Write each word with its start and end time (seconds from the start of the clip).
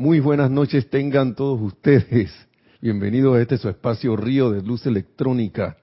Muy 0.00 0.18
buenas 0.18 0.50
noches 0.50 0.88
tengan 0.88 1.34
todos 1.34 1.60
ustedes. 1.60 2.32
Bienvenidos 2.80 3.36
a 3.36 3.42
este 3.42 3.58
su 3.58 3.68
espacio 3.68 4.16
Río 4.16 4.50
de 4.50 4.62
Luz 4.62 4.86
Electrónica. 4.86 5.76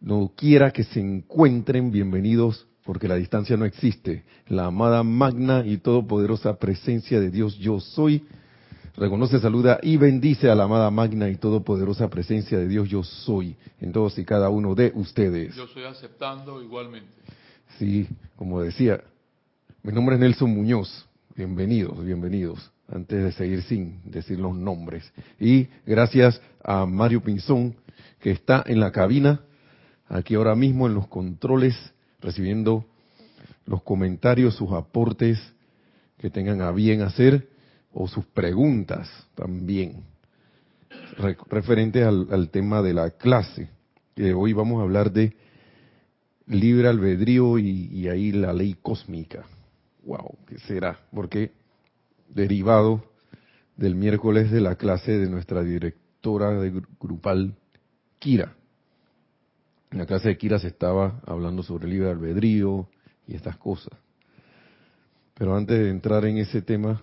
No 0.00 0.30
quiera 0.36 0.70
que 0.70 0.84
se 0.84 1.00
encuentren, 1.00 1.90
bienvenidos 1.90 2.68
porque 2.84 3.08
la 3.08 3.16
distancia 3.16 3.56
no 3.56 3.64
existe. 3.64 4.22
La 4.46 4.66
amada 4.66 5.02
magna 5.02 5.64
y 5.66 5.78
todopoderosa 5.78 6.60
presencia 6.60 7.18
de 7.18 7.32
Dios 7.32 7.58
yo 7.58 7.80
soy. 7.80 8.24
Reconoce, 8.96 9.40
saluda 9.40 9.80
y 9.82 9.96
bendice 9.96 10.48
a 10.48 10.54
la 10.54 10.62
amada 10.62 10.88
magna 10.92 11.28
y 11.28 11.34
todopoderosa 11.34 12.08
presencia 12.08 12.56
de 12.56 12.68
Dios 12.68 12.88
yo 12.88 13.02
soy 13.02 13.56
en 13.80 13.90
todos 13.90 14.16
y 14.16 14.24
cada 14.24 14.48
uno 14.48 14.76
de 14.76 14.92
ustedes. 14.94 15.56
Yo 15.56 15.64
estoy 15.64 15.86
aceptando 15.86 16.62
igualmente. 16.62 17.10
Sí, 17.80 18.06
como 18.36 18.62
decía, 18.62 19.02
mi 19.82 19.92
nombre 19.92 20.14
es 20.14 20.20
Nelson 20.20 20.54
Muñoz. 20.54 21.08
Bienvenidos, 21.34 22.04
bienvenidos 22.04 22.70
antes 22.92 23.22
de 23.22 23.32
seguir 23.32 23.62
sin 23.62 24.00
decir 24.10 24.38
los 24.38 24.54
nombres. 24.54 25.10
Y 25.38 25.68
gracias 25.86 26.40
a 26.62 26.86
Mario 26.86 27.22
Pinzón, 27.22 27.76
que 28.20 28.32
está 28.32 28.64
en 28.66 28.80
la 28.80 28.90
cabina, 28.90 29.40
aquí 30.08 30.34
ahora 30.34 30.54
mismo 30.54 30.86
en 30.86 30.94
los 30.94 31.06
controles, 31.06 31.74
recibiendo 32.20 32.84
los 33.66 33.82
comentarios, 33.82 34.56
sus 34.56 34.72
aportes 34.72 35.38
que 36.18 36.30
tengan 36.30 36.60
a 36.60 36.72
bien 36.72 37.02
hacer, 37.02 37.48
o 37.92 38.06
sus 38.06 38.24
preguntas 38.26 39.08
también, 39.34 40.04
referentes 41.48 42.06
al, 42.06 42.48
tema 42.50 42.82
de 42.82 42.94
la 42.94 43.10
clase. 43.10 43.68
Que 44.14 44.32
hoy 44.32 44.52
vamos 44.52 44.80
a 44.80 44.82
hablar 44.82 45.12
de 45.12 45.34
libre 46.46 46.88
albedrío 46.88 47.58
y, 47.58 47.88
y 47.92 48.08
ahí 48.08 48.32
la 48.32 48.52
ley 48.52 48.76
cósmica. 48.80 49.44
Wow, 50.04 50.36
¿qué 50.46 50.58
será? 50.58 51.00
Porque 51.12 51.52
derivado 52.34 53.04
del 53.76 53.94
miércoles 53.94 54.50
de 54.50 54.60
la 54.60 54.76
clase 54.76 55.18
de 55.18 55.28
nuestra 55.28 55.62
directora 55.62 56.50
de 56.52 56.82
grupal, 57.00 57.54
Kira. 58.18 58.54
En 59.90 59.98
la 59.98 60.06
clase 60.06 60.28
de 60.28 60.38
Kira 60.38 60.58
se 60.58 60.68
estaba 60.68 61.20
hablando 61.26 61.62
sobre 61.62 61.86
el 61.86 61.92
libre 61.92 62.10
albedrío 62.10 62.88
y 63.26 63.34
estas 63.34 63.56
cosas. 63.56 63.98
Pero 65.34 65.56
antes 65.56 65.78
de 65.78 65.88
entrar 65.88 66.24
en 66.26 66.36
ese 66.38 66.60
tema, 66.62 67.02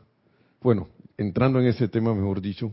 bueno, 0.61 0.87
entrando 1.17 1.59
en 1.59 1.65
ese 1.65 1.87
tema, 1.87 2.13
mejor 2.13 2.41
dicho, 2.41 2.71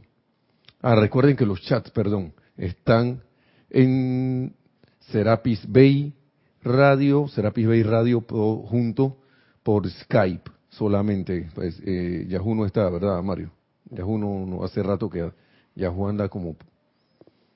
ah, 0.82 0.94
recuerden 0.94 1.36
que 1.36 1.46
los 1.46 1.62
chats, 1.62 1.90
perdón, 1.90 2.34
están 2.56 3.22
en 3.70 4.54
Serapis 5.00 5.66
Bay 5.66 6.14
Radio, 6.62 7.26
Serapis 7.28 7.66
Bay 7.66 7.82
Radio 7.82 8.20
junto 8.20 9.18
por 9.62 9.88
Skype 9.88 10.53
solamente. 10.76 11.48
Pues, 11.54 11.80
eh, 11.84 12.26
Yahoo 12.28 12.54
no 12.54 12.66
está, 12.66 12.88
¿verdad, 12.90 13.22
Mario? 13.22 13.50
Yahoo 13.90 14.18
no, 14.18 14.64
hace 14.64 14.82
rato 14.82 15.08
que 15.10 15.30
Yahoo 15.74 16.08
anda 16.08 16.28
como 16.28 16.56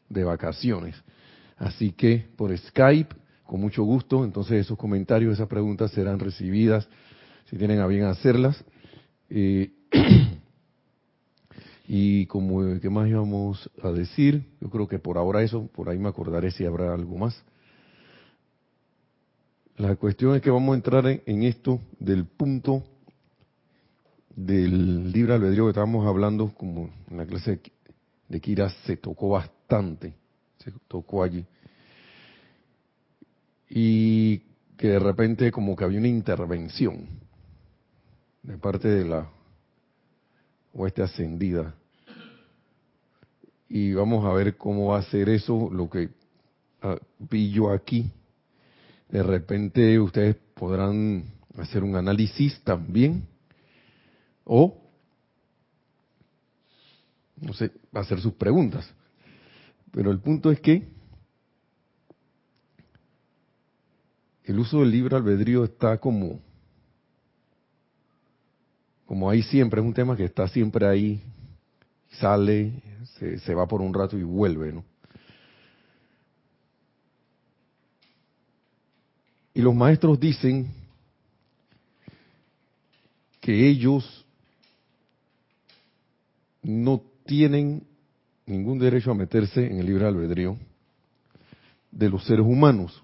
de 0.08 0.24
vacaciones. 0.24 0.96
Así 1.56 1.92
que 1.92 2.26
por 2.36 2.56
Skype, 2.56 3.14
con 3.44 3.60
mucho 3.60 3.82
gusto, 3.82 4.24
entonces 4.24 4.60
esos 4.60 4.78
comentarios, 4.78 5.34
esas 5.34 5.48
preguntas 5.48 5.90
serán 5.92 6.18
recibidas, 6.18 6.88
si 7.46 7.56
tienen 7.56 7.80
a 7.80 7.86
bien 7.86 8.04
hacerlas. 8.04 8.62
Eh, 9.30 9.72
y 11.88 12.26
como, 12.26 12.78
¿qué 12.80 12.90
más 12.90 13.08
íbamos 13.08 13.70
a 13.82 13.90
decir? 13.90 14.44
Yo 14.60 14.68
creo 14.68 14.86
que 14.86 14.98
por 14.98 15.18
ahora 15.18 15.42
eso, 15.42 15.66
por 15.74 15.88
ahí 15.88 15.98
me 15.98 16.08
acordaré 16.08 16.50
si 16.50 16.64
habrá 16.64 16.92
algo 16.92 17.16
más. 17.16 17.42
La 19.76 19.96
cuestión 19.96 20.34
es 20.34 20.42
que 20.42 20.50
vamos 20.50 20.72
a 20.72 20.76
entrar 20.76 21.06
en 21.06 21.42
esto 21.44 21.80
del 22.00 22.26
punto 22.26 22.84
del 24.48 25.12
libre 25.12 25.34
albedrío 25.34 25.64
que 25.64 25.70
estábamos 25.70 26.06
hablando, 26.06 26.48
como 26.54 26.88
en 27.10 27.18
la 27.18 27.26
clase 27.26 27.60
de 28.28 28.40
Kira 28.40 28.70
se 28.86 28.96
tocó 28.96 29.28
bastante, 29.30 30.14
se 30.56 30.72
tocó 30.88 31.22
allí. 31.22 31.44
Y 33.68 34.38
que 34.78 34.88
de 34.88 34.98
repente 34.98 35.52
como 35.52 35.76
que 35.76 35.84
había 35.84 35.98
una 35.98 36.08
intervención 36.08 37.06
de 38.42 38.56
parte 38.56 38.88
de 38.88 39.04
la 39.04 39.28
oeste 40.72 41.02
ascendida. 41.02 41.74
Y 43.68 43.92
vamos 43.92 44.24
a 44.24 44.32
ver 44.32 44.56
cómo 44.56 44.92
va 44.92 45.00
a 45.00 45.02
ser 45.02 45.28
eso, 45.28 45.68
lo 45.70 45.90
que 45.90 46.08
ah, 46.80 46.96
vi 47.18 47.50
yo 47.50 47.70
aquí. 47.70 48.10
De 49.10 49.22
repente 49.22 50.00
ustedes 50.00 50.36
podrán 50.54 51.24
hacer 51.58 51.84
un 51.84 51.96
análisis 51.96 52.58
también 52.64 53.26
o, 54.48 54.80
no 57.36 57.52
sé, 57.52 57.70
hacer 57.92 58.20
sus 58.20 58.32
preguntas. 58.32 58.90
Pero 59.92 60.10
el 60.10 60.18
punto 60.18 60.50
es 60.50 60.58
que 60.60 60.88
el 64.44 64.58
uso 64.58 64.80
del 64.80 64.90
libre 64.90 65.16
albedrío 65.16 65.64
está 65.64 65.98
como, 65.98 66.40
como 69.06 69.28
ahí 69.28 69.42
siempre, 69.42 69.80
es 69.80 69.86
un 69.86 69.94
tema 69.94 70.16
que 70.16 70.24
está 70.24 70.48
siempre 70.48 70.86
ahí, 70.86 71.22
sale, 72.12 72.82
se, 73.18 73.38
se 73.40 73.54
va 73.54 73.68
por 73.68 73.82
un 73.82 73.92
rato 73.92 74.16
y 74.16 74.22
vuelve, 74.22 74.72
¿no? 74.72 74.84
Y 79.52 79.60
los 79.60 79.74
maestros 79.74 80.18
dicen 80.18 80.72
que 83.40 83.68
ellos 83.68 84.24
no 86.62 87.02
tienen 87.24 87.86
ningún 88.46 88.78
derecho 88.78 89.10
a 89.10 89.14
meterse 89.14 89.66
en 89.66 89.78
el 89.78 89.86
libre 89.86 90.06
albedrío 90.06 90.56
de 91.90 92.08
los 92.08 92.24
seres 92.24 92.44
humanos. 92.46 93.02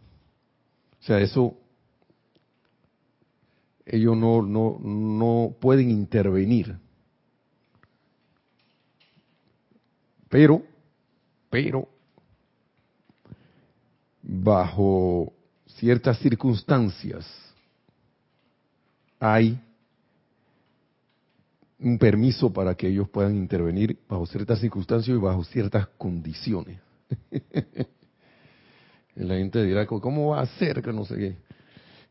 O 1.01 1.03
sea, 1.03 1.21
eso 1.21 1.57
ellos 3.87 4.17
no, 4.17 4.43
no, 4.43 4.79
no 4.81 5.55
pueden 5.61 5.91
intervenir. 5.91 6.77
Pero, 10.29 10.63
pero, 11.51 11.89
bajo 14.23 15.33
ciertas 15.67 16.19
circunstancias 16.19 17.27
hay 19.21 19.61
un 21.85 21.99
permiso 21.99 22.51
para 22.51 22.75
que 22.75 22.89
ellos 22.89 23.09
puedan 23.11 23.37
intervenir 23.37 23.99
bajo 24.09 24.25
ciertas 24.25 24.59
circunstancias 24.59 25.15
y 25.15 25.21
bajo 25.21 25.45
ciertas 25.45 25.87
condiciones. 25.99 26.81
la 29.15 29.35
gente 29.35 29.63
dirá, 29.63 29.87
¿cómo 29.87 30.31
va 30.31 30.41
a 30.41 30.47
ser 30.47 30.83
que 30.83 30.93
no 30.93 31.05
sé 31.05 31.17
qué? 31.17 31.37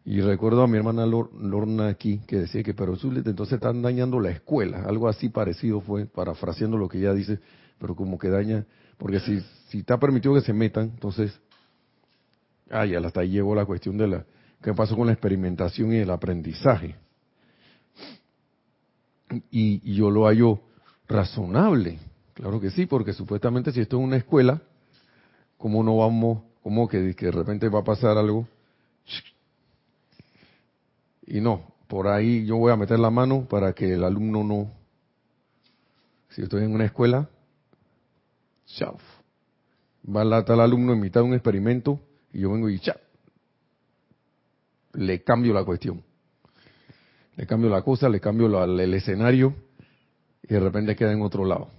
Y 0.06 0.22
recuerdo 0.22 0.62
a 0.62 0.68
mi 0.68 0.78
hermana 0.78 1.08
Lorna 1.08 1.88
aquí 1.88 2.22
que 2.28 2.38
decía 2.38 2.62
que, 2.62 2.76
pero 2.76 2.94
entonces 2.94 3.54
están 3.54 3.82
dañando 3.82 4.20
la 4.20 4.30
escuela. 4.30 4.84
Algo 4.84 5.08
así 5.08 5.30
parecido 5.30 5.82
fue, 5.82 6.06
parafraseando 6.06 6.78
lo 6.78 6.88
que 6.88 7.00
ella 7.00 7.14
dice, 7.14 7.40
pero 7.80 7.96
como 7.96 8.20
que 8.20 8.30
daña, 8.30 8.66
porque 8.98 9.22
si, 9.22 9.42
si 9.70 9.80
está 9.80 9.98
permitido 9.98 10.36
que 10.36 10.42
se 10.42 10.54
metan, 10.54 10.92
entonces, 10.94 11.40
ah, 12.70 12.86
ya 12.86 13.00
hasta 13.00 13.22
ahí 13.22 13.30
llegó 13.30 13.56
la 13.56 13.66
cuestión 13.66 13.98
de 13.98 14.08
la, 14.08 14.26
qué 14.62 14.74
pasó 14.74 14.96
con 14.96 15.08
la 15.08 15.14
experimentación 15.14 15.94
y 15.94 15.98
el 15.98 16.12
aprendizaje 16.12 16.96
y, 19.52 19.94
yo 19.94 20.10
lo 20.10 20.26
hallo 20.26 20.60
razonable. 21.08 22.00
Claro 22.34 22.60
que 22.60 22.72
sí, 22.72 22.86
porque 22.86 23.14
supuestamente 23.14 23.72
si 23.72 23.82
esto 23.82 23.98
es 23.98 24.04
una 24.04 24.18
escuela, 24.18 24.62
¿cómo 25.58 25.84
no 25.84 25.98
vamos, 25.98 26.44
cómo 26.62 26.88
que, 26.88 27.16
que 27.16 27.28
de 27.28 27.32
repente 27.32 27.70
va 27.70 27.80
a 27.80 27.84
pasar 27.84 28.18
algo? 28.18 28.48
Y 31.26 31.40
no, 31.42 31.74
por 31.88 32.08
ahí 32.08 32.46
yo 32.46 32.58
voy 32.58 32.72
a 32.72 32.76
meter 32.76 33.00
la 33.00 33.10
mano 33.10 33.46
para 33.48 33.74
que 33.74 33.94
el 33.94 34.04
alumno 34.04 34.44
no, 34.44 34.72
si 36.30 36.42
estoy 36.42 36.64
en 36.64 36.74
una 36.74 36.86
escuela, 36.86 37.30
chao, 38.66 38.98
va 40.04 40.22
a 40.22 40.54
el 40.54 40.60
alumno 40.60 40.94
en 40.94 41.00
mitad 41.00 41.22
de 41.22 41.28
un 41.28 41.34
experimento 41.34 42.00
y 42.34 42.40
yo 42.40 42.52
vengo 42.52 42.70
y 42.70 42.80
chao, 42.80 42.98
le 44.94 45.24
cambio 45.24 45.54
la 45.54 45.64
cuestión 45.64 46.04
le 47.36 47.48
cambio 47.48 47.70
la 47.70 47.82
cosa, 47.82 48.10
le 48.10 48.20
cambio 48.20 48.64
el 48.64 48.94
escenario 48.94 49.56
y 50.44 50.54
de 50.54 50.60
repente 50.60 50.96
queda 50.96 51.12
en 51.12 51.22
otro 51.22 51.46
lado. 51.46 51.70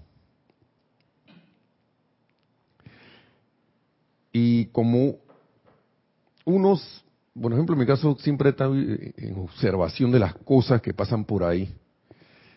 Y 4.33 4.67
como 4.67 5.17
unos, 6.45 7.05
por 7.41 7.53
ejemplo, 7.53 7.75
en 7.75 7.81
mi 7.81 7.87
caso 7.87 8.17
siempre 8.19 8.51
está 8.51 8.67
en 8.67 9.39
observación 9.39 10.11
de 10.11 10.19
las 10.19 10.35
cosas 10.35 10.83
que 10.83 10.93
pasan 10.93 11.25
por 11.25 11.45
ahí, 11.45 11.73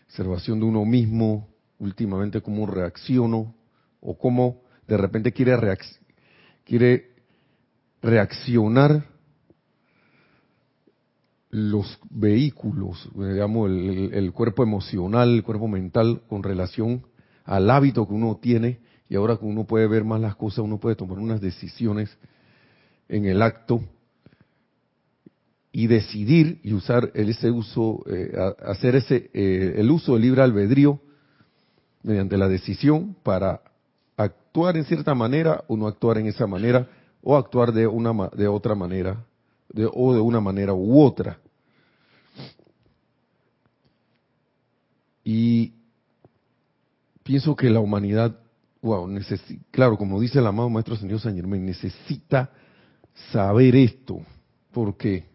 observación 0.07 0.59
de 0.59 0.65
uno 0.65 0.85
mismo, 0.85 1.47
últimamente 1.77 2.41
cómo 2.41 2.65
reacciono 2.65 3.53
o 4.01 4.17
cómo 4.17 4.63
de 4.88 4.97
repente 4.97 5.31
quiere 5.31 5.55
reaccionar 8.01 9.05
los 11.49 11.99
vehículos, 12.09 13.09
digamos, 13.15 13.69
el, 13.69 14.31
cuerpo 14.33 14.63
emocional, 14.63 15.29
el 15.29 15.44
cuerpo 15.44 15.67
mental, 15.67 16.21
con 16.27 16.44
relación 16.44 17.05
al 17.45 17.69
hábito 17.69 18.07
que 18.07 18.13
uno 18.13 18.38
tiene, 18.41 18.79
y 19.09 19.15
ahora 19.15 19.38
que 19.38 19.45
uno 19.45 19.65
puede 19.65 19.88
ver 19.88 20.03
más 20.03 20.19
las 20.19 20.35
cosas, 20.35 20.59
uno 20.59 20.79
puede 20.79 20.95
tomar 20.95 21.19
unas 21.19 21.39
decisiones 21.39 22.15
en 23.07 23.25
el 23.25 23.41
acto 23.41 23.81
y 25.71 25.88
decidir 25.88 26.59
y 26.63 26.73
usar 26.73 27.11
ese 27.13 27.51
uso, 27.51 28.03
eh, 28.07 28.35
hacer 28.65 28.95
ese 28.95 29.29
eh, 29.33 29.75
el 29.77 29.89
uso 29.91 30.13
del 30.13 30.23
libre 30.23 30.41
albedrío 30.41 30.99
mediante 32.03 32.38
la 32.38 32.49
decisión 32.49 33.15
para 33.23 33.61
actuar 34.17 34.75
en 34.75 34.85
cierta 34.85 35.13
manera 35.13 35.63
o 35.67 35.77
no 35.77 35.88
actuar 35.88 36.17
en 36.17 36.25
esa 36.25 36.47
manera 36.47 36.89
o 37.21 37.38
actuar 37.38 37.71
de 37.71 37.88
una 37.88 38.29
de 38.35 38.47
otra 38.47 38.75
manera 38.75 39.26
de, 39.69 39.89
o 39.91 40.13
de 40.13 40.19
una 40.19 40.39
manera 40.39 40.73
u 40.73 41.01
otra. 41.01 41.39
Y 45.23 45.73
pienso 47.23 47.55
que 47.55 47.69
la 47.69 47.81
humanidad, 47.81 48.39
wow, 48.81 49.09
claro, 49.71 49.97
como 49.97 50.21
dice 50.21 50.39
el 50.39 50.47
amado 50.47 50.69
Maestro 50.69 50.95
Señor 50.95 51.19
San 51.19 51.35
Germán, 51.35 51.65
necesita 51.65 52.51
saber 53.33 53.75
esto, 53.75 54.21
porque 54.71 55.25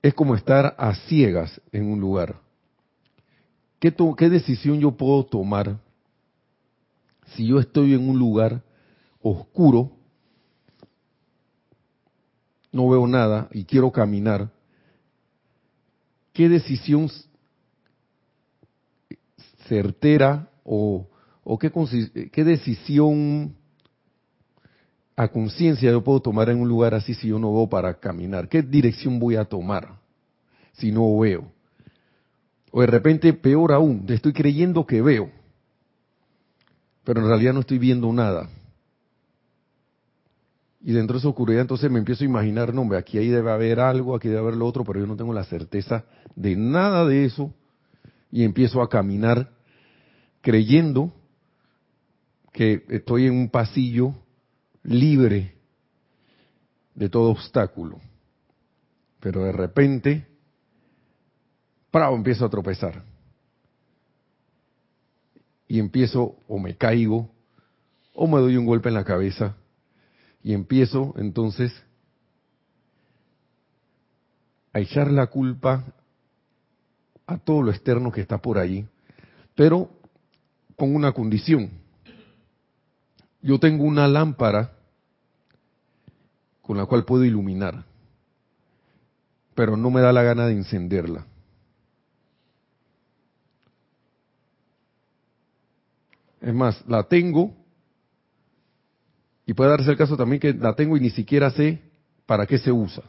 es 0.00 0.14
como 0.14 0.36
estar 0.36 0.76
a 0.78 0.94
ciegas 0.94 1.60
en 1.72 1.90
un 1.90 1.98
lugar. 1.98 2.40
¿Qué, 3.80 3.94
¿Qué 4.16 4.28
decisión 4.28 4.78
yo 4.78 4.92
puedo 4.92 5.24
tomar 5.24 5.78
si 7.34 7.46
yo 7.46 7.58
estoy 7.58 7.94
en 7.94 8.08
un 8.08 8.18
lugar 8.18 8.62
oscuro 9.20 9.97
no 12.72 12.88
veo 12.88 13.06
nada 13.06 13.48
y 13.52 13.64
quiero 13.64 13.90
caminar, 13.90 14.50
¿qué 16.32 16.48
decisión 16.48 17.10
certera 19.68 20.48
o, 20.64 21.08
qué, 21.60 21.70
qué 22.30 22.44
decisión 22.44 23.54
a 25.16 25.28
conciencia 25.28 25.90
yo 25.90 26.04
puedo 26.04 26.20
tomar 26.20 26.48
en 26.48 26.60
un 26.60 26.68
lugar 26.68 26.94
así 26.94 27.14
si 27.14 27.28
yo 27.28 27.38
no 27.38 27.52
veo 27.52 27.68
para 27.68 27.94
caminar? 27.94 28.48
¿Qué 28.48 28.62
dirección 28.62 29.18
voy 29.18 29.36
a 29.36 29.44
tomar 29.44 29.98
si 30.72 30.92
no 30.92 31.18
veo? 31.18 31.50
O 32.70 32.80
de 32.82 32.86
repente, 32.86 33.32
peor 33.32 33.72
aún, 33.72 34.04
estoy 34.08 34.32
creyendo 34.32 34.86
que 34.86 35.00
veo, 35.00 35.30
pero 37.02 37.20
en 37.20 37.26
realidad 37.26 37.54
no 37.54 37.60
estoy 37.60 37.78
viendo 37.78 38.12
nada. 38.12 38.48
Y 40.80 40.92
dentro 40.92 41.14
de 41.14 41.18
esa 41.18 41.28
oscuridad 41.28 41.62
entonces 41.62 41.90
me 41.90 41.98
empiezo 41.98 42.24
a 42.24 42.26
imaginar, 42.26 42.72
no, 42.72 42.82
hombre, 42.82 42.98
aquí 42.98 43.18
ahí 43.18 43.28
debe 43.28 43.50
haber 43.50 43.80
algo, 43.80 44.14
aquí 44.14 44.28
debe 44.28 44.40
haber 44.40 44.56
lo 44.56 44.66
otro, 44.66 44.84
pero 44.84 45.00
yo 45.00 45.06
no 45.06 45.16
tengo 45.16 45.32
la 45.32 45.44
certeza 45.44 46.04
de 46.36 46.54
nada 46.54 47.04
de 47.04 47.24
eso. 47.24 47.52
Y 48.30 48.44
empiezo 48.44 48.82
a 48.82 48.88
caminar 48.88 49.50
creyendo 50.40 51.12
que 52.52 52.84
estoy 52.88 53.26
en 53.26 53.34
un 53.34 53.50
pasillo 53.50 54.14
libre 54.82 55.54
de 56.94 57.08
todo 57.08 57.30
obstáculo. 57.30 58.00
Pero 59.20 59.44
de 59.44 59.52
repente, 59.52 60.26
¡pravo! 61.90 62.16
empiezo 62.16 62.44
a 62.44 62.50
tropezar. 62.50 63.02
Y 65.66 65.80
empiezo, 65.80 66.36
o 66.46 66.58
me 66.58 66.76
caigo, 66.76 67.30
o 68.14 68.26
me 68.26 68.40
doy 68.40 68.56
un 68.56 68.66
golpe 68.66 68.88
en 68.88 68.94
la 68.94 69.04
cabeza, 69.04 69.56
y 70.42 70.52
empiezo 70.52 71.14
entonces 71.16 71.72
a 74.72 74.80
echar 74.80 75.10
la 75.10 75.26
culpa 75.26 75.84
a 77.26 77.38
todo 77.38 77.62
lo 77.62 77.70
externo 77.70 78.10
que 78.12 78.20
está 78.20 78.38
por 78.38 78.58
ahí, 78.58 78.86
pero 79.54 79.90
con 80.76 80.94
una 80.94 81.12
condición. 81.12 81.70
Yo 83.42 83.58
tengo 83.58 83.84
una 83.84 84.08
lámpara 84.08 84.72
con 86.62 86.76
la 86.76 86.86
cual 86.86 87.04
puedo 87.04 87.24
iluminar, 87.24 87.84
pero 89.54 89.76
no 89.76 89.90
me 89.90 90.00
da 90.00 90.12
la 90.12 90.22
gana 90.22 90.46
de 90.46 90.52
encenderla. 90.52 91.26
Es 96.40 96.54
más, 96.54 96.84
la 96.86 97.02
tengo 97.02 97.52
y 99.48 99.54
puede 99.54 99.70
darse 99.70 99.90
el 99.90 99.96
caso 99.96 100.14
también 100.14 100.40
que 100.40 100.52
la 100.52 100.74
tengo 100.74 100.94
y 100.98 101.00
ni 101.00 101.08
siquiera 101.08 101.50
sé 101.50 101.80
para 102.26 102.46
qué 102.46 102.58
se 102.58 102.70
usa. 102.70 103.02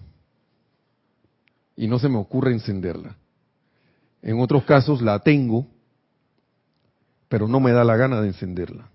Y 1.76 1.86
no 1.86 2.00
se 2.00 2.08
me 2.08 2.16
ocurre 2.16 2.54
encenderla. 2.54 3.18
En 4.22 4.40
otros 4.40 4.64
casos 4.64 5.02
la 5.02 5.20
tengo, 5.20 5.68
pero 7.28 7.46
no 7.50 7.60
me 7.60 7.74
da 7.74 7.84
la 7.84 7.98
gana 7.98 8.22
de 8.22 8.30
encenderla. 8.30 8.90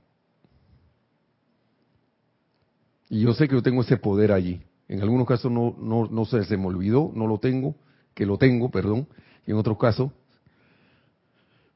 Y 3.11 3.21
yo 3.21 3.35
sé 3.35 3.47
que 3.47 3.57
yo 3.57 3.63
tengo 3.63 3.83
ese 3.83 3.99
poder 3.99 4.33
allí. 4.33 4.63
En 4.89 5.03
algunos 5.03 5.29
casos 5.29 5.53
no, 5.53 6.25
se, 6.25 6.45
se 6.45 6.57
me 6.57 6.65
olvidó, 6.69 7.13
no 7.15 7.27
lo 7.27 7.37
tengo, 7.37 7.77
que 8.15 8.25
lo 8.25 8.39
tengo, 8.39 8.71
perdón. 8.71 9.07
Y 9.47 9.51
en 9.51 9.59
otros 9.59 9.77
casos 9.77 10.13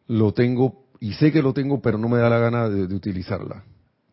lo 0.06 0.32
tengo 0.32 0.87
y 0.99 1.12
sé 1.12 1.31
que 1.31 1.43
lo 1.43 1.53
tengo, 1.53 1.82
pero 1.82 1.99
no 1.99 2.09
me 2.09 2.17
da 2.17 2.31
la 2.31 2.38
gana 2.38 2.70
de 2.70 2.94
utilizarla 2.94 3.65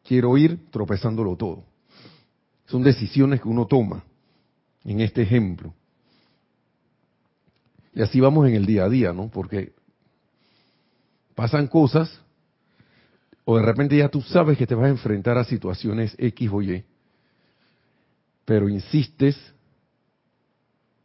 quiero 0.06 0.38
ir 0.38 0.69
tropezándolo 0.72 1.36
todo. 1.36 1.66
Son 2.68 2.84
decisiones 2.84 3.42
que 3.42 3.48
uno 3.48 3.66
toma 3.66 4.04
en 4.84 5.02
este 5.02 5.24
ejemplo. 5.24 5.74
Y 7.94 8.02
así 8.02 8.19
vamos 8.19 8.48
en 8.48 8.56
el 8.56 8.66
día 8.66 8.86
a 8.86 8.90
día, 8.90 9.13
¿no? 9.13 9.30
Porque 9.30 9.74
pasan 11.34 11.68
cosas 11.68 12.22
o 13.46 13.57
de 13.57 13.63
repente 13.63 13.98
ya 13.98 14.10
tú 14.10 14.22
sabes 14.22 14.57
que 14.57 14.66
te 14.66 14.75
vas 14.75 14.86
a 14.86 14.90
enfrentar 14.90 15.38
a 15.38 15.44
situaciones 15.44 16.16
X 16.18 16.50
o 16.52 16.62
Y, 16.62 16.84
pero 18.44 18.68
insistes 18.68 19.38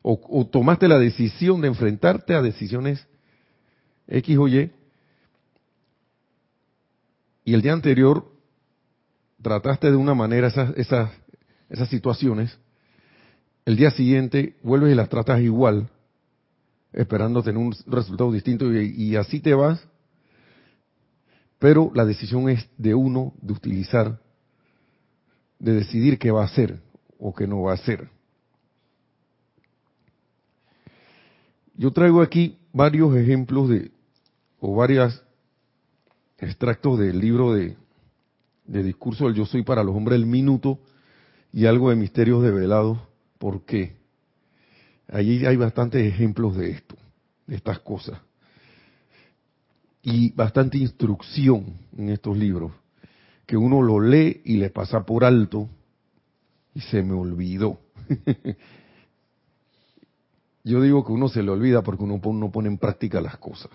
o, 0.02 0.46
tomaste 0.50 0.88
la 0.88 0.98
decisión 0.98 1.60
de 1.60 1.68
enfrentarte 1.68 2.34
a 2.34 2.40
decisiones 2.40 3.06
X 4.08 4.38
o 4.38 4.48
Y 4.48 4.72
y 7.44 7.54
el 7.54 7.60
día 7.60 7.74
anterior 7.74 8.39
trataste 9.42 9.90
de 9.90 9.96
una 9.96 10.14
manera 10.14 10.48
esas, 10.48 10.76
esas, 10.76 11.10
esas 11.68 11.88
situaciones, 11.88 12.58
el 13.64 13.76
día 13.76 13.90
siguiente 13.90 14.56
vuelves 14.62 14.92
y 14.92 14.96
las 14.96 15.08
tratas 15.08 15.40
igual, 15.40 15.88
esperando 16.92 17.42
tener 17.42 17.58
un 17.58 17.74
resultado 17.86 18.32
distinto 18.32 18.72
y, 18.72 18.94
y 18.96 19.16
así 19.16 19.40
te 19.40 19.54
vas, 19.54 19.86
pero 21.58 21.90
la 21.94 22.04
decisión 22.04 22.48
es 22.48 22.68
de 22.78 22.94
uno 22.94 23.34
de 23.42 23.52
utilizar, 23.52 24.18
de 25.58 25.74
decidir 25.74 26.18
qué 26.18 26.30
va 26.30 26.42
a 26.42 26.46
hacer 26.46 26.80
o 27.18 27.34
qué 27.34 27.46
no 27.46 27.62
va 27.62 27.72
a 27.72 27.74
hacer. 27.74 28.08
Yo 31.74 31.92
traigo 31.92 32.22
aquí 32.22 32.58
varios 32.72 33.14
ejemplos 33.16 33.68
de, 33.68 33.90
o 34.58 34.74
varios 34.74 35.22
extractos 36.38 36.98
del 36.98 37.18
libro 37.18 37.52
de 37.52 37.76
de 38.64 38.82
discurso 38.82 39.26
del 39.26 39.34
yo 39.34 39.46
soy 39.46 39.62
para 39.62 39.82
los 39.82 39.94
hombres 39.94 40.18
del 40.18 40.28
minuto 40.28 40.78
y 41.52 41.66
algo 41.66 41.90
de 41.90 41.96
misterios 41.96 42.42
develados. 42.42 42.98
¿Por 43.38 43.64
qué? 43.64 43.96
Allí 45.08 45.44
hay 45.44 45.56
bastantes 45.56 46.06
ejemplos 46.06 46.56
de 46.56 46.70
esto, 46.70 46.96
de 47.46 47.56
estas 47.56 47.80
cosas. 47.80 48.20
Y 50.02 50.32
bastante 50.32 50.78
instrucción 50.78 51.74
en 51.96 52.10
estos 52.10 52.36
libros, 52.36 52.72
que 53.46 53.56
uno 53.56 53.82
lo 53.82 54.00
lee 54.00 54.40
y 54.44 54.56
le 54.56 54.70
pasa 54.70 55.04
por 55.04 55.24
alto 55.24 55.68
y 56.74 56.80
se 56.80 57.02
me 57.02 57.12
olvidó. 57.12 57.80
Yo 60.64 60.80
digo 60.80 61.04
que 61.04 61.12
uno 61.12 61.28
se 61.28 61.42
le 61.42 61.50
olvida 61.50 61.82
porque 61.82 62.04
uno 62.04 62.20
no 62.22 62.50
pone 62.52 62.68
en 62.68 62.78
práctica 62.78 63.20
las 63.20 63.38
cosas, 63.38 63.70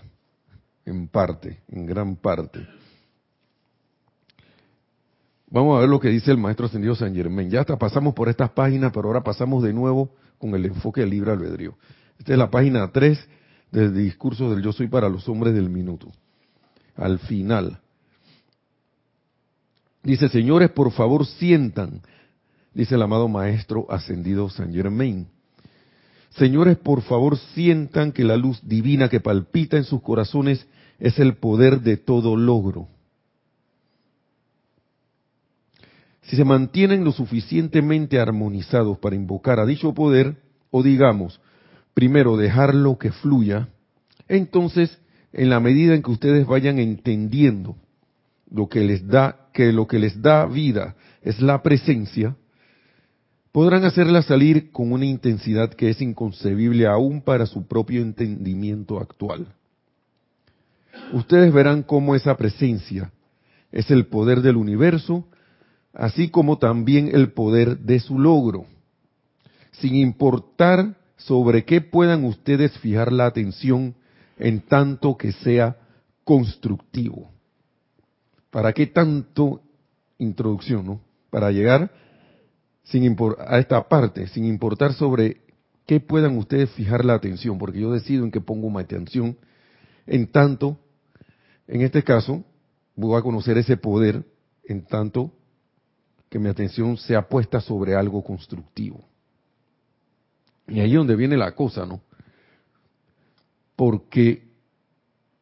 en 0.86 1.08
parte, 1.08 1.62
en 1.68 1.86
gran 1.86 2.16
parte. 2.16 2.66
Vamos 5.50 5.78
a 5.78 5.82
ver 5.82 5.90
lo 5.90 6.00
que 6.00 6.10
dice 6.10 6.32
el 6.32 6.38
maestro 6.38 6.66
ascendido 6.66 6.96
San 6.96 7.14
Germán. 7.14 7.50
Ya 7.50 7.62
hasta 7.62 7.78
pasamos 7.78 8.14
por 8.14 8.30
estas 8.30 8.52
páginas, 8.52 8.92
pero 8.94 9.08
ahora 9.08 9.24
pasamos 9.24 9.64
de 9.64 9.74
nuevo 9.74 10.10
con 10.40 10.56
el 10.56 10.66
enfoque 10.66 11.02
del 11.02 11.12
libre 11.12 11.32
albedrío. 11.32 11.78
Esta 12.18 12.34
es 12.34 12.38
la 12.38 12.50
página 12.50 12.92
3 12.92 13.20
del 13.72 13.94
discurso 13.94 14.50
del 14.50 14.64
Yo 14.64 14.72
Soy 14.72 14.88
para 14.88 15.10
los 15.10 15.28
hombres 15.30 15.54
del 15.54 15.70
minuto. 15.70 16.12
Al 16.96 17.20
final. 17.20 17.80
Dice, 20.04 20.30
señores, 20.30 20.72
por 20.72 20.92
favor 20.92 21.26
sientan, 21.26 22.02
dice 22.74 22.96
el 22.96 23.02
amado 23.02 23.28
maestro 23.28 23.86
ascendido 23.90 24.50
San 24.50 24.74
Germain. 24.74 25.28
Señores, 26.30 26.78
por 26.78 27.02
favor 27.02 27.38
sientan 27.38 28.12
que 28.12 28.24
la 28.24 28.38
luz 28.38 28.60
divina 28.64 29.10
que 29.10 29.20
palpita 29.20 29.78
en 29.78 29.84
sus 29.84 30.02
corazones 30.02 30.66
es 31.00 31.18
el 31.20 31.36
poder 31.38 31.82
de 31.82 31.98
todo 31.98 32.36
logro 32.36 32.88
Si 36.26 36.36
se 36.36 36.44
mantienen 36.44 37.04
lo 37.04 37.12
suficientemente 37.12 38.20
armonizados 38.20 38.98
para 38.98 39.16
invocar 39.16 39.60
a 39.60 39.66
dicho 39.66 39.94
poder, 39.94 40.38
o 40.72 40.82
digamos, 40.82 41.40
primero 41.94 42.36
dejarlo 42.36 42.98
que 42.98 43.12
fluya, 43.12 43.70
entonces, 44.28 45.00
en 45.34 45.50
la 45.50 45.60
medida 45.60 45.94
en 45.94 46.02
que 46.02 46.12
ustedes 46.12 46.48
vayan 46.48 46.80
entendiendo 46.80 47.76
lo 48.50 48.68
que 48.70 48.82
les 48.82 49.08
da, 49.08 49.50
que 49.54 49.72
lo 49.72 49.88
que 49.88 50.00
les 50.00 50.22
da 50.22 50.46
vida 50.46 50.96
es 51.22 51.42
la 51.42 51.62
presencia, 51.62 52.36
podrán 53.52 53.86
hacerla 53.86 54.22
salir 54.22 54.72
con 54.72 54.92
una 54.92 55.06
intensidad 55.06 55.74
que 55.74 55.90
es 55.90 56.02
inconcebible 56.02 56.88
aún 56.88 57.22
para 57.22 57.46
su 57.46 57.68
propio 57.68 58.02
entendimiento 58.02 59.00
actual. 59.00 59.48
Ustedes 61.14 61.54
verán 61.54 61.84
cómo 61.84 62.16
esa 62.16 62.36
presencia 62.36 63.12
es 63.72 63.92
el 63.92 64.08
poder 64.08 64.42
del 64.42 64.58
universo, 64.58 65.28
así 65.96 66.30
como 66.30 66.58
también 66.58 67.10
el 67.14 67.32
poder 67.32 67.80
de 67.80 68.00
su 68.00 68.20
logro, 68.20 68.66
sin 69.72 69.96
importar 69.96 70.98
sobre 71.16 71.64
qué 71.64 71.82
puedan 71.82 72.26
ustedes 72.26 72.78
fijar 72.80 73.12
la 73.12 73.26
atención 73.26 73.96
en 74.38 74.62
tanto 74.62 75.18
que 75.18 75.32
sea 75.32 75.78
constructivo. 76.24 77.32
¿Para 78.52 78.74
qué 78.74 78.88
tanto 78.88 79.62
introducción, 80.18 80.86
no? 80.86 81.02
Para 81.30 81.52
llegar 81.52 81.92
sin 82.84 83.16
a 83.40 83.58
esta 83.58 83.88
parte, 83.88 84.28
sin 84.28 84.46
importar 84.46 84.94
sobre 84.94 85.42
qué 85.86 86.00
puedan 86.00 86.38
ustedes 86.38 86.70
fijar 86.72 87.06
la 87.06 87.16
atención, 87.16 87.58
porque 87.58 87.80
yo 87.80 87.92
decido 87.92 88.24
en 88.24 88.32
qué 88.32 88.42
pongo 88.42 88.70
mi 88.70 88.82
atención, 88.82 89.38
en 90.08 90.28
tanto, 90.28 90.78
en 91.68 91.82
este 91.82 92.04
caso, 92.04 92.44
voy 92.96 93.18
a 93.18 93.24
conocer 93.24 93.58
ese 93.58 93.78
poder, 93.78 94.24
en 94.66 94.86
tanto 94.86 95.32
que 96.36 96.40
mi 96.40 96.50
atención 96.50 96.98
sea 96.98 97.30
puesta 97.30 97.62
sobre 97.62 97.96
algo 97.96 98.22
constructivo. 98.22 99.08
Y 100.68 100.82
ahí 100.82 100.92
es 100.92 100.98
donde 100.98 101.16
viene 101.16 101.38
la 101.38 101.56
cosa, 101.56 101.86
¿no? 101.86 102.02
Porque 103.78 104.46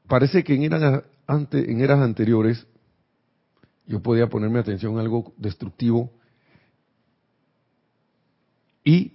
parece 0.06 0.44
que 0.44 0.54
en 0.54 0.62
eras, 0.62 1.04
en 1.28 1.82
eras 1.82 2.00
anteriores 2.00 2.68
yo 3.88 4.04
podía 4.04 4.30
ponerme 4.30 4.60
atención 4.60 4.94
en 4.94 5.00
algo 5.00 5.34
destructivo 5.36 6.12
y 8.84 9.14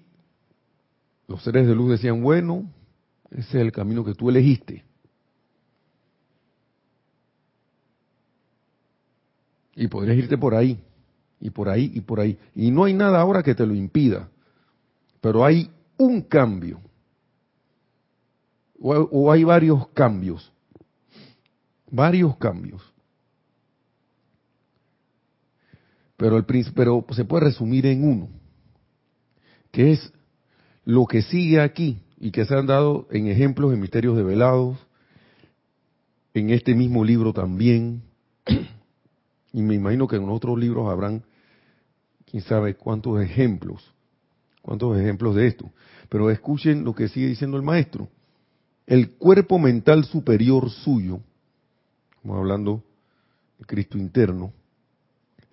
los 1.29 1.45
seres 1.45 1.65
de 1.69 1.77
luz 1.77 1.91
decían, 1.93 2.21
bueno, 2.21 2.69
ese 3.31 3.41
es 3.41 3.55
el 3.55 3.71
camino 3.71 4.05
que 4.05 4.15
tú 4.15 4.31
elegiste. 4.31 4.83
Y 9.77 9.87
podrías 9.87 10.19
irte 10.19 10.37
por 10.37 10.57
ahí, 10.57 10.83
y 11.41 11.51
por 11.51 11.69
ahí, 11.69 11.91
y 11.95 12.01
por 12.01 12.21
ahí. 12.21 12.39
Y 12.55 12.71
no 12.71 12.85
hay 12.85 12.95
nada 12.95 13.21
ahora 13.21 13.43
que 13.43 13.55
te 13.55 13.67
lo 13.67 13.75
impida. 13.75 14.29
Pero 15.21 15.45
hay 15.45 15.71
un 15.97 16.23
cambio. 16.23 16.81
O, 18.81 19.31
hay 19.31 19.45
varios 19.45 19.89
cambios. 19.89 20.53
Varios 21.91 22.37
cambios. 22.37 22.83
Pero, 26.17 26.37
el, 26.37 26.45
pero 26.75 27.05
se 27.11 27.25
puede 27.25 27.47
resumir 27.47 27.87
en 27.87 28.05
uno 28.05 28.29
que 29.71 29.93
es 29.93 30.13
lo 30.85 31.07
que 31.07 31.23
sigue 31.23 31.61
aquí 31.61 32.01
y 32.19 32.31
que 32.31 32.45
se 32.45 32.55
han 32.55 32.67
dado 32.67 33.07
en 33.11 33.29
ejemplos 33.29 33.73
en 33.73 33.81
misterios 33.81 34.17
develados, 34.17 34.79
en 36.35 36.51
este 36.51 36.75
mismo 36.75 37.05
libro 37.05 37.33
también, 37.33 38.03
y 39.59 39.63
me 39.63 39.75
imagino 39.75 40.07
que 40.07 40.15
en 40.15 40.29
otros 40.29 40.57
libros 40.57 40.89
habrán, 40.89 41.25
quién 42.31 42.45
sabe 42.45 42.77
cuántos 42.77 43.21
ejemplos, 43.21 43.93
cuántos 44.63 44.97
ejemplos 44.97 45.35
de 45.35 45.49
esto. 45.49 45.69
Pero 46.09 46.31
escuchen 46.31 46.85
lo 46.85 46.95
que 46.95 47.09
sigue 47.09 47.27
diciendo 47.27 47.57
el 47.57 47.65
maestro. 47.65 48.09
El 48.87 49.17
cuerpo 49.17 49.59
mental 49.59 50.05
superior 50.05 50.71
suyo, 50.71 51.19
como 52.23 52.37
hablando 52.37 52.85
de 53.59 53.65
Cristo 53.65 53.99
interno, 53.99 54.53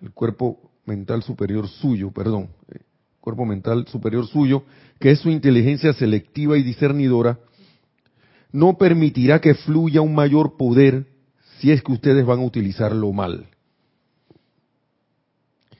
el 0.00 0.12
cuerpo 0.12 0.60
mental 0.84 1.24
superior 1.24 1.66
suyo, 1.66 2.12
perdón, 2.12 2.50
cuerpo 3.20 3.44
mental 3.44 3.88
superior 3.88 4.28
suyo, 4.28 4.62
que 5.00 5.10
es 5.10 5.18
su 5.18 5.30
inteligencia 5.30 5.92
selectiva 5.94 6.56
y 6.56 6.62
discernidora, 6.62 7.40
no 8.52 8.78
permitirá 8.78 9.40
que 9.40 9.54
fluya 9.54 10.00
un 10.00 10.14
mayor 10.14 10.56
poder 10.56 11.08
si 11.58 11.72
es 11.72 11.82
que 11.82 11.90
ustedes 11.90 12.24
van 12.24 12.38
a 12.38 12.44
utilizarlo 12.44 13.12
mal, 13.12 13.48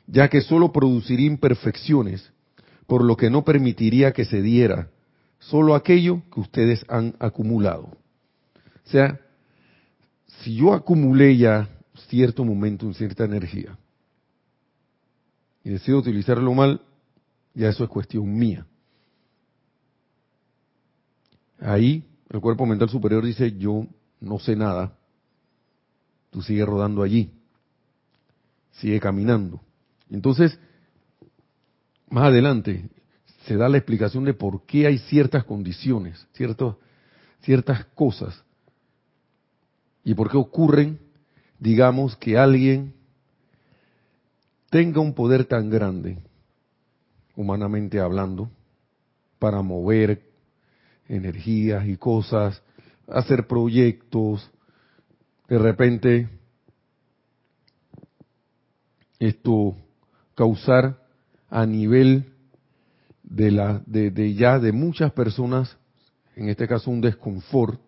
ya 0.06 0.28
que 0.28 0.40
solo 0.40 0.72
produciría 0.72 1.26
imperfecciones, 1.26 2.32
por 2.86 3.04
lo 3.04 3.16
que 3.16 3.30
no 3.30 3.44
permitiría 3.44 4.12
que 4.12 4.24
se 4.24 4.42
diera 4.42 4.90
solo 5.38 5.74
aquello 5.74 6.22
que 6.32 6.40
ustedes 6.40 6.84
han 6.88 7.14
acumulado. 7.18 7.84
O 7.84 8.88
sea, 8.88 9.20
si 10.42 10.56
yo 10.56 10.72
acumulé 10.72 11.36
ya 11.36 11.68
cierto 12.08 12.44
momento, 12.44 12.92
cierta 12.94 13.24
energía, 13.24 13.76
y 15.64 15.70
decido 15.70 15.98
utilizarlo 15.98 16.54
mal, 16.54 16.80
ya 17.54 17.68
eso 17.68 17.82
es 17.82 17.90
cuestión 17.90 18.32
mía. 18.32 18.66
Ahí 21.58 22.04
el 22.28 22.40
cuerpo 22.40 22.66
mental 22.66 22.88
superior 22.88 23.24
dice, 23.24 23.56
yo 23.56 23.86
no 24.20 24.38
sé 24.38 24.54
nada, 24.54 24.96
tú 26.30 26.42
sigues 26.42 26.66
rodando 26.66 27.02
allí, 27.02 27.32
sigue 28.72 29.00
caminando. 29.00 29.60
Entonces, 30.10 30.58
más 32.08 32.24
adelante 32.24 32.88
se 33.46 33.56
da 33.56 33.68
la 33.68 33.78
explicación 33.78 34.24
de 34.24 34.34
por 34.34 34.64
qué 34.66 34.86
hay 34.86 34.98
ciertas 34.98 35.44
condiciones, 35.44 36.26
ciertas 36.32 37.84
cosas, 37.94 38.42
y 40.04 40.14
por 40.14 40.30
qué 40.30 40.36
ocurren, 40.36 41.00
digamos, 41.58 42.16
que 42.16 42.38
alguien 42.38 42.94
tenga 44.70 45.00
un 45.00 45.14
poder 45.14 45.44
tan 45.44 45.70
grande 45.70 46.18
humanamente 47.36 48.00
hablando, 48.00 48.50
para 49.38 49.60
mover 49.62 50.22
energías 51.08 51.86
y 51.86 51.96
cosas, 51.96 52.62
hacer 53.06 53.46
proyectos, 53.46 54.50
de 55.48 55.58
repente 55.58 56.28
esto 59.18 59.76
causar 60.36 61.02
a 61.50 61.66
nivel 61.66 62.32
de 63.24 63.50
la 63.50 63.82
de, 63.86 64.34
ya 64.34 64.60
de 64.60 64.70
muchas 64.70 65.10
personas 65.12 65.76
en 66.36 66.48
este 66.48 66.68
caso 66.68 66.92
un 66.92 67.00
desconfort 67.00 67.80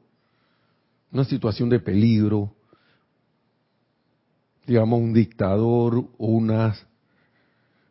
una 1.12 1.25
situación 1.25 1.69
de 1.69 1.78
peligro 1.78 2.52
digamos 4.67 5.00
un 5.00 5.12
dictador 5.12 5.99
o 6.19 6.26
unas 6.26 6.85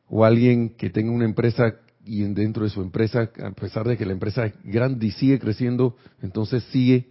o 0.10 0.26
alguien 0.26 0.70
que 0.70 0.90
tenga 0.90 1.12
una 1.12 1.26
empresa 1.26 1.76
y 2.08 2.24
dentro 2.34 2.64
de 2.64 2.70
su 2.70 2.82
empresa, 2.82 3.30
a 3.44 3.52
pesar 3.52 3.88
de 3.88 3.98
que 3.98 4.06
la 4.06 4.14
empresa 4.14 4.46
es 4.46 4.54
grande 4.64 5.08
y 5.08 5.12
sigue 5.12 5.40
creciendo, 5.40 5.98
entonces 6.22 6.64
sigue, 6.72 7.10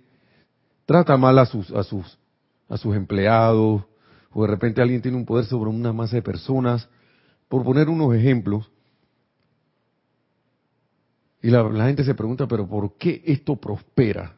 trata 0.86 1.16
mal 1.18 1.38
a 1.38 1.44
sus, 1.44 1.70
a 1.72 1.82
sus, 1.82 2.18
a 2.68 2.78
sus 2.78 2.96
empleados, 2.96 3.84
o 4.32 4.42
de 4.42 4.48
repente 4.48 4.80
alguien 4.80 5.02
tiene 5.02 5.18
un 5.18 5.26
poder 5.26 5.44
sobre 5.44 5.70
una 5.70 5.92
masa 5.92 6.16
de 6.16 6.22
personas, 6.22 6.88
por 7.48 7.64
poner 7.64 7.88
unos 7.88 8.14
ejemplos. 8.14 8.70
Y 11.42 11.50
la, 11.50 11.62
gente 11.86 12.04
se 12.04 12.14
pregunta, 12.14 12.46
pero 12.48 12.66
¿por 12.66 12.96
qué 12.96 13.22
esto 13.24 13.56
prospera? 13.56 14.34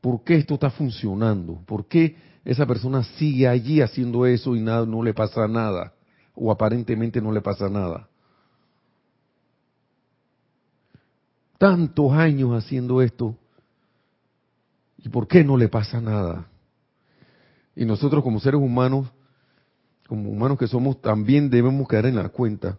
¿Por 0.00 0.24
qué 0.24 0.36
esto 0.36 0.54
está 0.54 0.70
funcionando? 0.70 1.62
¿Por 1.66 1.86
qué 1.86 2.16
esa 2.44 2.66
persona 2.66 3.02
sigue 3.02 3.46
allí 3.46 3.80
haciendo 3.80 4.26
eso 4.26 4.56
y 4.56 4.60
nada, 4.60 4.84
no 4.84 5.02
le 5.02 5.14
pasa 5.14 5.46
nada? 5.46 5.94
o 6.34 6.50
aparentemente 6.50 7.20
no 7.20 7.32
le 7.32 7.40
pasa 7.40 7.68
nada. 7.68 8.08
Tantos 11.58 12.12
años 12.12 12.50
haciendo 12.52 13.00
esto, 13.00 13.36
¿y 14.98 15.08
por 15.08 15.28
qué 15.28 15.44
no 15.44 15.56
le 15.56 15.68
pasa 15.68 16.00
nada? 16.00 16.48
Y 17.76 17.84
nosotros 17.84 18.22
como 18.22 18.40
seres 18.40 18.60
humanos, 18.60 19.08
como 20.08 20.30
humanos 20.30 20.58
que 20.58 20.66
somos, 20.66 21.00
también 21.00 21.50
debemos 21.50 21.88
caer 21.88 22.06
en 22.06 22.16
la 22.16 22.28
cuenta, 22.28 22.78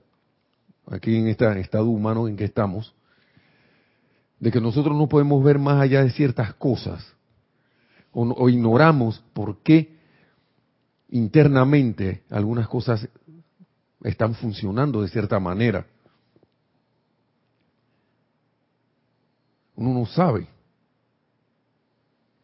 aquí 0.88 1.16
en 1.16 1.28
este 1.28 1.60
estado 1.60 1.86
humano 1.86 2.28
en 2.28 2.38
que 2.38 2.46
estamos, 2.46 2.94
de 4.40 4.52
que 4.52 4.62
nosotros 4.62 4.96
no 4.96 5.08
podemos 5.08 5.44
ver 5.44 5.58
más 5.60 5.82
allá 5.82 6.04
de 6.04 6.12
ciertas 6.12 6.54
cosas, 6.56 7.06
o, 8.12 8.24
o 8.24 8.50
ignoramos 8.50 9.24
por 9.34 9.62
qué 9.64 9.96
internamente 11.10 12.24
algunas 12.30 12.68
cosas 12.68 13.08
están 14.04 14.36
funcionando 14.36 15.02
de 15.02 15.08
cierta 15.08 15.40
manera. 15.40 15.86
Uno 19.76 19.94
no 19.94 20.06
sabe. 20.06 20.48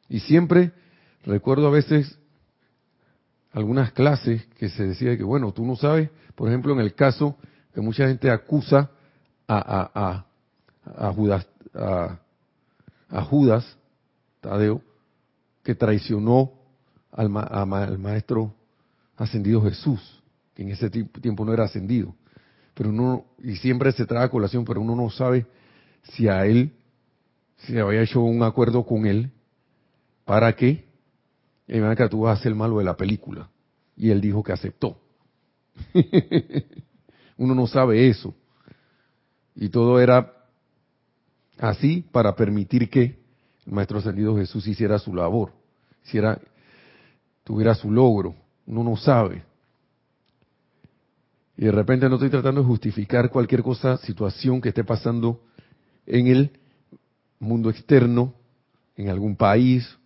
Y 0.10 0.20
siempre 0.20 0.74
recuerdo 1.24 1.68
a 1.68 1.72
veces 1.72 2.18
algunas 3.51 3.91
clases 3.91 4.46
que 4.58 4.70
se 4.70 4.88
decía 4.88 5.17
que, 5.17 5.24
bueno, 5.24 5.51
tú 5.51 5.65
no 5.65 5.75
sabes, 5.75 6.10
por 6.36 6.48
ejemplo, 6.48 6.74
en 6.74 6.79
el 6.79 6.93
caso 6.93 7.38
que 7.74 7.81
mucha 7.81 8.08
gente 8.08 8.29
acusa 8.29 8.91
a, 9.48 9.91
a, 9.93 10.25
a 11.08 11.13
Judas, 11.13 11.48
a, 11.74 12.20
a 13.10 13.22
Judas, 13.24 13.77
Tadeo, 14.39 14.81
que 15.63 15.75
traicionó 15.75 16.53
al, 17.12 17.29
al 17.36 17.98
maestro 18.00 18.53
ascendido 19.17 19.62
Jesús, 19.62 20.24
que 20.55 20.63
en 20.63 20.70
ese 20.70 20.89
tiempo 20.89 21.46
no 21.46 21.53
era 21.53 21.65
ascendido. 21.65 22.15
Pero 22.74 22.89
uno, 22.89 23.25
y 23.43 23.58
siempre 23.58 23.91
se 23.91 24.05
trae 24.05 24.24
a 24.24 24.29
colación, 24.29 24.65
pero 24.65 24.81
uno 24.81 24.96
no 24.96 25.10
sabe 25.10 25.46
si 26.03 26.27
a 26.27 26.46
él, 26.46 26.74
si 27.58 27.77
había 27.77 28.01
hecho 28.01 28.22
un 28.22 28.41
acuerdo 28.43 28.86
con 28.86 29.05
él, 29.05 29.31
para 30.25 30.53
que, 30.55 30.86
que 31.72 32.10
tú 32.10 32.22
vas 32.22 32.38
a 32.38 32.40
hacer 32.40 32.54
malo 32.54 32.80
de 32.80 32.84
la 32.84 32.98
película. 32.98 33.50
Y 33.96 34.10
él 34.10 34.20
dijo 34.20 34.44
que 34.44 34.51
aceptó. 34.51 34.98
uno 37.38 37.56
no 37.56 37.66
sabe 37.68 38.10
eso. 38.10 38.34
Y 39.56 39.70
todo 39.70 40.00
era 40.00 40.34
así 41.58 42.06
para 42.12 42.36
permitir 42.36 42.90
que 42.90 43.20
el 43.66 43.74
Maestro 43.74 44.00
Ascendido 44.00 44.36
Jesús 44.36 44.68
hiciera 44.68 45.00
su 45.00 45.13
labor, 45.13 45.54
hiciera, 46.04 46.40
tuviera 47.44 47.74
su 47.75 47.90
logro. 47.92 48.36
Uno 48.66 48.84
no 48.84 48.98
sabe. 48.98 49.44
Y 51.58 51.66
de 51.66 51.72
repente 51.72 52.10
no 52.10 52.16
estoy 52.16 52.30
tratando 52.30 52.62
de 52.62 52.68
justificar 52.68 53.30
cualquier 53.30 53.62
cosa, 53.62 53.98
situación 53.98 54.62
que 54.62 54.70
esté 54.70 54.84
pasando 54.84 55.42
en 56.06 56.28
el 56.28 56.60
mundo 57.40 57.70
externo, 57.70 58.34
en 58.96 59.10
algún 59.10 59.36
país, 59.36 59.98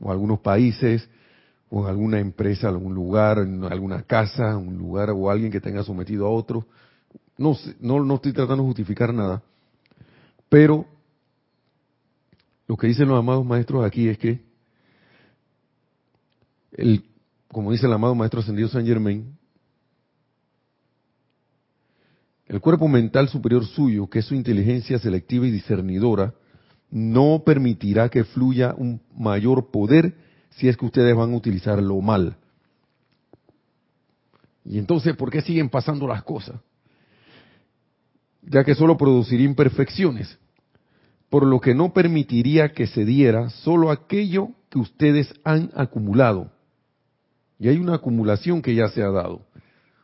o 0.00 0.10
algunos 0.10 0.40
países, 0.40 1.08
o 1.68 1.82
en 1.84 1.90
alguna 1.90 2.20
empresa, 2.20 2.68
algún 2.68 2.94
lugar, 2.94 3.38
en 3.38 3.64
alguna 3.64 4.02
casa, 4.02 4.56
un 4.56 4.76
lugar 4.78 5.10
o 5.10 5.30
alguien 5.30 5.50
que 5.50 5.60
tenga 5.60 5.82
sometido 5.82 6.26
a 6.26 6.30
otro. 6.30 6.66
No, 7.38 7.56
no, 7.80 8.04
no 8.04 8.14
estoy 8.14 8.32
tratando 8.32 8.62
de 8.62 8.68
justificar 8.68 9.12
nada, 9.12 9.42
pero 10.48 10.86
lo 12.66 12.76
que 12.76 12.86
dicen 12.86 13.08
los 13.08 13.18
amados 13.18 13.44
maestros 13.44 13.84
aquí 13.84 14.08
es 14.08 14.18
que, 14.18 14.44
el, 16.72 17.04
como 17.48 17.72
dice 17.72 17.86
el 17.86 17.92
amado 17.92 18.14
maestro 18.14 18.40
ascendido 18.40 18.68
Saint 18.68 18.88
Germain, 18.88 19.36
el 22.46 22.60
cuerpo 22.60 22.86
mental 22.86 23.28
superior 23.28 23.64
suyo, 23.66 24.08
que 24.08 24.20
es 24.20 24.24
su 24.24 24.34
inteligencia 24.34 24.98
selectiva 24.98 25.46
y 25.46 25.50
discernidora, 25.50 26.34
no 26.90 27.42
permitirá 27.44 28.08
que 28.08 28.24
fluya 28.24 28.74
un 28.76 29.00
mayor 29.16 29.70
poder 29.70 30.14
si 30.50 30.68
es 30.68 30.76
que 30.76 30.86
ustedes 30.86 31.14
van 31.14 31.32
a 31.32 31.36
utilizarlo 31.36 32.00
mal. 32.00 32.36
Y 34.64 34.78
entonces, 34.78 35.16
¿por 35.16 35.30
qué 35.30 35.42
siguen 35.42 35.68
pasando 35.68 36.06
las 36.08 36.22
cosas? 36.22 36.56
Ya 38.42 38.64
que 38.64 38.74
solo 38.74 38.96
produciría 38.96 39.46
imperfecciones, 39.46 40.38
por 41.28 41.44
lo 41.46 41.60
que 41.60 41.74
no 41.74 41.92
permitiría 41.92 42.72
que 42.72 42.86
se 42.86 43.04
diera 43.04 43.50
solo 43.50 43.90
aquello 43.90 44.50
que 44.70 44.78
ustedes 44.78 45.32
han 45.44 45.70
acumulado. 45.74 46.50
Y 47.58 47.68
hay 47.68 47.78
una 47.78 47.94
acumulación 47.94 48.62
que 48.62 48.74
ya 48.74 48.88
se 48.88 49.02
ha 49.02 49.10
dado, 49.10 49.46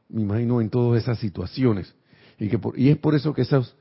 me 0.08 0.22
imagino, 0.22 0.60
en 0.60 0.70
todas 0.70 1.02
esas 1.02 1.18
situaciones. 1.18 1.94
Y, 2.38 2.48
que 2.48 2.58
y 2.76 2.90
es 2.90 2.98
por 2.98 3.14
eso 3.14 3.34
que 3.34 3.42
esas, 3.42 3.74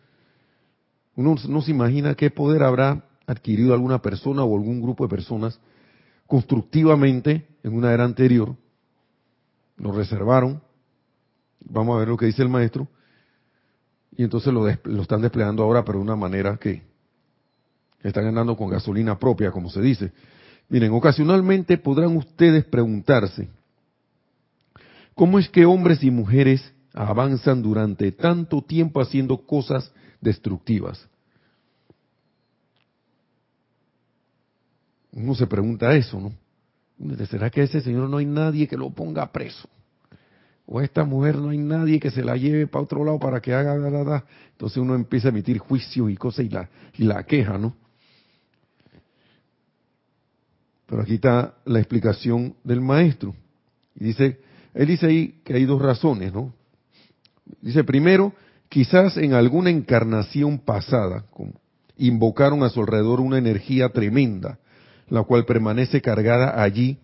uno 1.21 1.35
no 1.47 1.61
se 1.61 1.71
imagina 1.71 2.15
qué 2.15 2.29
poder 2.29 2.63
habrá 2.63 3.05
adquirido 3.27 3.73
alguna 3.73 4.01
persona 4.01 4.43
o 4.43 4.57
algún 4.57 4.81
grupo 4.81 5.05
de 5.05 5.09
personas 5.09 5.59
constructivamente 6.27 7.47
en 7.63 7.73
una 7.73 7.93
era 7.93 8.05
anterior, 8.05 8.55
lo 9.77 9.91
reservaron, 9.91 10.61
vamos 11.59 11.95
a 11.95 11.99
ver 11.99 12.07
lo 12.07 12.17
que 12.17 12.25
dice 12.25 12.41
el 12.41 12.49
maestro, 12.49 12.87
y 14.15 14.23
entonces 14.23 14.53
lo, 14.53 14.65
lo 14.83 15.01
están 15.01 15.21
desplegando 15.21 15.63
ahora, 15.63 15.83
pero 15.83 15.99
de 15.99 16.05
una 16.05 16.15
manera 16.15 16.57
que 16.57 16.83
están 18.01 18.25
andando 18.25 18.55
con 18.55 18.69
gasolina 18.69 19.19
propia, 19.19 19.51
como 19.51 19.69
se 19.69 19.81
dice. 19.81 20.11
Miren, 20.69 20.93
ocasionalmente 20.93 21.77
podrán 21.77 22.15
ustedes 22.15 22.63
preguntarse, 22.65 23.49
¿cómo 25.15 25.37
es 25.37 25.49
que 25.49 25.65
hombres 25.65 26.03
y 26.03 26.11
mujeres 26.11 26.73
avanzan 26.93 27.61
durante 27.61 28.11
tanto 28.13 28.61
tiempo 28.61 29.01
haciendo 29.01 29.45
cosas 29.45 29.91
destructivas? 30.21 31.09
Uno 35.13 35.35
se 35.35 35.47
pregunta 35.47 35.93
eso, 35.95 36.19
¿no? 36.19 36.33
¿Será 37.25 37.49
que 37.49 37.63
ese 37.63 37.81
señor 37.81 38.09
no 38.09 38.17
hay 38.17 38.25
nadie 38.25 38.67
que 38.67 38.77
lo 38.77 38.89
ponga 38.91 39.31
preso? 39.31 39.67
O 40.65 40.79
esta 40.79 41.03
mujer 41.03 41.35
no 41.35 41.49
hay 41.49 41.57
nadie 41.57 41.99
que 41.99 42.11
se 42.11 42.23
la 42.23 42.37
lleve 42.37 42.67
para 42.67 42.83
otro 42.83 43.03
lado 43.03 43.19
para 43.19 43.41
que 43.41 43.53
haga, 43.53 43.77
da, 43.77 44.23
entonces 44.51 44.77
uno 44.77 44.95
empieza 44.95 45.27
a 45.27 45.31
emitir 45.31 45.57
juicios 45.57 46.09
y 46.09 46.15
cosas 46.15 46.45
y 46.45 46.49
la, 46.49 46.69
y 46.97 47.03
la 47.03 47.23
queja, 47.23 47.57
¿no? 47.57 47.75
Pero 50.85 51.01
aquí 51.01 51.15
está 51.15 51.55
la 51.65 51.79
explicación 51.79 52.55
del 52.63 52.81
maestro. 52.81 53.33
Y 53.95 54.05
dice, 54.05 54.39
él 54.73 54.87
dice 54.87 55.07
ahí 55.07 55.41
que 55.43 55.55
hay 55.55 55.65
dos 55.65 55.81
razones, 55.81 56.31
¿no? 56.31 56.53
Dice, 57.61 57.83
primero, 57.83 58.33
quizás 58.69 59.17
en 59.17 59.33
alguna 59.33 59.69
encarnación 59.69 60.59
pasada 60.59 61.25
invocaron 61.97 62.63
a 62.63 62.69
su 62.69 62.79
alrededor 62.79 63.19
una 63.19 63.37
energía 63.37 63.89
tremenda 63.89 64.59
la 65.11 65.23
cual 65.23 65.45
permanece 65.45 66.01
cargada 66.01 66.63
allí, 66.63 66.97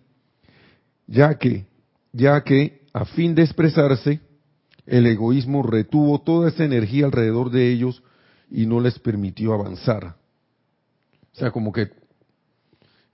ya 1.06 1.36
que, 1.36 1.66
ya 2.10 2.42
que 2.42 2.80
a 2.94 3.04
fin 3.04 3.34
de 3.34 3.42
expresarse, 3.42 4.20
el 4.86 5.06
egoísmo 5.06 5.62
retuvo 5.62 6.18
toda 6.22 6.48
esa 6.48 6.64
energía 6.64 7.04
alrededor 7.04 7.50
de 7.50 7.70
ellos 7.70 8.02
y 8.50 8.64
no 8.64 8.80
les 8.80 8.98
permitió 8.98 9.52
avanzar. 9.52 10.16
O 11.34 11.36
sea, 11.36 11.50
como 11.50 11.70
que 11.70 11.90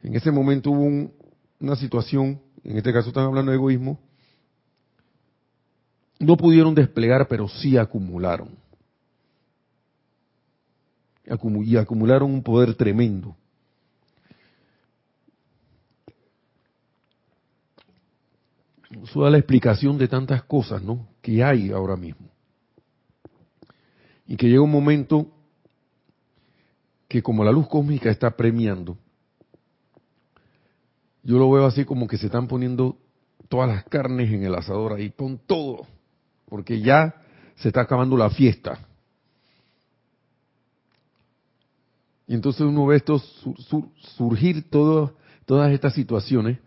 en 0.05 0.15
ese 0.15 0.31
momento 0.31 0.71
hubo 0.71 1.11
una 1.59 1.75
situación, 1.75 2.41
en 2.63 2.77
este 2.77 2.93
caso 2.93 3.09
están 3.09 3.25
hablando 3.25 3.51
de 3.51 3.57
egoísmo, 3.57 3.99
no 6.21 6.37
pudieron 6.37 6.73
desplegar, 6.73 7.27
pero 7.27 7.49
sí 7.49 7.77
acumularon. 7.77 8.51
Y 11.65 11.77
acumularon 11.77 12.31
un 12.31 12.45
poder 12.45 12.75
tremendo. 12.75 13.37
Eso 19.05 19.21
da 19.21 19.31
la 19.31 19.39
explicación 19.39 19.99
de 19.99 20.09
tantas 20.09 20.45
cosas, 20.45 20.83
¿no? 20.83 21.07
Que 21.21 21.45
hay 21.45 21.71
ahora 21.71 21.95
mismo. 21.95 22.31
Y 24.27 24.37
que 24.37 24.49
llega 24.49 24.63
un 24.63 24.71
momento 24.71 25.31
que 27.07 27.23
como 27.23 27.45
la 27.45 27.53
luz 27.53 27.69
cósmica 27.69 28.11
está 28.11 28.35
premiando, 28.35 28.97
yo 31.23 31.39
lo 31.39 31.51
veo 31.51 31.67
así 31.67 31.85
como 31.85 32.07
que 32.09 32.17
se 32.17 32.27
están 32.27 32.49
poniendo 32.49 32.97
todas 33.49 33.69
las 33.69 33.85
carnes 33.85 34.33
en 34.33 34.43
el 34.43 34.55
asador 34.55 34.95
ahí, 34.95 35.11
pon 35.11 35.39
todo, 35.47 35.87
porque 36.47 36.81
ya 36.81 37.15
se 37.57 37.69
está 37.69 37.83
acabando 37.83 38.17
la 38.17 38.31
fiesta. 38.31 38.79
Y 42.27 42.35
entonces 42.35 42.63
uno 42.63 42.87
ve 42.87 42.97
esto 42.97 43.19
surgir 44.17 44.71
todas 44.71 45.73
estas 45.73 45.93
situaciones, 45.95 46.59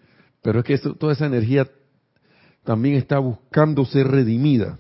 pero 0.44 0.60
es 0.60 0.66
que 0.66 0.78
toda 0.78 1.14
esa 1.14 1.26
energía 1.26 1.68
también 2.68 2.96
está 2.96 3.18
buscando 3.20 3.86
ser 3.86 4.10
redimida. 4.10 4.78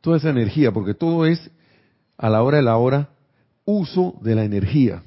Toda 0.00 0.16
esa 0.16 0.30
energía, 0.30 0.72
porque 0.72 0.94
todo 0.94 1.26
es 1.26 1.50
a 2.16 2.30
la 2.30 2.42
hora 2.42 2.56
de 2.56 2.62
la 2.62 2.78
hora 2.78 3.10
uso 3.66 4.18
de 4.22 4.34
la 4.34 4.44
energía. 4.44 5.02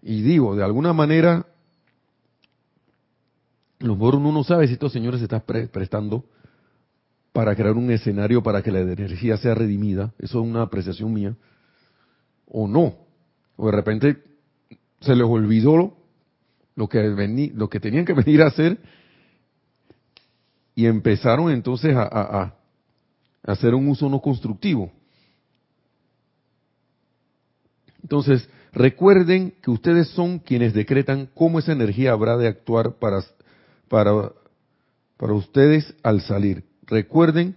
Y 0.00 0.22
digo, 0.22 0.56
de 0.56 0.64
alguna 0.64 0.94
manera, 0.94 1.44
lo 3.78 3.94
mejor 3.94 4.14
uno 4.14 4.32
no 4.32 4.44
sabe 4.44 4.66
si 4.66 4.72
estos 4.72 4.94
señores 4.94 5.20
se 5.20 5.24
están 5.24 5.42
prestando 5.42 6.24
para 7.34 7.54
crear 7.54 7.74
un 7.74 7.90
escenario 7.90 8.42
para 8.42 8.62
que 8.62 8.72
la 8.72 8.80
energía 8.80 9.36
sea 9.36 9.54
redimida, 9.54 10.14
eso 10.18 10.40
es 10.40 10.48
una 10.48 10.62
apreciación 10.62 11.12
mía, 11.12 11.36
o 12.46 12.66
no. 12.66 12.96
O 13.56 13.66
de 13.66 13.72
repente 13.72 14.22
se 15.00 15.14
les 15.14 15.26
olvidó 15.26 15.97
lo 16.78 16.88
que, 16.88 17.02
lo 17.54 17.68
que 17.68 17.80
tenían 17.80 18.04
que 18.04 18.12
venir 18.24 18.40
a 18.40 18.46
hacer 18.46 18.78
y 20.76 20.86
empezaron 20.86 21.50
entonces 21.50 21.94
a, 21.96 22.04
a 22.04 22.54
hacer 23.42 23.74
un 23.74 23.88
uso 23.88 24.08
no 24.08 24.20
constructivo. 24.20 24.92
Entonces, 28.00 28.48
recuerden 28.72 29.54
que 29.60 29.72
ustedes 29.72 30.06
son 30.10 30.38
quienes 30.38 30.72
decretan 30.72 31.28
cómo 31.34 31.58
esa 31.58 31.72
energía 31.72 32.12
habrá 32.12 32.36
de 32.36 32.46
actuar 32.46 32.94
para, 33.00 33.24
para, 33.88 34.30
para 35.16 35.32
ustedes 35.32 35.92
al 36.04 36.20
salir. 36.20 36.62
Recuerden 36.86 37.56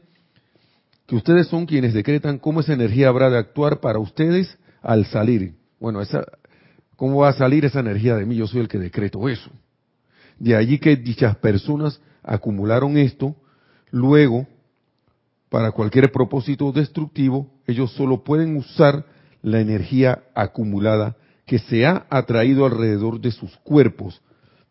que 1.05 1.15
ustedes 1.15 1.47
son 1.47 1.67
quienes 1.67 1.93
decretan 1.93 2.39
cómo 2.39 2.61
esa 2.61 2.73
energía 2.73 3.09
habrá 3.09 3.29
de 3.29 3.37
actuar 3.37 3.81
para 3.81 3.99
ustedes 3.99 4.57
al 4.81 5.05
salir. 5.05 5.53
Bueno, 5.79 6.01
esa, 6.01 6.25
¿Cómo 7.01 7.21
va 7.21 7.29
a 7.29 7.33
salir 7.33 7.65
esa 7.65 7.79
energía 7.79 8.15
de 8.15 8.27
mí? 8.27 8.35
Yo 8.35 8.45
soy 8.45 8.59
el 8.59 8.67
que 8.67 8.77
decreto 8.77 9.27
eso. 9.27 9.49
De 10.37 10.55
allí 10.55 10.77
que 10.77 10.95
dichas 10.95 11.35
personas 11.37 11.99
acumularon 12.21 12.95
esto, 12.95 13.35
luego 13.89 14.45
para 15.49 15.71
cualquier 15.71 16.11
propósito 16.11 16.71
destructivo, 16.71 17.49
ellos 17.65 17.91
solo 17.93 18.23
pueden 18.23 18.55
usar 18.55 19.03
la 19.41 19.61
energía 19.61 20.25
acumulada 20.35 21.17
que 21.47 21.57
se 21.57 21.87
ha 21.87 22.05
atraído 22.07 22.67
alrededor 22.67 23.19
de 23.19 23.31
sus 23.31 23.57
cuerpos 23.63 24.21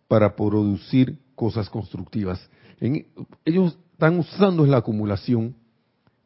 para 0.06 0.36
producir 0.36 1.18
cosas 1.34 1.68
constructivas. 1.68 2.48
ellos 3.44 3.76
están 3.94 4.20
usando 4.20 4.64
la 4.66 4.76
acumulación 4.76 5.56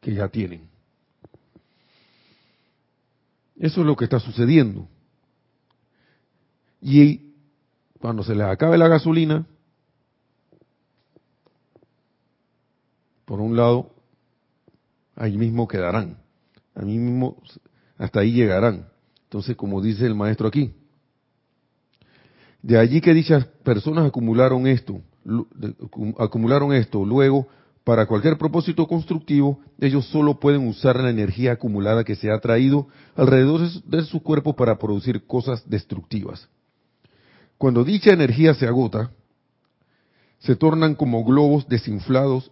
que 0.01 0.13
ya 0.13 0.27
tienen. 0.27 0.69
Eso 3.55 3.81
es 3.81 3.87
lo 3.87 3.95
que 3.95 4.03
está 4.03 4.19
sucediendo. 4.19 4.87
Y 6.87 7.33
cuando 7.99 8.21
se 8.21 8.35
les 8.35 8.45
acabe 8.45 8.77
la 8.77 8.87
gasolina, 8.87 9.47
por 13.25 13.41
un 13.41 13.57
lado, 13.57 13.89
ahí 15.15 15.35
mismo 15.35 15.67
quedarán. 15.67 16.19
Ahí 16.75 16.85
mismo, 16.85 17.41
hasta 17.97 18.19
ahí 18.19 18.33
llegarán. 18.33 18.87
Entonces, 19.23 19.55
como 19.55 19.81
dice 19.81 20.05
el 20.05 20.13
maestro 20.13 20.47
aquí, 20.47 20.75
de 22.61 22.77
allí 22.77 23.01
que 23.01 23.15
dichas 23.15 23.45
personas 23.63 24.05
acumularon 24.05 24.67
esto, 24.67 25.01
acumularon 26.19 26.71
esto, 26.71 27.03
luego, 27.03 27.47
para 27.83 28.05
cualquier 28.05 28.37
propósito 28.37 28.87
constructivo, 28.87 29.59
ellos 29.79 30.05
solo 30.09 30.39
pueden 30.39 30.67
usar 30.67 30.99
la 30.99 31.09
energía 31.09 31.53
acumulada 31.53 32.03
que 32.03 32.15
se 32.15 32.29
ha 32.29 32.39
traído 32.39 32.87
alrededor 33.15 33.67
de 33.67 34.03
su 34.03 34.21
cuerpo 34.21 34.55
para 34.55 34.77
producir 34.77 35.25
cosas 35.25 35.67
destructivas. 35.67 36.47
Cuando 37.57 37.83
dicha 37.83 38.11
energía 38.11 38.53
se 38.53 38.67
agota, 38.67 39.11
se 40.39 40.55
tornan 40.55 40.95
como 40.95 41.23
globos 41.23 41.67
desinflados 41.67 42.51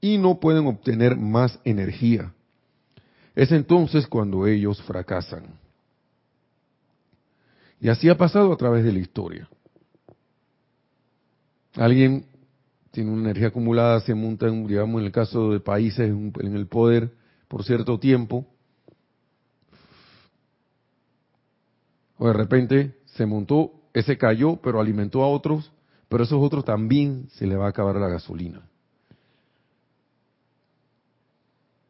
y 0.00 0.18
no 0.18 0.40
pueden 0.40 0.66
obtener 0.66 1.16
más 1.16 1.58
energía. 1.64 2.32
Es 3.34 3.52
entonces 3.52 4.06
cuando 4.06 4.46
ellos 4.46 4.82
fracasan. 4.82 5.44
Y 7.80 7.88
así 7.88 8.08
ha 8.08 8.16
pasado 8.16 8.52
a 8.52 8.56
través 8.56 8.84
de 8.84 8.92
la 8.92 8.98
historia. 8.98 9.48
Alguien 11.74 12.26
tiene 12.90 13.10
una 13.10 13.22
energía 13.22 13.48
acumulada, 13.48 14.00
se 14.00 14.14
monta, 14.14 14.48
en, 14.48 14.66
digamos, 14.66 15.00
en 15.00 15.06
el 15.06 15.12
caso 15.12 15.52
de 15.52 15.60
países, 15.60 16.10
en 16.10 16.56
el 16.56 16.66
poder 16.66 17.12
por 17.50 17.64
cierto 17.64 17.98
tiempo, 17.98 18.46
o 22.16 22.28
de 22.28 22.32
repente 22.32 22.94
se 23.06 23.26
montó, 23.26 23.72
ese 23.92 24.16
cayó, 24.16 24.56
pero 24.56 24.80
alimentó 24.80 25.22
a 25.22 25.28
otros, 25.28 25.72
pero 26.08 26.24
esos 26.24 26.42
otros 26.42 26.64
también 26.64 27.28
se 27.34 27.46
le 27.46 27.56
va 27.56 27.66
a 27.66 27.70
acabar 27.70 27.96
la 27.96 28.08
gasolina. 28.08 28.62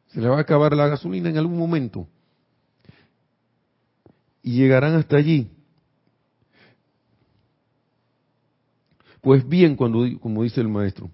Se 0.09 0.21
le 0.21 0.29
va 0.29 0.39
a 0.39 0.41
acabar 0.41 0.75
la 0.75 0.89
gasolina 0.89 1.31
en 1.31 1.39
algún 1.39 1.59
momento. 1.59 2.07
Y 4.43 4.53
llegarán 4.57 4.95
hasta 4.95 5.17
allí. 5.17 5.49
Pues 9.21 9.47
bien, 9.49 9.77
cuando, 9.77 10.05
como 10.21 10.43
dice 10.43 10.61
el 10.61 10.69
maestro, 10.69 11.11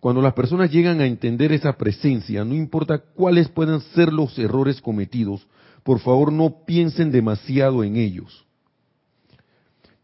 cuando 0.00 0.22
las 0.22 0.34
personas 0.34 0.70
llegan 0.70 1.00
a 1.00 1.06
entender 1.06 1.52
esa 1.52 1.76
presencia, 1.76 2.44
no 2.44 2.54
importa 2.54 2.98
cuáles 2.98 3.48
puedan 3.48 3.80
ser 3.80 4.12
los 4.12 4.38
errores 4.38 4.80
cometidos, 4.80 5.46
por 5.82 6.00
favor 6.00 6.32
no 6.32 6.64
piensen 6.64 7.10
demasiado 7.10 7.82
en 7.82 7.96
ellos. 7.96 8.45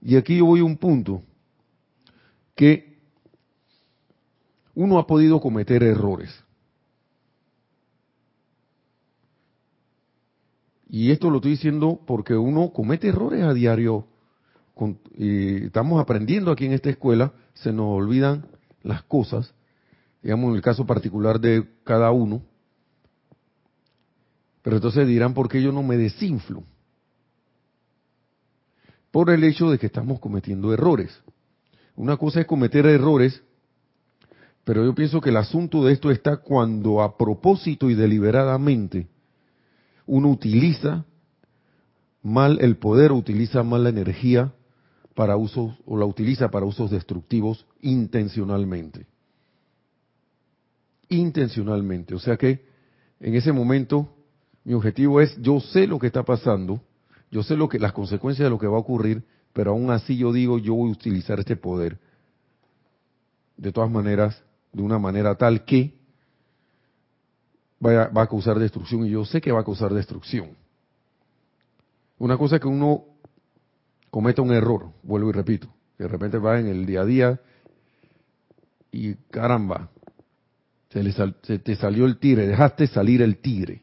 Y 0.03 0.17
aquí 0.17 0.39
yo 0.39 0.47
voy 0.47 0.61
a 0.61 0.65
un 0.65 0.77
punto 0.77 1.23
que 2.57 2.99
uno 4.75 4.99
ha 4.99 5.07
podido 5.07 5.41
cometer 5.41 5.83
errores. 5.83 6.31
Y 10.89 11.11
esto 11.11 11.31
lo 11.31 11.37
estoy 11.37 11.53
diciendo 11.53 12.01
porque 12.07 12.35
uno 12.35 12.73
comete 12.73 13.09
errores 13.09 13.43
a 13.45 13.55
diario. 13.55 14.07
y 15.17 15.67
estamos 15.67 16.01
aprendiendo 16.01 16.51
aquí 16.51 16.67
en 16.67 16.73
esta 16.73 16.91
escuela, 16.91 17.33
se 17.55 17.73
nos 17.73 17.87
olvidan 17.87 18.47
las 18.83 19.03
cosas, 19.05 19.55
digamos 20.23 20.51
en 20.51 20.57
el 20.57 20.63
caso 20.63 20.85
particular 20.85 21.39
de 21.41 21.67
cada 21.85 22.11
uno. 22.11 22.43
Pero 24.63 24.77
entonces 24.77 25.07
dirán, 25.07 25.35
¿por 25.35 25.49
qué 25.49 25.63
yo 25.63 25.71
no 25.73 25.83
me 25.83 25.97
desinflo? 25.97 26.65
Por 29.13 29.31
el 29.31 29.45
hecho 29.45 29.71
de 29.71 29.79
que 29.79 29.87
estamos 29.87 30.19
cometiendo 30.19 30.73
errores. 30.73 31.17
Una 31.95 32.17
cosa 32.17 32.41
es 32.41 32.47
cometer 32.47 32.87
errores, 32.87 33.41
pero 34.65 34.85
yo 34.85 34.95
pienso 34.95 35.21
que 35.21 35.31
el 35.31 35.37
asunto 35.37 35.85
de 35.85 35.93
esto 35.93 36.11
está 36.11 36.39
cuando 36.39 37.03
a 37.03 37.17
propósito 37.17 37.91
y 37.91 37.95
deliberadamente 37.95 39.07
uno 40.07 40.31
utiliza 40.31 41.05
mal 42.23 42.59
el 42.61 42.77
poder, 42.77 43.13
utiliza 43.13 43.63
mal 43.63 43.85
la 43.85 43.91
energía 43.91 44.53
para 45.15 45.37
usos, 45.37 45.75
o 45.85 45.97
la 45.97 46.07
utiliza 46.07 46.51
para 46.51 46.65
usos 46.65 46.91
destructivos 46.91 47.67
intencionalmente. 47.83 49.07
Intencionalmente. 51.09 52.15
O 52.15 52.19
sea 52.19 52.37
que 52.37 52.65
en 53.21 53.35
ese 53.35 53.53
momento 53.53 54.09
mi 54.65 54.75
objetivo 54.75 55.21
es, 55.21 55.37
yo 55.43 55.61
sé 55.61 55.87
lo 55.87 55.99
que 55.99 56.07
está 56.07 56.23
pasando, 56.23 56.81
yo 57.33 57.43
sé 57.43 57.57
lo 57.57 57.69
que, 57.69 57.79
las 57.79 57.93
consecuencias 57.93 58.45
de 58.45 58.51
lo 58.51 58.59
que 58.59 58.67
va 58.67 58.77
a 58.77 58.81
ocurrir, 58.81 59.25
pero 59.55 59.71
aún 59.71 59.91
así 59.91 60.19
yo 60.19 60.33
digo, 60.33 60.59
yo 60.59 60.75
voy 60.75 60.91
a 60.91 60.93
utilizar 60.93 61.41
este 61.41 61.57
poder. 61.57 61.99
De 63.57 63.73
todas 63.73 63.91
maneras, 63.91 64.41
de 64.71 64.83
una 64.83 64.99
manera 64.99 65.35
tal 65.35 65.65
que 65.65 65.95
va 67.85 68.23
a 68.23 68.27
causar 68.29 68.59
destrucción 68.59 69.07
y 69.07 69.11
yo 69.11 69.25
sé 69.25 69.41
que 69.41 69.51
va 69.51 69.61
a 69.61 69.65
causar 69.65 69.93
destrucción. 69.95 70.51
Una 72.19 72.37
cosa 72.37 72.57
es 72.57 72.63
que 72.63 72.69
uno 72.69 73.07
cometa 74.11 74.43
un 74.43 74.53
error, 74.53 74.93
vuelvo 75.03 75.31
y 75.31 75.33
repito, 75.33 75.69
de 75.99 76.07
repente 76.07 76.37
va 76.37 76.61
en 76.61 76.67
el 76.67 76.85
día 76.85 77.01
a 77.01 77.05
día 77.07 77.41
y 78.93 79.15
caramba, 79.31 79.89
se, 80.91 81.59
te 81.59 81.77
salió 81.77 82.05
el 82.05 82.19
tigre, 82.19 82.47
dejaste 82.47 82.87
salir 82.89 83.23
el 83.23 83.39
tigre. 83.39 83.83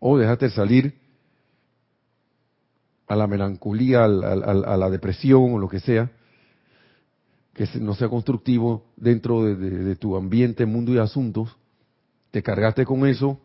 O 0.00 0.16
dejaste 0.16 0.48
salir 0.48 0.98
a 3.08 3.16
la 3.16 3.26
melancolía, 3.26 4.04
a 4.04 4.08
la, 4.08 4.90
depresión 4.90 5.54
o 5.54 5.58
lo 5.58 5.68
que 5.68 5.80
sea, 5.80 6.10
que 7.54 7.66
no 7.80 7.94
sea 7.94 8.08
constructivo 8.08 8.84
dentro 8.96 9.42
de 9.42 9.96
tu 9.96 10.16
ambiente, 10.16 10.66
mundo 10.66 10.92
y 10.92 10.98
asuntos, 10.98 11.56
te 12.30 12.42
cargaste 12.42 12.84
con 12.84 13.06
eso 13.06 13.40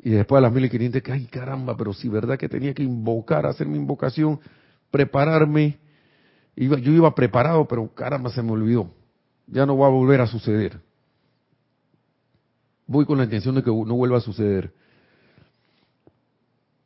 y 0.00 0.10
después 0.10 0.38
a 0.38 0.42
las 0.42 0.52
1500, 0.52 1.02
que 1.02 1.12
ay 1.12 1.26
caramba, 1.26 1.76
pero 1.76 1.92
si 1.92 2.08
verdad 2.08 2.38
que 2.38 2.48
tenía 2.48 2.72
que 2.72 2.82
invocar, 2.82 3.46
hacer 3.46 3.66
mi 3.66 3.78
invocación, 3.78 4.38
prepararme, 4.90 5.78
iba, 6.54 6.78
yo 6.78 6.92
iba 6.92 7.14
preparado, 7.14 7.66
pero 7.66 7.92
caramba 7.94 8.30
se 8.30 8.42
me 8.42 8.52
olvidó, 8.52 8.90
ya 9.46 9.66
no 9.66 9.76
va 9.76 9.88
a 9.88 9.90
volver 9.90 10.20
a 10.20 10.26
suceder. 10.26 10.80
Voy 12.86 13.04
con 13.04 13.18
la 13.18 13.24
intención 13.24 13.54
de 13.54 13.62
que 13.62 13.70
no 13.70 13.96
vuelva 13.96 14.18
a 14.18 14.22
suceder. 14.22 14.72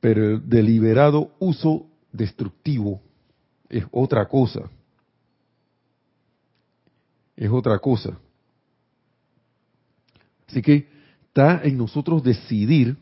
Pero 0.02 0.30
el 0.30 0.48
deliberado 0.48 1.30
uso 1.38 1.86
destructivo 2.10 3.00
es 3.68 3.84
otra 3.92 4.26
cosa. 4.26 4.68
Es 7.36 7.48
otra 7.48 7.78
cosa. 7.78 8.18
Así 10.48 10.60
que 10.60 10.88
está 11.28 11.62
en 11.62 11.78
nosotros 11.78 12.24
decidir 12.24 12.96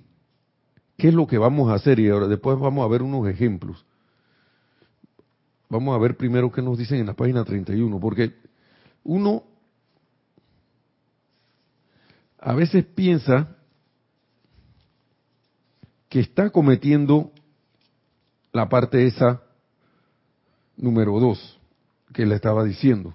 qué 0.98 1.08
es 1.08 1.14
lo 1.14 1.26
que 1.26 1.38
vamos 1.38 1.70
a 1.70 1.76
hacer 1.76 1.98
y 2.00 2.10
ahora 2.10 2.26
después 2.26 2.58
vamos 2.58 2.84
a 2.84 2.88
ver 2.88 3.00
unos 3.00 3.26
ejemplos. 3.28 3.82
Vamos 5.70 5.96
a 5.96 5.98
ver 5.98 6.18
primero 6.18 6.52
qué 6.52 6.60
nos 6.60 6.76
dicen 6.76 7.00
en 7.00 7.06
la 7.06 7.14
página 7.14 7.46
31, 7.46 7.98
porque 7.98 8.34
uno 9.04 9.44
a 12.38 12.52
veces 12.52 12.84
piensa 12.84 13.56
que 16.10 16.20
está 16.20 16.50
cometiendo 16.50 17.32
la 18.52 18.68
parte 18.68 19.06
esa 19.06 19.42
número 20.76 21.18
dos 21.20 21.58
que 22.12 22.26
le 22.26 22.34
estaba 22.34 22.64
diciendo. 22.64 23.14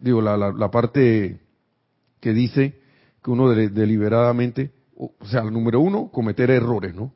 Digo, 0.00 0.20
la, 0.20 0.36
la 0.36 0.70
parte 0.70 1.38
que 2.18 2.32
dice 2.32 2.80
que 3.22 3.30
uno 3.30 3.50
deliberadamente, 3.50 4.72
o 4.96 5.12
sea, 5.26 5.42
el 5.42 5.52
número 5.52 5.80
uno, 5.80 6.08
cometer 6.10 6.50
errores, 6.50 6.94
¿no? 6.94 7.12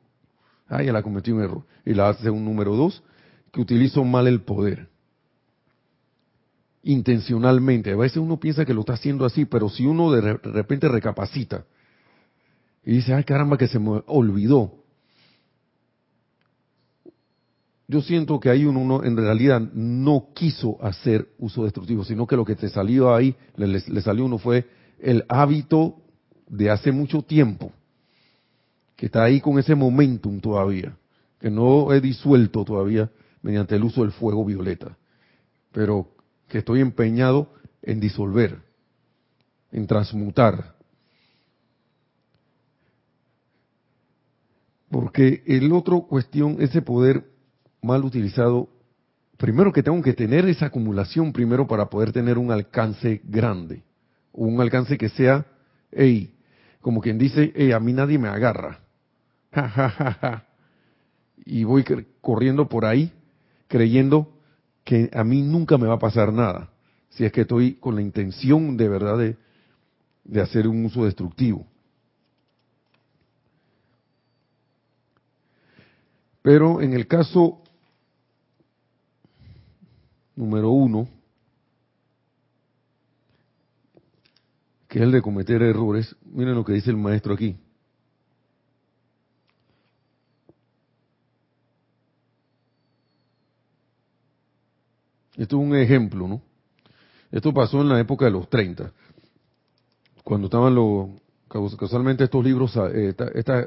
Ah, 0.67 0.83
ya 0.83 0.93
la 0.93 1.01
cometí 1.01 1.31
un 1.31 1.41
error. 1.41 1.63
Y 1.85 1.93
la 1.93 2.09
hace 2.09 2.29
un 2.29 2.45
número 2.45 2.75
dos, 2.75 3.03
que 3.51 3.61
utilizo 3.61 4.03
mal 4.03 4.27
el 4.27 4.41
poder. 4.41 4.89
Intencionalmente. 6.83 7.91
A 7.91 7.95
veces 7.95 8.17
uno 8.17 8.39
piensa 8.39 8.63
que 8.63 8.73
lo 8.73 8.81
está 8.81 8.93
haciendo 8.93 9.25
así, 9.25 9.45
pero 9.45 9.69
si 9.69 9.85
uno 9.85 10.11
de 10.11 10.37
repente 10.37 10.87
recapacita 10.87 11.65
y 12.85 12.95
dice, 12.95 13.13
ay 13.13 13.23
caramba, 13.23 13.57
que 13.57 13.67
se 13.67 13.79
me 13.79 14.03
olvidó. 14.07 14.82
Yo 17.93 18.01
siento 18.01 18.39
que 18.39 18.49
ahí 18.49 18.65
uno, 18.65 19.03
en 19.03 19.15
realidad 19.15 19.61
no 19.71 20.29
quiso 20.33 20.83
hacer 20.83 21.27
uso 21.37 21.63
destructivo, 21.63 22.03
sino 22.03 22.25
que 22.25 22.35
lo 22.35 22.43
que 22.43 22.55
te 22.55 22.67
salió 22.67 23.13
ahí, 23.13 23.35
le, 23.55 23.67
le 23.67 24.01
salió 24.01 24.25
uno 24.25 24.39
fue 24.39 24.67
el 24.99 25.23
hábito 25.29 25.97
de 26.47 26.71
hace 26.71 26.91
mucho 26.91 27.21
tiempo, 27.21 27.71
que 28.95 29.05
está 29.05 29.23
ahí 29.23 29.39
con 29.39 29.59
ese 29.59 29.75
momentum 29.75 30.39
todavía, 30.39 30.97
que 31.39 31.51
no 31.51 31.93
he 31.93 32.01
disuelto 32.01 32.65
todavía 32.65 33.11
mediante 33.43 33.75
el 33.75 33.83
uso 33.83 34.01
del 34.01 34.11
fuego 34.11 34.43
violeta, 34.43 34.97
pero 35.71 36.15
que 36.47 36.57
estoy 36.57 36.81
empeñado 36.81 37.53
en 37.83 37.99
disolver, 37.99 38.57
en 39.71 39.85
transmutar. 39.85 40.73
Porque 44.89 45.43
el 45.45 45.71
otro 45.71 46.07
cuestión, 46.07 46.57
ese 46.59 46.81
poder 46.81 47.32
mal 47.83 48.03
utilizado, 48.03 48.69
primero 49.37 49.71
que 49.71 49.83
tengo 49.83 50.01
que 50.01 50.13
tener 50.13 50.47
esa 50.47 50.67
acumulación 50.67 51.33
primero 51.33 51.67
para 51.67 51.89
poder 51.89 52.11
tener 52.11 52.37
un 52.37 52.51
alcance 52.51 53.21
grande, 53.25 53.83
un 54.31 54.59
alcance 54.61 54.97
que 54.97 55.09
sea, 55.09 55.45
hey, 55.91 56.33
como 56.81 57.01
quien 57.01 57.17
dice, 57.17 57.51
hey, 57.55 57.71
a 57.71 57.79
mí 57.79 57.93
nadie 57.93 58.17
me 58.17 58.29
agarra. 58.29 58.79
Y 61.45 61.65
voy 61.65 61.83
corriendo 62.21 62.69
por 62.69 62.85
ahí 62.85 63.11
creyendo 63.67 64.31
que 64.83 65.09
a 65.13 65.23
mí 65.23 65.41
nunca 65.41 65.77
me 65.77 65.87
va 65.87 65.95
a 65.95 65.99
pasar 65.99 66.31
nada, 66.31 66.69
si 67.09 67.25
es 67.25 67.31
que 67.31 67.41
estoy 67.41 67.73
con 67.75 67.95
la 67.95 68.01
intención 68.01 68.77
de 68.77 68.87
verdad 68.87 69.17
de, 69.17 69.35
de 70.23 70.41
hacer 70.41 70.67
un 70.67 70.85
uso 70.85 71.05
destructivo. 71.05 71.65
Pero 76.43 76.81
en 76.81 76.93
el 76.93 77.07
caso 77.07 77.62
número 80.35 80.71
uno, 80.71 81.07
que 84.87 84.99
es 84.99 85.03
el 85.03 85.11
de 85.11 85.21
cometer 85.21 85.61
errores, 85.61 86.15
miren 86.25 86.55
lo 86.55 86.63
que 86.63 86.73
dice 86.73 86.89
el 86.89 86.97
maestro 86.97 87.33
aquí. 87.33 87.57
Esto 95.35 95.59
es 95.59 95.67
un 95.67 95.75
ejemplo, 95.75 96.27
¿no? 96.27 96.41
Esto 97.31 97.51
pasó 97.51 97.81
en 97.81 97.89
la 97.89 97.99
época 97.99 98.25
de 98.25 98.31
los 98.31 98.47
30, 98.47 98.91
cuando 100.23 100.45
estaban 100.45 100.75
los, 100.75 101.09
casualmente 101.75 102.23
estos 102.23 102.43
libros, 102.43 102.77
eh, 102.93 103.15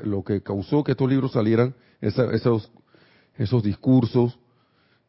lo 0.04 0.22
que 0.22 0.42
causó 0.42 0.84
que 0.84 0.92
estos 0.92 1.08
libros 1.08 1.32
salieran, 1.32 1.74
esos, 2.00 2.70
esos 3.36 3.62
discursos 3.62 4.38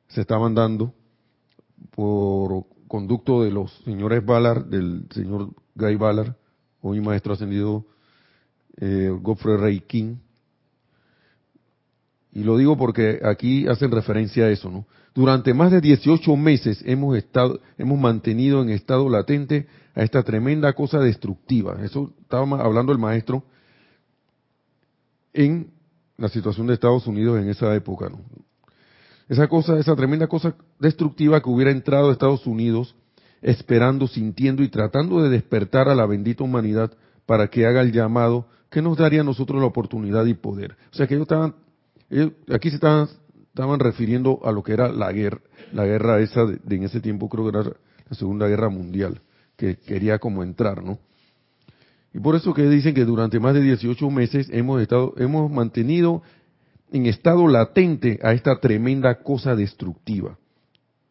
se 0.07 0.21
estaban 0.21 0.55
dando 0.55 0.93
por 1.91 2.65
conducto 2.87 3.43
de 3.43 3.51
los 3.51 3.71
señores 3.83 4.25
Ballard, 4.25 4.65
del 4.65 5.07
señor 5.11 5.51
Guy 5.75 5.95
Ballard, 5.95 6.35
hoy 6.81 7.01
maestro 7.01 7.33
ascendido 7.33 7.85
eh, 8.77 9.11
Godfrey 9.21 9.57
Ray 9.57 9.79
King. 9.81 10.15
Y 12.31 12.43
lo 12.43 12.57
digo 12.57 12.77
porque 12.77 13.19
aquí 13.23 13.67
hacen 13.67 13.91
referencia 13.91 14.45
a 14.45 14.49
eso, 14.49 14.69
¿no? 14.69 14.85
Durante 15.15 15.55
más 15.55 15.71
de 15.71 15.81
18 15.81 16.35
meses 16.35 16.83
hemos 16.85 17.17
estado, 17.17 17.59
hemos 17.79 17.99
mantenido 17.99 18.61
en 18.61 18.69
estado 18.69 19.09
latente 19.09 19.67
a 19.95 20.03
esta 20.03 20.21
tremenda 20.21 20.73
cosa 20.73 20.99
destructiva. 20.99 21.83
Eso 21.83 22.13
estaba 22.21 22.43
hablando 22.63 22.91
el 22.91 22.99
maestro 22.99 23.43
en 25.33 25.71
la 26.17 26.29
situación 26.29 26.67
de 26.67 26.75
Estados 26.75 27.07
Unidos 27.07 27.41
en 27.41 27.49
esa 27.49 27.73
época. 27.73 28.09
¿no? 28.09 28.19
Esa 29.29 29.47
cosa, 29.47 29.77
esa 29.77 29.95
tremenda 29.95 30.27
cosa 30.27 30.55
destructiva 30.79 31.41
que 31.41 31.49
hubiera 31.49 31.71
entrado 31.71 32.09
a 32.09 32.11
Estados 32.13 32.45
Unidos 32.47 32.95
esperando, 33.41 34.07
sintiendo 34.07 34.63
y 34.63 34.69
tratando 34.69 35.21
de 35.21 35.29
despertar 35.29 35.89
a 35.89 35.95
la 35.95 36.05
bendita 36.05 36.43
humanidad 36.43 36.91
para 37.25 37.49
que 37.49 37.65
haga 37.65 37.81
el 37.81 37.91
llamado 37.91 38.47
que 38.69 38.81
nos 38.81 38.97
daría 38.97 39.21
a 39.21 39.23
nosotros 39.23 39.59
la 39.61 39.67
oportunidad 39.67 40.25
y 40.25 40.33
poder. 40.33 40.77
O 40.91 40.95
sea 40.95 41.07
que 41.07 41.15
ellos 41.15 41.25
estaban, 41.25 41.55
aquí 42.49 42.69
se 42.69 42.75
estaban 42.75 43.09
estaban 43.57 43.79
refiriendo 43.79 44.39
a 44.43 44.51
lo 44.51 44.61
que 44.61 44.73
era 44.73 44.91
la 44.91 45.11
guerra, 45.11 45.41
la 45.73 45.83
guerra 45.83 46.19
esa 46.19 46.45
de, 46.45 46.59
en 46.75 46.83
ese 46.83 46.99
tiempo 46.99 47.27
creo 47.27 47.45
que 47.45 47.57
era 47.57 47.63
la 48.07 48.15
Segunda 48.15 48.47
Guerra 48.47 48.69
Mundial, 48.69 49.19
que 49.55 49.77
quería 49.77 50.19
como 50.19 50.43
entrar, 50.43 50.83
¿no? 50.83 50.99
Y 52.13 52.19
por 52.19 52.35
eso 52.35 52.53
que 52.53 52.69
dicen 52.69 52.93
que 52.93 53.03
durante 53.03 53.39
más 53.39 53.55
de 53.55 53.61
18 53.61 54.11
meses 54.11 54.47
hemos 54.51 54.79
estado, 54.79 55.15
hemos 55.17 55.51
mantenido 55.51 56.21
en 56.91 57.05
estado 57.05 57.47
latente 57.47 58.19
a 58.23 58.33
esta 58.33 58.59
tremenda 58.59 59.15
cosa 59.21 59.55
destructiva, 59.55 60.37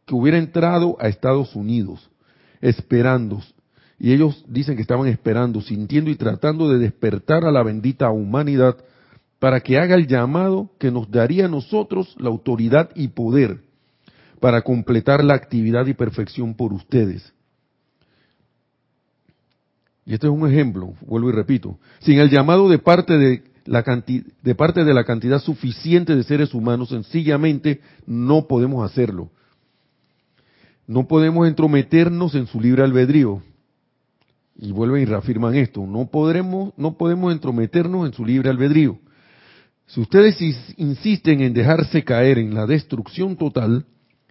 que 0.05 0.15
hubiera 0.15 0.39
entrado 0.39 0.97
a 1.01 1.09
Estados 1.09 1.55
Unidos, 1.55 2.11
esperando, 2.61 3.43
y 3.99 4.13
ellos 4.13 4.45
dicen 4.49 4.77
que 4.77 4.83
estaban 4.83 5.07
esperando, 5.09 5.61
sintiendo 5.61 6.11
y 6.11 6.17
tratando 6.17 6.69
de 6.69 6.79
despertar 6.79 7.45
a 7.45 7.51
la 7.51 7.63
bendita 7.63 8.11
humanidad 8.11 8.77
para 9.39 9.61
que 9.61 9.79
haga 9.79 9.95
el 9.95 10.07
llamado 10.07 10.71
que 10.79 10.91
nos 10.91 11.11
daría 11.11 11.47
a 11.47 11.49
nosotros 11.49 12.15
la 12.19 12.29
autoridad 12.29 12.91
y 12.95 13.09
poder 13.09 13.61
para 14.41 14.63
completar 14.63 15.25
la 15.25 15.35
actividad 15.35 15.87
y 15.87 15.95
perfección 15.95 16.55
por 16.55 16.73
ustedes. 16.73 17.33
Y 20.05 20.15
este 20.15 20.29
es 20.29 20.33
un 20.33 20.49
ejemplo, 20.49 20.95
vuelvo 21.01 21.31
y 21.31 21.33
repito. 21.33 21.79
Sin 22.01 22.19
el 22.19 22.31
llamado 22.31 22.69
de 22.69 22.79
parte 22.79 23.19
de 23.19 23.43
de 23.67 24.55
parte 24.55 24.85
de 24.85 24.95
la 24.95 25.05
cantidad 25.05 25.41
suficiente 25.41 26.15
de 26.15 26.23
seres 26.23 26.55
humanos, 26.55 26.91
sencillamente 26.91 27.81
no 28.07 28.47
podemos 28.47 28.89
hacerlo. 28.89 29.31
No 30.87 31.09
podemos 31.09 31.49
entrometernos 31.49 32.35
en 32.35 32.47
su 32.47 32.61
libre 32.61 32.83
albedrío. 32.83 33.43
Y 34.59 34.73
vuelven 34.73 35.03
y 35.03 35.05
reafirman 35.05 35.55
esto. 35.57 35.85
No 35.87 36.07
podremos, 36.07 36.73
no 36.77 36.97
podemos 36.97 37.33
entrometernos 37.33 38.07
en 38.07 38.13
su 38.15 38.25
libre 38.25 38.49
albedrío. 38.49 38.99
Si 39.87 40.01
ustedes 40.01 40.41
insisten 40.77 41.41
en 41.41 41.53
dejarse 41.53 42.03
caer 42.03 42.39
en 42.39 42.55
la 42.55 42.67
destrucción 42.67 43.37
total, 43.37 43.85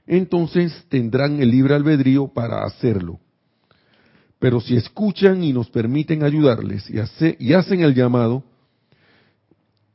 entonces 0.08 0.86
tendrán 0.90 1.42
el 1.42 1.52
libre 1.52 1.76
albedrío 1.76 2.28
para 2.28 2.64
hacerlo. 2.64 3.20
Pero 4.40 4.60
si 4.60 4.76
escuchan 4.76 5.44
y 5.44 5.54
nos 5.54 5.70
permiten 5.70 6.24
ayudarles 6.24 6.90
y, 6.90 7.54
hacen 7.54 7.82
el 7.82 7.96
llamado, 7.96 8.44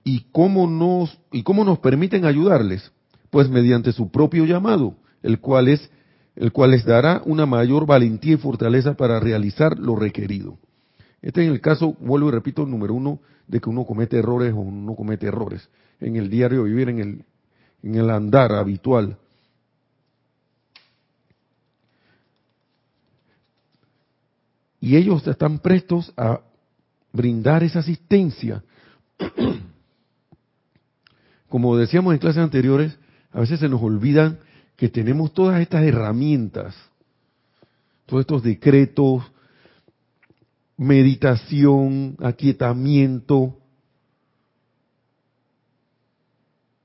¿y 0.05 0.27
cómo, 0.33 0.67
nos, 0.67 1.19
¿y 1.33 1.43
cómo 1.43 1.65
nos 1.65 1.79
permiten 1.79 2.25
ayudarles? 2.25 2.91
Pues 3.31 3.49
mediante 3.49 3.93
su 3.93 4.11
propio 4.11 4.45
llamado, 4.45 4.97
el 5.23 5.41
cual, 5.41 5.69
es, 5.69 5.91
el 6.37 6.53
cual 6.53 6.73
les 6.73 6.85
dará 6.85 7.23
una 7.25 7.47
mayor 7.47 7.87
valentía 7.87 8.35
y 8.35 8.39
fortaleza 8.39 8.95
para 8.95 9.21
realizar 9.21 9.79
lo 9.79 9.97
requerido. 9.97 10.59
Este 11.23 11.45
es 11.45 11.51
el 11.51 11.61
caso, 11.61 11.97
vuelvo 12.01 12.29
y 12.29 12.33
repito, 12.33 12.67
número 12.67 12.95
uno, 12.95 13.21
de 13.47 13.61
que 13.61 13.69
uno 13.69 13.85
comete 13.85 14.19
errores 14.19 14.55
o 14.57 14.65
no 14.65 14.95
comete 14.95 15.27
errores. 15.27 15.69
En 16.01 16.17
el 16.17 16.31
diario 16.31 16.65
vivir, 16.65 16.89
en 16.89 16.99
el, 16.99 17.25
en 17.83 17.95
el 17.97 18.11
andar 18.11 18.53
habitual. 18.53 19.19
Y 24.81 24.97
ellos 24.97 25.27
están 25.27 25.59
prestos 25.59 26.13
a 26.17 26.41
brindar 27.13 27.63
esa 27.63 27.81
asistencia. 27.81 28.65
Como 31.51 31.77
decíamos 31.77 32.15
en 32.15 32.21
clases 32.21 32.45
anteriores, 32.45 32.97
a 33.33 33.41
veces 33.41 33.59
se 33.59 33.69
nos 33.69 33.83
olvidan 33.83 34.39
que 34.77 34.89
tenemos 34.89 35.35
todas 35.35 35.61
estas 35.61 35.83
herramientas, 35.83 36.77
todos 38.07 38.21
estos 38.21 38.45
decretos, 38.45 39.25
meditación, 40.77 42.17
aquietamiento, 42.21 43.59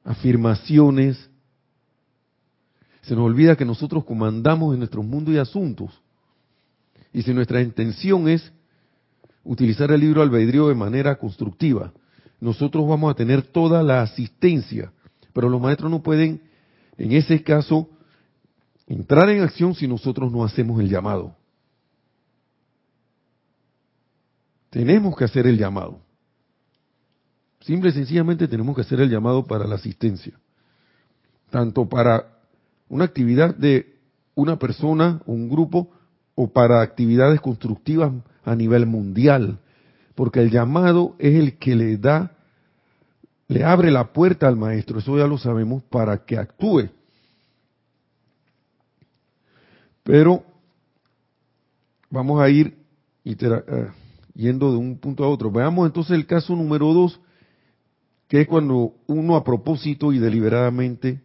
afirmaciones. 0.04 1.30
Se 3.04 3.16
nos 3.16 3.24
olvida 3.24 3.56
que 3.56 3.66
nosotros 3.66 4.04
comandamos 4.04 4.74
en 4.74 4.80
nuestro 4.80 5.04
mundo 5.04 5.32
y 5.32 5.38
asuntos. 5.38 5.92
Y 7.14 7.22
si 7.22 7.36
nuestra 7.36 7.62
intención 7.62 8.28
es 8.28 8.52
utilizar 9.44 9.92
el 9.92 10.02
libro 10.02 10.24
albedrío 10.24 10.70
de 10.70 10.76
manera 10.76 11.20
constructiva, 11.20 11.94
nosotros 12.40 12.88
vamos 12.88 13.12
a 13.12 13.16
tener 13.16 13.42
toda 13.42 13.82
la 13.84 14.02
asistencia, 14.02 14.92
pero 15.34 15.50
los 15.50 15.62
maestros 15.62 15.90
no 15.90 16.04
pueden, 16.04 16.42
en 16.98 17.12
ese 17.12 17.44
caso, 17.44 17.90
entrar 18.88 19.30
en 19.30 19.42
acción 19.42 19.74
si 19.76 19.88
nosotros 19.88 20.32
no 20.32 20.44
hacemos 20.44 20.80
el 20.80 20.90
llamado. 20.90 21.36
Tenemos 24.70 25.16
que 25.16 25.24
hacer 25.24 25.48
el 25.48 25.58
llamado. 25.58 26.00
Simple 27.62 27.90
y 27.90 27.94
sencillamente 27.94 28.48
tenemos 28.48 28.76
que 28.76 28.82
hacer 28.82 29.00
el 29.00 29.10
llamado 29.10 29.46
para 29.46 29.66
la 29.66 29.76
asistencia. 29.76 30.34
Tanto 31.50 31.88
para 31.88 32.28
una 32.90 33.06
actividad 33.06 33.56
de 33.56 33.96
una 34.36 34.60
persona, 34.60 35.22
un 35.26 35.50
grupo, 35.50 35.90
o 36.36 36.50
para 36.52 36.82
actividades 36.82 37.40
constructivas 37.40 38.12
a 38.44 38.56
nivel 38.56 38.86
mundial. 38.86 39.58
Porque 40.16 40.40
el 40.40 40.50
llamado 40.50 41.16
es 41.20 41.36
el 41.36 41.58
que 41.58 41.76
le 41.76 41.98
da, 41.98 42.32
le 43.48 43.64
abre 43.64 43.92
la 43.92 44.14
puerta 44.14 44.48
al 44.48 44.56
maestro, 44.56 45.00
eso 45.00 45.18
ya 45.18 45.28
lo 45.28 45.38
sabemos, 45.38 45.84
para 45.84 46.26
que 46.26 46.38
actúe. 46.38 46.90
Pero 50.04 50.44
vamos 52.10 52.42
a 52.42 52.50
ir, 52.50 52.78
yendo 54.34 54.72
de 54.72 54.78
un 54.78 54.98
punto 54.98 55.24
a 55.24 55.28
otro. 55.28 55.52
Veamos 55.52 55.86
entonces 55.86 56.16
el 56.16 56.26
caso 56.26 56.56
número 56.56 56.94
dos, 56.94 57.20
que 58.28 58.42
es 58.42 58.48
cuando 58.48 58.94
uno 59.08 59.36
a 59.36 59.44
propósito 59.44 60.14
y 60.14 60.20
deliberadamente 60.20 61.22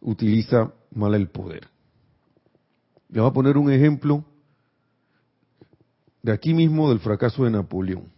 utiliza 0.00 0.72
mal 0.92 1.14
el 1.14 1.28
poder. 1.28 1.68
Le 3.08 3.20
voy 3.20 3.30
a 3.30 3.32
poner 3.32 3.56
un 3.56 3.70
ejemplo 3.70 4.24
de 6.24 6.32
aquí 6.32 6.54
mismo 6.54 6.88
del 6.88 7.00
fracaso 7.00 7.44
de 7.44 7.50
Napoleón. 7.50 8.10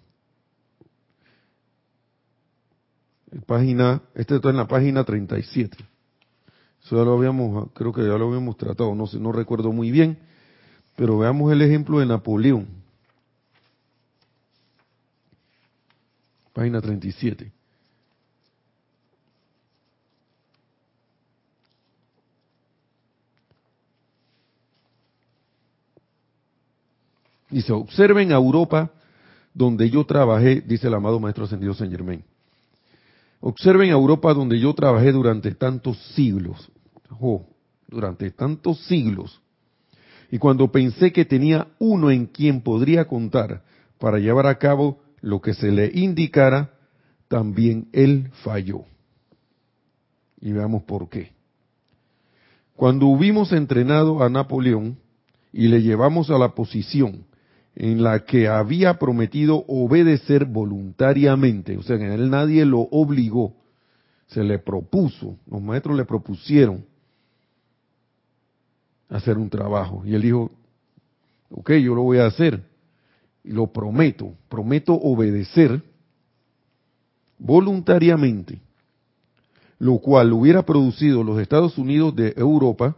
Página, 3.46 4.00
este 4.14 4.36
está 4.36 4.50
en 4.50 4.56
la 4.56 4.68
página 4.68 5.02
37. 5.02 5.76
Eso 6.84 6.96
ya 6.96 7.02
lo 7.02 7.14
habíamos, 7.14 7.72
creo 7.72 7.92
que 7.92 8.02
ya 8.02 8.16
lo 8.16 8.28
habíamos 8.28 8.56
tratado, 8.56 8.94
no 8.94 9.08
sé, 9.08 9.18
no 9.18 9.32
recuerdo 9.32 9.72
muy 9.72 9.90
bien, 9.90 10.20
pero 10.94 11.18
veamos 11.18 11.52
el 11.52 11.60
ejemplo 11.62 11.98
de 11.98 12.06
Napoleón. 12.06 12.68
Página 16.52 16.80
37. 16.80 17.55
Dice, 27.50 27.72
observen 27.72 28.32
a 28.32 28.36
Europa 28.36 28.90
donde 29.54 29.88
yo 29.88 30.04
trabajé, 30.04 30.60
dice 30.60 30.88
el 30.88 30.94
amado 30.94 31.20
Maestro 31.20 31.44
Ascendido 31.44 31.74
San 31.74 31.90
Germain. 31.90 32.22
Observen 33.40 33.90
a 33.90 33.94
Europa 33.94 34.34
donde 34.34 34.58
yo 34.58 34.74
trabajé 34.74 35.12
durante 35.12 35.54
tantos 35.54 35.96
siglos. 36.14 36.70
Oh, 37.20 37.46
durante 37.88 38.30
tantos 38.30 38.84
siglos. 38.86 39.40
Y 40.30 40.38
cuando 40.38 40.70
pensé 40.72 41.12
que 41.12 41.24
tenía 41.24 41.68
uno 41.78 42.10
en 42.10 42.26
quien 42.26 42.60
podría 42.60 43.06
contar 43.06 43.62
para 43.98 44.18
llevar 44.18 44.46
a 44.46 44.58
cabo 44.58 44.98
lo 45.20 45.40
que 45.40 45.54
se 45.54 45.70
le 45.70 45.90
indicara, 45.94 46.72
también 47.28 47.88
él 47.92 48.30
falló. 48.42 48.84
Y 50.40 50.52
veamos 50.52 50.82
por 50.82 51.08
qué. 51.08 51.32
Cuando 52.74 53.06
hubimos 53.06 53.52
entrenado 53.52 54.22
a 54.22 54.28
Napoleón 54.28 54.98
y 55.52 55.68
le 55.68 55.80
llevamos 55.80 56.28
a 56.28 56.38
la 56.38 56.54
posición 56.54 57.24
en 57.76 58.02
la 58.02 58.24
que 58.24 58.48
había 58.48 58.98
prometido 58.98 59.62
obedecer 59.68 60.46
voluntariamente, 60.46 61.76
o 61.76 61.82
sea, 61.82 61.98
que 61.98 62.12
él 62.12 62.30
nadie 62.30 62.64
lo 62.64 62.80
obligó, 62.80 63.54
se 64.28 64.42
le 64.42 64.58
propuso, 64.58 65.36
los 65.46 65.60
maestros 65.60 65.94
le 65.94 66.06
propusieron 66.06 66.86
hacer 69.10 69.36
un 69.36 69.50
trabajo. 69.50 70.02
Y 70.06 70.14
él 70.14 70.22
dijo, 70.22 70.50
ok, 71.50 71.72
yo 71.72 71.94
lo 71.94 72.02
voy 72.02 72.18
a 72.18 72.26
hacer, 72.26 72.64
y 73.44 73.52
lo 73.52 73.66
prometo, 73.66 74.32
prometo 74.48 74.94
obedecer 74.94 75.82
voluntariamente, 77.38 78.58
lo 79.78 79.98
cual 79.98 80.32
hubiera 80.32 80.64
producido 80.64 81.22
los 81.22 81.38
Estados 81.38 81.76
Unidos 81.76 82.16
de 82.16 82.32
Europa, 82.38 82.96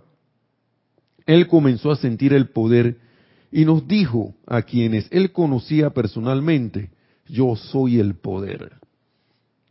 él 1.26 1.48
comenzó 1.48 1.90
a 1.90 1.96
sentir 1.96 2.32
el 2.32 2.48
poder 2.50 3.07
y 3.50 3.64
nos 3.64 3.86
dijo 3.88 4.34
a 4.46 4.62
quienes 4.62 5.08
él 5.10 5.32
conocía 5.32 5.90
personalmente, 5.90 6.90
yo 7.26 7.56
soy 7.56 7.98
el 7.98 8.14
poder. 8.14 8.72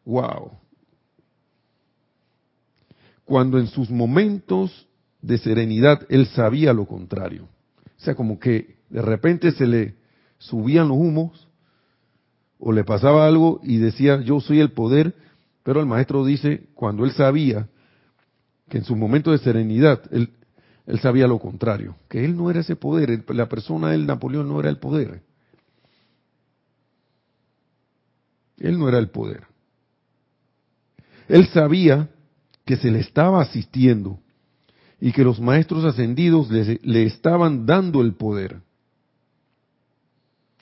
Wow. 0.06 0.52
Cuando 3.26 3.60
en 3.60 3.68
sus 3.68 3.90
momentos 3.90 4.88
de 5.22 5.38
serenidad 5.38 6.06
él 6.10 6.28
sabía 6.28 6.74
lo 6.74 6.86
contrario. 6.86 7.48
O 7.98 8.00
sea, 8.00 8.16
como 8.16 8.40
que 8.40 8.78
de 8.90 9.02
repente 9.02 9.52
se 9.52 9.68
le 9.68 9.96
subían 10.38 10.88
los 10.88 10.98
humos 10.98 11.48
o 12.60 12.72
le 12.72 12.84
pasaba 12.84 13.28
algo 13.28 13.60
y 13.63 13.78
decía, 13.78 14.22
yo 14.22 14.40
soy 14.40 14.60
el 14.60 14.72
poder, 14.72 15.13
pero 15.63 15.80
el 15.80 15.86
maestro 15.86 16.26
dice, 16.26 16.68
cuando 16.74 17.06
él 17.06 17.12
sabía 17.12 17.68
que 18.70 18.80
en 18.80 18.84
sus 18.84 18.98
momentos 18.98 19.34
de 19.34 19.44
serenidad 19.44 20.02
él 20.12 20.32
él 20.88 21.02
sabía 21.02 21.28
lo 21.28 21.38
contrario, 21.38 21.97
que 22.08 22.23
él 22.23 22.38
no 22.38 22.50
era 22.50 22.62
ese 22.62 22.78
poder, 22.78 23.26
la 23.36 23.50
persona 23.50 23.89
del 23.89 24.08
Napoleón 24.08 24.47
no 24.47 24.62
era 24.62 24.69
el 24.69 24.78
poder. 24.78 25.21
Él 28.58 28.80
no 28.80 28.88
era 28.88 28.97
el 28.97 29.10
poder. 29.10 29.43
Él 31.28 31.45
sabía 31.50 32.10
que 32.63 32.78
se 32.78 32.89
le 32.89 33.02
estaba 33.02 33.41
asistiendo 33.41 34.21
y 35.02 35.12
que 35.12 35.26
los 35.26 35.41
maestros 35.41 35.84
ascendidos 35.84 36.50
le, 36.50 36.80
le, 36.82 37.04
estaban 37.04 37.65
dando 37.65 38.02
el 38.02 38.13
poder. 38.13 38.62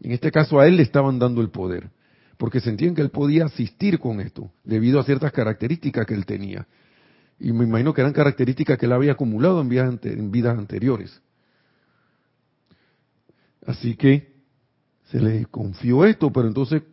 En 0.02 0.12
este 0.12 0.32
caso 0.32 0.60
a 0.60 0.68
él 0.68 0.78
le 0.78 0.84
estaban 0.84 1.20
dando 1.20 1.42
el 1.42 1.52
poder, 1.52 1.92
porque 2.38 2.60
sentían 2.60 2.96
que 2.96 3.02
él 3.04 3.12
podía 3.12 3.46
asistir 3.46 4.00
con 4.00 4.20
esto, 4.20 4.52
debido 4.64 5.00
a 5.00 5.04
ciertas 5.04 5.32
características 5.32 6.08
que 6.08 6.16
él 6.16 6.26
tenía. 6.26 6.68
Y 7.40 7.52
me 7.52 7.66
imagino 7.66 7.94
que 7.94 8.02
eran 8.02 8.14
características 8.14 8.78
que 8.78 8.86
él 8.86 8.94
había 8.94 9.14
acumulado 9.14 9.62
en 9.62 9.70
vidas, 9.70 10.00
en 10.04 10.32
vidas 10.32 10.58
anteriores. 10.58 11.22
Así 13.66 13.96
que 13.96 14.36
se 15.06 15.20
le 15.20 15.46
confió 15.48 16.06
esto, 16.06 16.32
pero 16.32 16.48
entonces 16.48 16.84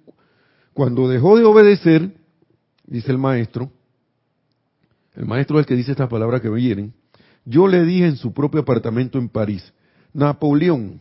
cuando 0.72 1.08
dejó 1.08 1.36
de 1.36 1.44
obedecer, 1.44 2.16
dice 2.86 3.12
el 3.12 3.18
maestro, 3.18 3.70
el 5.14 5.26
maestro 5.26 5.58
es 5.58 5.64
el 5.64 5.66
que 5.66 5.76
dice 5.76 5.92
estas 5.92 6.08
palabras 6.08 6.40
que 6.40 6.48
vienen, 6.48 6.94
yo 7.44 7.68
le 7.68 7.84
dije 7.84 8.06
en 8.06 8.16
su 8.16 8.32
propio 8.32 8.60
apartamento 8.60 9.18
en 9.18 9.28
París, 9.28 9.72
Napoleón, 10.14 11.00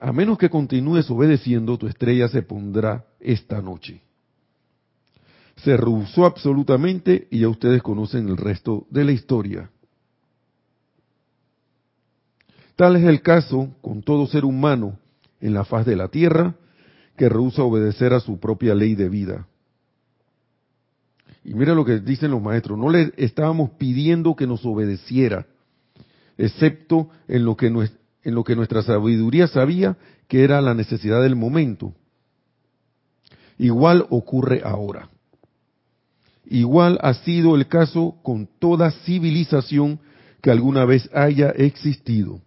a 0.00 0.12
menos 0.12 0.38
que 0.38 0.50
continúes 0.50 1.08
obedeciendo, 1.10 1.78
tu 1.78 1.86
estrella 1.86 2.28
se 2.28 2.42
pondrá 2.42 3.06
esta 3.20 3.62
noche 3.62 4.02
se 5.64 5.76
rehusó 5.78 6.26
absolutamente 6.26 7.26
y 7.30 7.40
ya 7.40 7.48
ustedes 7.48 7.82
conocen 7.82 8.28
el 8.28 8.36
resto 8.36 8.86
de 8.90 9.04
la 9.04 9.12
historia. 9.12 9.70
Tal 12.76 12.96
es 12.96 13.04
el 13.04 13.22
caso 13.22 13.70
con 13.80 14.02
todo 14.02 14.26
ser 14.26 14.44
humano 14.44 14.98
en 15.40 15.54
la 15.54 15.64
faz 15.64 15.86
de 15.86 15.96
la 15.96 16.08
tierra 16.08 16.54
que 17.16 17.28
rehúsa 17.28 17.62
obedecer 17.62 18.12
a 18.12 18.20
su 18.20 18.38
propia 18.38 18.74
ley 18.74 18.94
de 18.94 19.08
vida. 19.08 19.46
Y 21.44 21.54
mira 21.54 21.74
lo 21.74 21.84
que 21.84 22.00
dicen 22.00 22.30
los 22.30 22.42
maestros, 22.42 22.78
no 22.78 22.90
le 22.90 23.12
estábamos 23.16 23.70
pidiendo 23.78 24.34
que 24.34 24.46
nos 24.46 24.64
obedeciera, 24.66 25.46
excepto 26.36 27.08
en 27.28 27.44
lo 27.44 27.56
que, 27.56 27.66
en 27.66 28.34
lo 28.34 28.44
que 28.44 28.56
nuestra 28.56 28.82
sabiduría 28.82 29.46
sabía 29.46 29.96
que 30.26 30.42
era 30.42 30.60
la 30.60 30.74
necesidad 30.74 31.22
del 31.22 31.36
momento. 31.36 31.94
Igual 33.56 34.06
ocurre 34.10 34.62
ahora. 34.64 35.10
Igual 36.46 36.98
ha 37.02 37.14
sido 37.14 37.56
el 37.56 37.68
caso 37.68 38.16
con 38.22 38.48
toda 38.58 38.90
civilización 38.90 40.00
que 40.42 40.50
alguna 40.50 40.84
vez 40.84 41.08
haya 41.14 41.50
existido. 41.50 42.40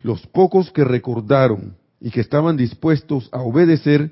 Los 0.00 0.26
pocos 0.26 0.70
que 0.70 0.84
recordaron 0.84 1.76
y 2.00 2.10
que 2.10 2.20
estaban 2.20 2.56
dispuestos 2.56 3.28
a 3.32 3.40
obedecer 3.42 4.10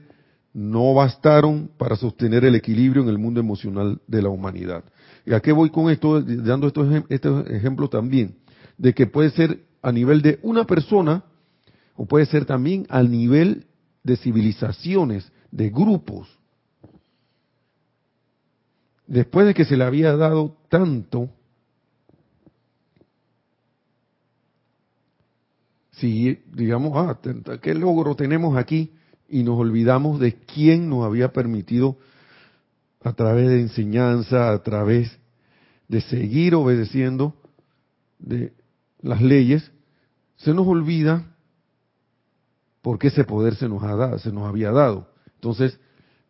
no 0.53 0.93
bastaron 0.93 1.71
para 1.79 1.97
sostener 1.97 2.45
el 2.45 2.55
equilibrio 2.55 3.03
en 3.03 3.09
el 3.09 3.19
mundo 3.19 3.41
emocional 3.41 4.01
de 4.07 4.23
la 4.23 4.29
humanidad. 4.29 4.85
¿Y 5.25 5.33
a 5.33 5.41
qué 5.41 5.53
voy 5.53 5.71
con 5.71 5.91
esto? 5.91 6.21
Dando 6.21 6.67
estos, 6.67 7.47
ejemplos 7.51 7.91
también, 7.91 8.37
de 8.77 8.93
que 8.93 9.07
puede 9.07 9.31
ser 9.31 9.65
a 9.83 9.93
nivel 9.93 10.21
de 10.21 10.39
una 10.43 10.65
persona 10.65 11.25
o 11.95 12.05
puede 12.05 12.27
ser 12.27 12.45
también 12.45 12.87
al 12.91 13.11
nivel 13.11 13.67
de 14.03 14.17
civilizaciones, 14.17 15.31
de 15.51 15.71
grupos 15.71 16.29
después 19.13 19.47
de 19.47 19.53
que 19.53 19.67
se 19.67 19.77
le 19.77 19.85
había 19.85 20.17
dado 20.17 20.57
tanto, 20.71 21.29
si 25.91 26.43
digamos, 26.51 26.93
ah, 26.97 27.21
¿qué 27.61 27.75
logro 27.75 28.17
tenemos 28.17 28.57
aquí? 28.57 28.91
Y 29.29 29.43
nos 29.43 29.59
olvidamos 29.59 30.19
de 30.19 30.37
quién 30.37 30.89
nos 30.89 31.05
había 31.05 31.31
permitido 31.31 31.99
a 33.03 33.13
través 33.13 33.49
de 33.49 33.61
enseñanza, 33.61 34.51
a 34.51 34.63
través 34.63 35.19
de 35.89 36.01
seguir 36.01 36.55
obedeciendo 36.55 37.37
de 38.19 38.55
las 39.03 39.21
leyes, 39.21 39.73
se 40.37 40.55
nos 40.55 40.67
olvida 40.67 41.37
por 42.81 42.99
qué 42.99 43.09
ese 43.09 43.25
poder 43.25 43.57
se 43.57 43.69
nos, 43.69 43.83
ha 43.83 43.95
dado, 43.95 44.19
se 44.19 44.33
nos 44.33 44.49
había 44.49 44.71
dado. 44.71 45.13
Entonces, 45.35 45.79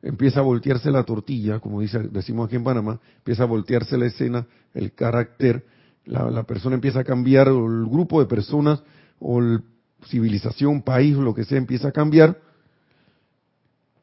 empieza 0.03 0.41
a 0.41 0.43
voltearse 0.43 0.91
la 0.91 1.05
tortilla, 1.05 1.61
como 1.61 1.81
dice, 1.81 2.01
decimos 2.11 2.47
aquí 2.47 2.57
en 2.57 2.65
Panamá, 2.65 3.01
empieza 3.19 3.45
a 3.45 3.47
voltearse 3.47 3.97
la 3.97 4.07
escena, 4.07 4.47
el 4.75 4.93
carácter, 4.93 5.65
la, 6.05 6.43
persona 6.43 6.75
empieza 6.75 7.01
a 7.01 7.05
cambiar, 7.05 7.49
o 7.49 7.67
el 7.67 7.87
grupo 7.87 8.21
de 8.21 8.27
personas, 8.27 8.83
o 9.21 9.41
la 9.41 9.63
civilización, 10.09 10.83
país, 10.83 11.17
lo 11.17 11.35
que 11.35 11.45
sea, 11.45 11.59
empieza 11.59 11.89
a 11.89 11.93
cambiar. 11.93 12.41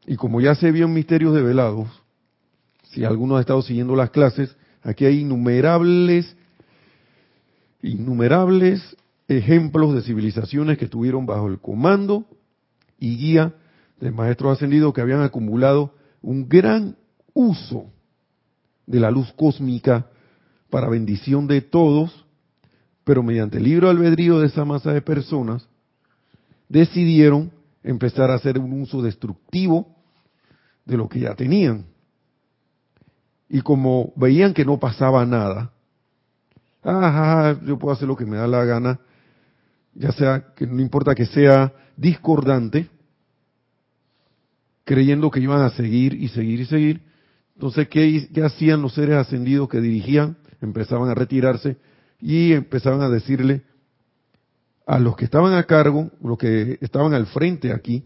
Y 0.07 0.15
como 0.15 0.39
ya 0.39 0.55
se 0.55 0.71
vio 0.71 0.85
en 0.85 0.93
Misterios 0.93 1.35
de 1.35 1.41
Velados, 1.41 1.89
si 2.83 3.03
alguno 3.03 3.35
ha 3.35 3.41
estado 3.41 3.61
siguiendo 3.61 3.95
las 3.95 4.09
clases, 4.11 4.55
aquí 4.81 5.05
hay 5.05 5.19
innumerables, 5.19 6.35
innumerables 7.81 8.95
ejemplos 9.27 9.93
de 9.93 10.01
civilizaciones 10.01 10.77
que 10.77 10.85
estuvieron 10.85 11.25
bajo 11.25 11.47
el 11.47 11.59
comando 11.59 12.25
y 12.97 13.17
guía 13.17 13.53
de 13.99 14.11
maestros 14.11 14.53
ascendidos 14.53 14.93
que 14.93 15.01
habían 15.01 15.21
acumulado 15.21 15.93
un 16.21 16.47
gran 16.47 16.95
uso 17.33 17.85
de 18.85 18.99
la 18.99 19.11
luz 19.11 19.31
cósmica 19.33 20.07
para 20.69 20.89
bendición 20.89 21.47
de 21.47 21.61
todos, 21.61 22.25
pero 23.03 23.23
mediante 23.23 23.57
el 23.57 23.63
libro 23.63 23.89
albedrío 23.89 24.39
de 24.39 24.47
esa 24.47 24.65
masa 24.65 24.93
de 24.93 25.01
personas, 25.01 25.67
decidieron 26.67 27.51
empezar 27.83 28.29
a 28.29 28.35
hacer 28.35 28.59
un 28.59 28.81
uso 28.81 29.01
destructivo 29.01 29.95
de 30.85 30.97
lo 30.97 31.07
que 31.09 31.19
ya 31.21 31.35
tenían. 31.35 31.85
Y 33.49 33.61
como 33.61 34.13
veían 34.15 34.53
que 34.53 34.65
no 34.65 34.79
pasaba 34.79 35.25
nada, 35.25 35.71
ajá, 36.83 37.59
yo 37.65 37.79
puedo 37.79 37.93
hacer 37.93 38.07
lo 38.07 38.15
que 38.15 38.25
me 38.25 38.37
da 38.37 38.47
la 38.47 38.63
gana, 38.63 38.99
ya 39.95 40.11
sea 40.11 40.53
que 40.55 40.67
no 40.67 40.81
importa 40.81 41.15
que 41.15 41.25
sea 41.25 41.73
discordante, 41.97 42.89
creyendo 44.89 45.29
que 45.29 45.39
iban 45.39 45.61
a 45.61 45.69
seguir 45.69 46.15
y 46.15 46.29
seguir 46.29 46.61
y 46.61 46.65
seguir. 46.65 47.01
Entonces, 47.53 47.87
¿qué, 47.89 48.27
¿qué, 48.33 48.43
hacían 48.43 48.81
los 48.81 48.95
seres 48.95 49.17
ascendidos 49.17 49.69
que 49.69 49.79
dirigían? 49.79 50.37
Empezaban 50.61 51.07
a 51.09 51.13
retirarse 51.13 51.77
y 52.19 52.53
empezaban 52.53 53.01
a 53.01 53.09
decirle 53.09 53.61
a 54.87 54.97
los 54.97 55.15
que 55.15 55.25
estaban 55.25 55.53
a 55.53 55.63
cargo, 55.65 56.09
los 56.23 56.39
que 56.39 56.79
estaban 56.81 57.13
al 57.13 57.27
frente 57.27 57.71
aquí, 57.71 58.03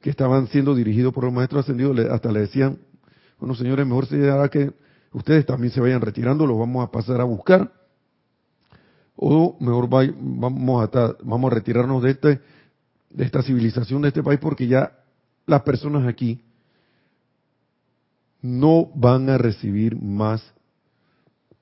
que 0.00 0.10
estaban 0.10 0.46
siendo 0.46 0.76
dirigidos 0.76 1.12
por 1.12 1.24
los 1.24 1.32
maestros 1.32 1.64
ascendidos, 1.64 1.98
hasta 1.98 2.30
le 2.30 2.42
decían, 2.42 2.78
bueno 3.40 3.56
señores, 3.56 3.84
mejor 3.84 4.06
sería 4.06 4.48
que 4.50 4.70
ustedes 5.10 5.44
también 5.44 5.72
se 5.72 5.80
vayan 5.80 6.00
retirando, 6.00 6.46
los 6.46 6.60
vamos 6.60 6.86
a 6.86 6.92
pasar 6.92 7.20
a 7.20 7.24
buscar, 7.24 7.72
o 9.16 9.56
mejor 9.58 9.88
vamos 9.88 10.88
a, 10.94 11.16
vamos 11.24 11.50
a 11.50 11.54
retirarnos 11.56 12.04
de, 12.04 12.10
este, 12.12 12.40
de 13.10 13.24
esta 13.24 13.42
civilización, 13.42 14.02
de 14.02 14.08
este 14.08 14.22
país, 14.22 14.38
porque 14.40 14.68
ya 14.68 15.01
las 15.46 15.62
personas 15.62 16.06
aquí 16.06 16.40
no 18.40 18.86
van 18.94 19.28
a 19.30 19.38
recibir 19.38 19.96
más 19.96 20.42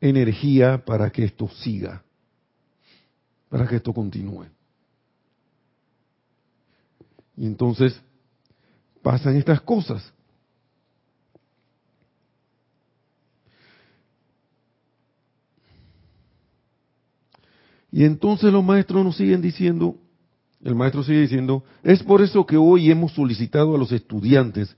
energía 0.01 0.83
para 0.85 1.11
que 1.11 1.25
esto 1.25 1.49
siga, 1.49 2.03
para 3.49 3.67
que 3.67 3.77
esto 3.77 3.93
continúe. 3.93 4.47
Y 7.37 7.47
entonces 7.47 8.01
pasan 9.03 9.37
estas 9.37 9.61
cosas. 9.61 10.13
Y 17.93 18.05
entonces 18.05 18.53
los 18.53 18.65
maestros 18.65 19.05
nos 19.05 19.17
siguen 19.17 19.41
diciendo, 19.41 19.97
el 20.63 20.75
maestro 20.75 21.03
sigue 21.03 21.23
diciendo, 21.23 21.65
es 21.83 22.03
por 22.03 22.23
eso 22.23 22.45
que 22.45 22.57
hoy 22.57 22.91
hemos 22.91 23.13
solicitado 23.13 23.75
a 23.75 23.79
los 23.79 23.93
estudiantes 23.93 24.77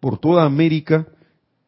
por 0.00 0.18
toda 0.18 0.44
América, 0.44 1.08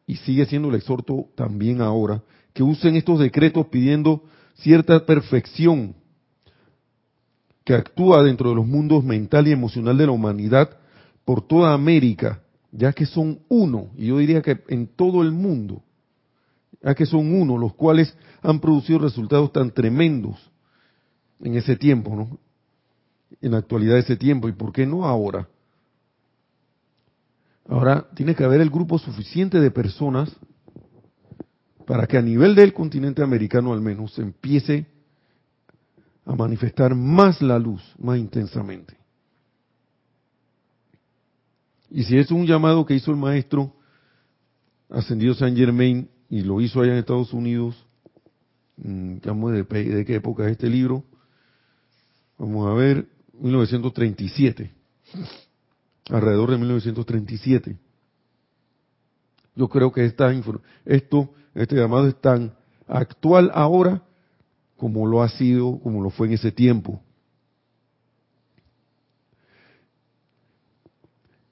y 0.07 0.15
sigue 0.17 0.45
siendo 0.45 0.69
el 0.69 0.75
exhorto 0.75 1.27
también 1.35 1.81
ahora, 1.81 2.23
que 2.53 2.63
usen 2.63 2.95
estos 2.95 3.19
decretos 3.19 3.67
pidiendo 3.67 4.23
cierta 4.55 5.05
perfección 5.05 5.95
que 7.63 7.73
actúa 7.73 8.23
dentro 8.23 8.49
de 8.49 8.55
los 8.55 8.67
mundos 8.67 9.03
mental 9.03 9.47
y 9.47 9.51
emocional 9.51 9.97
de 9.97 10.05
la 10.07 10.11
humanidad 10.11 10.77
por 11.23 11.47
toda 11.47 11.73
América, 11.73 12.41
ya 12.71 12.91
que 12.93 13.05
son 13.05 13.39
uno, 13.47 13.91
y 13.97 14.07
yo 14.07 14.17
diría 14.17 14.41
que 14.41 14.61
en 14.67 14.87
todo 14.87 15.21
el 15.21 15.31
mundo, 15.31 15.83
ya 16.83 16.95
que 16.95 17.05
son 17.05 17.33
uno, 17.33 17.57
los 17.57 17.73
cuales 17.75 18.15
han 18.41 18.59
producido 18.59 18.99
resultados 18.99 19.51
tan 19.53 19.71
tremendos 19.71 20.51
en 21.41 21.55
ese 21.55 21.75
tiempo, 21.75 22.15
¿no? 22.15 22.39
En 23.39 23.51
la 23.51 23.59
actualidad 23.59 23.95
de 23.95 24.01
ese 24.01 24.17
tiempo, 24.17 24.49
y 24.49 24.51
por 24.51 24.73
qué 24.73 24.85
no 24.85 25.05
ahora. 25.05 25.47
Ahora 27.67 28.07
tiene 28.15 28.35
que 28.35 28.43
haber 28.43 28.61
el 28.61 28.69
grupo 28.69 28.99
suficiente 28.99 29.59
de 29.59 29.71
personas 29.71 30.35
para 31.85 32.07
que 32.07 32.17
a 32.17 32.21
nivel 32.21 32.55
del 32.55 32.73
continente 32.73 33.21
americano 33.23 33.73
al 33.73 33.81
menos 33.81 34.13
se 34.13 34.21
empiece 34.21 34.85
a 36.25 36.35
manifestar 36.35 36.95
más 36.95 37.41
la 37.41 37.57
luz, 37.57 37.81
más 37.97 38.17
intensamente. 38.17 38.97
Y 41.89 42.03
si 42.03 42.17
es 42.17 42.31
un 42.31 42.45
llamado 42.45 42.85
que 42.85 42.93
hizo 42.93 43.11
el 43.11 43.17
maestro 43.17 43.75
ascendido 44.89 45.33
Saint 45.33 45.57
Germain 45.57 46.09
y 46.29 46.41
lo 46.41 46.61
hizo 46.61 46.81
allá 46.81 46.93
en 46.93 46.99
Estados 46.99 47.33
Unidos, 47.33 47.85
mm, 48.77 49.17
de, 49.17 49.63
de 49.63 50.05
qué 50.05 50.15
época 50.15 50.45
es 50.45 50.51
este 50.51 50.69
libro, 50.69 51.03
vamos 52.37 52.69
a 52.69 52.73
ver, 52.73 53.07
1937, 53.41 54.71
alrededor 56.09 56.51
de 56.51 56.57
1937. 56.57 57.77
Yo 59.55 59.67
creo 59.67 59.91
que 59.91 60.05
esta, 60.05 60.31
esto, 60.85 61.33
este 61.53 61.75
llamado 61.75 62.07
es 62.07 62.19
tan 62.21 62.53
actual 62.87 63.51
ahora 63.53 64.03
como 64.77 65.05
lo 65.07 65.21
ha 65.21 65.29
sido, 65.29 65.79
como 65.79 66.01
lo 66.01 66.09
fue 66.09 66.27
en 66.27 66.33
ese 66.33 66.51
tiempo. 66.51 67.01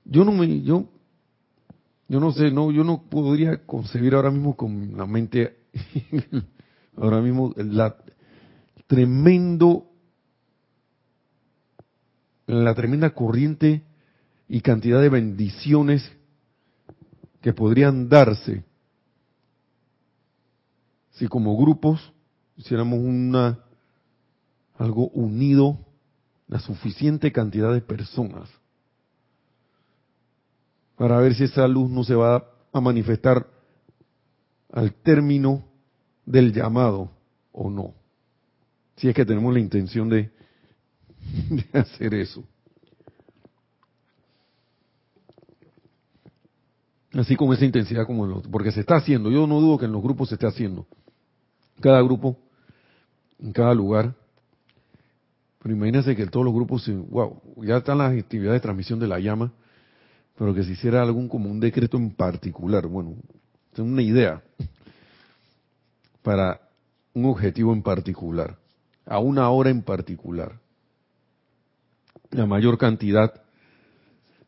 Yo 0.06 0.24
no 0.24 0.32
me, 0.32 0.62
yo, 0.62 0.90
yo 2.08 2.20
no 2.20 2.32
sé, 2.32 2.50
no, 2.50 2.72
yo 2.72 2.84
no 2.84 3.04
podría 3.04 3.66
concebir 3.66 4.16
ahora 4.16 4.32
mismo 4.32 4.56
con 4.56 4.98
la 4.98 5.06
mente, 5.06 5.58
ahora 6.98 7.22
mismo 7.22 7.54
la 7.58 7.96
tremendo, 8.88 9.89
la 12.58 12.74
tremenda 12.74 13.12
corriente 13.12 13.84
y 14.47 14.62
cantidad 14.62 15.00
de 15.02 15.10
bendiciones 15.10 16.12
que 17.41 17.54
podrían 17.54 18.10
darse 18.10 18.64
si 21.12 21.28
como 21.28 21.56
grupos 21.58 22.12
hiciéramos 22.58 23.00
una 23.00 23.60
algo 24.78 25.10
unido, 25.10 25.78
la 26.47 26.60
suficiente 26.60 27.32
cantidad 27.32 27.74
de 27.74 27.82
personas 27.82 28.50
para 30.95 31.20
ver 31.20 31.36
si 31.36 31.43
esa 31.43 31.68
luz 31.68 31.89
no 31.91 32.04
se 32.04 32.16
va 32.16 32.45
a 32.74 32.82
manifestar 32.82 33.45
al 34.72 34.93
término 34.93 35.66
del 36.26 36.52
llamado 36.52 37.12
o 37.52 37.70
no. 37.70 37.93
Si 38.95 39.08
es 39.08 39.16
que 39.16 39.26
tenemos 39.26 39.54
la 39.54 39.60
intención 39.60 40.10
de, 40.10 40.32
de 41.50 41.66
hacer 41.80 42.14
eso. 42.14 42.44
Así 47.14 47.36
con 47.36 47.52
esa 47.54 47.66
intensidad 47.66 48.06
como 48.06 48.26
los, 48.28 48.48
porque 48.48 48.72
se 48.72 48.82
está 48.82 48.96
haciendo, 48.96 49.32
yo 49.32 49.48
no 49.48 49.60
dudo 49.60 49.78
que 49.78 49.86
en 49.86 49.92
los 49.92 50.04
grupos 50.04 50.30
se 50.30 50.36
esté 50.36 50.46
haciendo. 50.46 50.86
Cada 51.82 52.02
grupo, 52.02 52.38
en 53.40 53.52
cada 53.52 53.74
lugar. 53.74 54.14
Pero 55.62 55.76
imagínense 55.76 56.16
que 56.16 56.28
todos 56.28 56.46
los 56.46 56.54
grupos, 56.54 56.90
wow, 57.10 57.42
ya 57.64 57.78
están 57.78 57.98
las 57.98 58.14
actividades 58.14 58.62
de 58.62 58.64
transmisión 58.64 59.00
de 59.00 59.08
la 59.08 59.20
llama, 59.20 59.52
pero 60.38 60.54
que 60.54 60.64
se 60.64 60.72
hiciera 60.72 61.02
algún 61.02 61.28
como 61.28 61.50
un 61.50 61.60
decreto 61.60 61.98
en 61.98 62.12
particular, 62.12 62.88
bueno, 62.88 63.16
tengo 63.74 63.90
una 63.90 64.02
idea 64.02 64.42
para 66.22 66.62
un 67.14 67.26
objetivo 67.26 67.74
en 67.74 67.82
particular, 67.82 68.58
a 69.06 69.20
una 69.20 69.50
hora 69.50 69.70
en 69.70 69.82
particular, 69.82 70.60
la 72.32 72.46
mayor 72.46 72.78
cantidad 72.78 73.34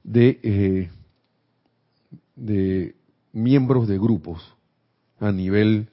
de 0.03 0.39
eh, 0.43 0.89
de 2.35 2.95
miembros 3.33 3.87
de 3.87 3.97
grupos 3.97 4.41
a 5.19 5.31
nivel, 5.31 5.89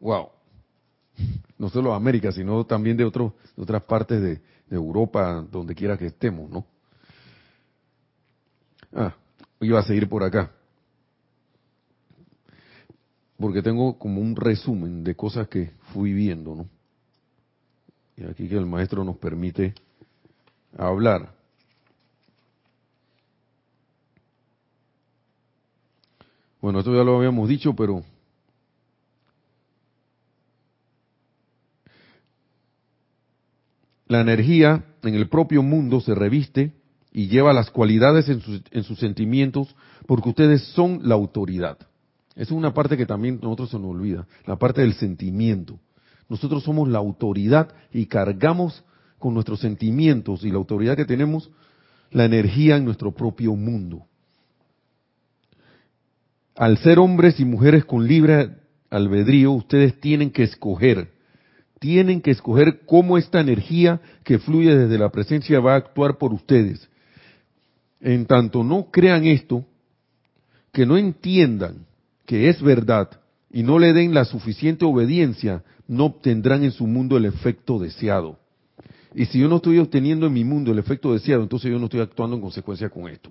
wow, 0.00 0.28
no 1.58 1.68
solo 1.70 1.94
América, 1.94 2.32
sino 2.32 2.64
también 2.64 2.96
de, 2.96 3.04
otros 3.04 3.32
de 3.56 3.62
otras 3.62 3.82
partes 3.84 4.20
de 4.20 4.40
Europa, 4.70 5.46
donde 5.50 5.74
quiera 5.74 5.96
que 5.96 6.06
estemos, 6.06 6.50
¿no? 6.50 6.66
Ah, 8.94 9.14
iba 9.60 9.80
a 9.80 9.84
seguir 9.84 10.08
por 10.08 10.22
acá. 10.22 10.50
Porque 13.38 13.62
tengo 13.62 13.98
como 13.98 14.20
un 14.20 14.36
resumen 14.36 15.02
de 15.02 15.14
cosas 15.14 15.48
que 15.48 15.72
fui 15.92 16.12
viendo, 16.12 16.54
¿no? 16.54 16.68
Y 18.16 18.24
aquí 18.24 18.48
que 18.48 18.56
el 18.56 18.66
maestro 18.66 19.02
nos 19.04 19.16
permite 19.16 19.74
hablar. 20.76 21.34
Bueno, 26.60 26.78
esto 26.78 26.94
ya 26.94 27.02
lo 27.02 27.16
habíamos 27.16 27.48
dicho, 27.48 27.74
pero 27.74 28.04
la 34.06 34.20
energía 34.20 34.84
en 35.02 35.14
el 35.14 35.28
propio 35.28 35.62
mundo 35.62 36.00
se 36.00 36.14
reviste 36.14 36.72
y 37.12 37.28
lleva 37.28 37.52
las 37.52 37.70
cualidades 37.70 38.28
en 38.28 38.84
sus, 38.84 38.98
sentimientos 38.98 39.74
porque 40.06 40.28
ustedes 40.28 40.62
son 40.68 41.00
la 41.02 41.14
autoridad. 41.14 41.78
Esa 42.34 42.42
es 42.42 42.50
una 42.52 42.72
parte 42.72 42.96
que 42.96 43.06
también 43.06 43.40
nosotros 43.42 43.70
se 43.70 43.78
nos 43.78 43.90
olvida, 43.90 44.26
la 44.46 44.56
parte 44.56 44.82
del 44.82 44.94
sentimiento. 44.94 45.78
Nosotros 46.28 46.62
somos 46.62 46.88
la 46.88 46.98
autoridad 46.98 47.74
y 47.92 48.06
cargamos 48.06 48.84
con 49.22 49.34
nuestros 49.34 49.60
sentimientos 49.60 50.44
y 50.44 50.50
la 50.50 50.56
autoridad 50.56 50.96
que 50.96 51.04
tenemos, 51.04 51.48
la 52.10 52.24
energía 52.24 52.76
en 52.76 52.84
nuestro 52.84 53.12
propio 53.12 53.54
mundo. 53.54 54.04
Al 56.56 56.76
ser 56.78 56.98
hombres 56.98 57.38
y 57.38 57.44
mujeres 57.44 57.84
con 57.84 58.08
libre 58.08 58.50
albedrío, 58.90 59.52
ustedes 59.52 60.00
tienen 60.00 60.32
que 60.32 60.42
escoger, 60.42 61.12
tienen 61.78 62.20
que 62.20 62.32
escoger 62.32 62.80
cómo 62.84 63.16
esta 63.16 63.40
energía 63.40 64.00
que 64.24 64.40
fluye 64.40 64.76
desde 64.76 64.98
la 64.98 65.10
presencia 65.10 65.60
va 65.60 65.74
a 65.74 65.76
actuar 65.76 66.18
por 66.18 66.34
ustedes. 66.34 66.90
En 68.00 68.26
tanto 68.26 68.64
no 68.64 68.90
crean 68.90 69.24
esto, 69.24 69.64
que 70.72 70.84
no 70.84 70.96
entiendan 70.96 71.86
que 72.26 72.48
es 72.48 72.60
verdad 72.60 73.08
y 73.52 73.62
no 73.62 73.78
le 73.78 73.92
den 73.92 74.14
la 74.14 74.24
suficiente 74.24 74.84
obediencia, 74.84 75.62
no 75.86 76.06
obtendrán 76.06 76.64
en 76.64 76.72
su 76.72 76.88
mundo 76.88 77.16
el 77.16 77.26
efecto 77.26 77.78
deseado. 77.78 78.41
Y 79.14 79.26
si 79.26 79.38
yo 79.38 79.48
no 79.48 79.56
estoy 79.56 79.78
obteniendo 79.78 80.26
en 80.26 80.32
mi 80.32 80.44
mundo 80.44 80.72
el 80.72 80.78
efecto 80.78 81.12
deseado, 81.12 81.42
entonces 81.42 81.70
yo 81.70 81.78
no 81.78 81.84
estoy 81.84 82.00
actuando 82.00 82.36
en 82.36 82.42
consecuencia 82.42 82.88
con 82.88 83.08
esto. 83.08 83.30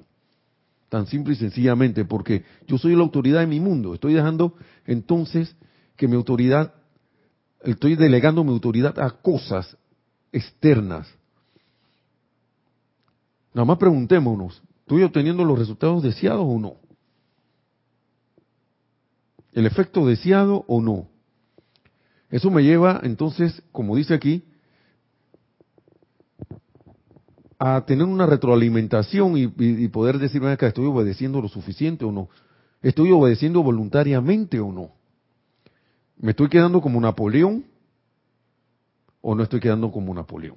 Tan 0.90 1.08
simple 1.08 1.34
y 1.34 1.38
sencillamente, 1.38 2.06
porque 2.06 2.44
yo 2.68 2.78
soy 2.78 2.96
la 2.96 3.02
autoridad 3.02 3.44
en 3.44 3.50
mi 3.50 3.60
mundo. 3.60 3.94
Estoy 3.94 4.14
dejando 4.14 4.56
entonces 4.86 5.56
que 5.96 6.08
mi 6.08 6.16
autoridad, 6.16 6.74
estoy 7.64 7.96
delegando 7.96 8.44
mi 8.44 8.52
autoridad 8.52 9.00
a 9.00 9.10
cosas 9.10 9.78
externas. 10.32 11.08
Nada 13.54 13.66
más 13.66 13.78
preguntémonos, 13.78 14.62
¿estoy 14.82 15.04
obteniendo 15.04 15.44
los 15.46 15.58
resultados 15.58 16.04
deseados 16.04 16.46
o 16.48 16.60
no? 16.60 16.76
¿El 19.54 19.66
efecto 19.66 20.06
deseado 20.06 20.64
o 20.68 20.82
no? 20.82 21.08
Eso 22.30 22.50
me 22.50 22.64
lleva 22.64 23.02
entonces, 23.04 23.62
como 23.74 23.96
dice 23.96 24.14
aquí, 24.14 24.44
a 27.64 27.86
tener 27.86 28.07
una 28.07 28.26
retroalimentación 28.26 29.38
y, 29.38 29.88
poder 29.89 30.18
decirme 30.18 30.49
acá, 30.49 30.66
¿estoy 30.66 30.88
obedeciendo 30.88 31.39
lo 31.39 31.47
suficiente 31.47 32.03
o 32.03 32.12
no? 32.12 32.28
¿Estoy 32.82 33.12
obedeciendo 33.12 33.62
voluntariamente 33.62 34.59
o 34.59 34.72
no? 34.72 34.89
¿Me 36.18 36.32
estoy 36.32 36.49
quedando 36.49 36.82
como 36.82 36.99
Napoleón 36.99 37.64
o 39.22 39.36
no 39.36 39.43
estoy 39.43 39.59
quedando 39.59 39.91
como 39.91 40.12
Napoleón? 40.12 40.55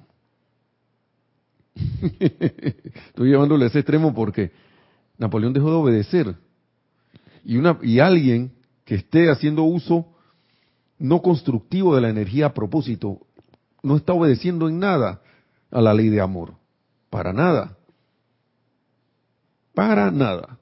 estoy 1.75 3.29
llevándole 3.29 3.65
a 3.65 3.67
ese 3.67 3.79
extremo 3.79 4.15
porque 4.15 4.51
Napoleón 5.19 5.53
dejó 5.53 5.69
de 5.69 5.75
obedecer. 5.75 6.35
Y, 7.43 7.57
una, 7.57 7.77
y 7.83 7.99
alguien 7.99 8.51
que 8.83 8.95
esté 8.95 9.29
haciendo 9.29 9.61
uso 9.61 10.07
no 10.97 11.21
constructivo 11.21 11.93
de 11.93 12.01
la 12.01 12.09
energía 12.09 12.47
a 12.47 12.53
propósito 12.55 13.19
no 13.83 13.95
está 13.95 14.13
obedeciendo 14.13 14.67
en 14.67 14.79
nada 14.79 15.21
a 15.69 15.81
la 15.81 15.93
ley 15.93 16.09
de 16.09 16.19
amor. 16.19 16.64
Para 17.15 17.31
nada. 17.31 17.77
Para 19.73 20.11
nada. 20.11 20.59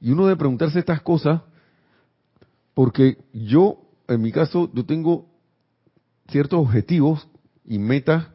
Y 0.00 0.10
uno 0.10 0.26
debe 0.26 0.36
preguntarse 0.36 0.80
estas 0.80 1.00
cosas 1.00 1.42
porque 2.74 3.18
yo, 3.32 3.78
en 4.08 4.20
mi 4.20 4.32
caso, 4.32 4.68
yo 4.74 4.84
tengo 4.84 5.30
ciertos 6.26 6.58
objetivos 6.58 7.28
y 7.64 7.78
metas 7.78 8.26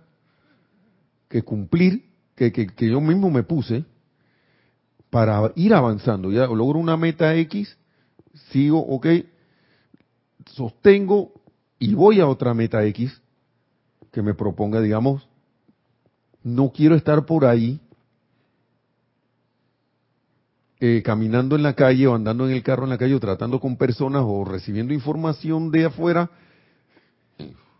que 1.27 1.41
cumplir, 1.41 2.09
que, 2.35 2.53
que, 2.53 2.89
yo 2.89 3.01
mismo 3.01 3.29
me 3.29 3.43
puse 3.43 3.83
para 5.09 5.51
ir 5.57 5.73
avanzando. 5.73 6.31
Ya 6.31 6.47
logro 6.47 6.79
una 6.79 6.95
meta 6.95 7.35
X, 7.35 7.77
sigo, 8.51 8.79
ok, 8.79 9.07
sostengo 10.45 11.33
y 11.79 11.95
voy 11.95 12.21
a 12.21 12.27
otra 12.27 12.53
meta 12.53 12.85
X 12.85 13.21
que 14.13 14.21
me 14.21 14.33
proponga, 14.33 14.79
digamos, 14.79 15.27
no 16.47 16.71
quiero 16.71 16.95
estar 16.95 17.25
por 17.25 17.45
ahí 17.45 17.79
eh, 20.79 21.01
caminando 21.03 21.55
en 21.55 21.63
la 21.63 21.73
calle 21.73 22.07
o 22.07 22.15
andando 22.15 22.47
en 22.47 22.53
el 22.53 22.63
carro 22.63 22.85
en 22.85 22.91
la 22.91 22.97
calle 22.97 23.15
o 23.15 23.19
tratando 23.19 23.59
con 23.59 23.75
personas 23.75 24.23
o 24.25 24.45
recibiendo 24.45 24.93
información 24.93 25.71
de 25.71 25.85
afuera 25.85 26.29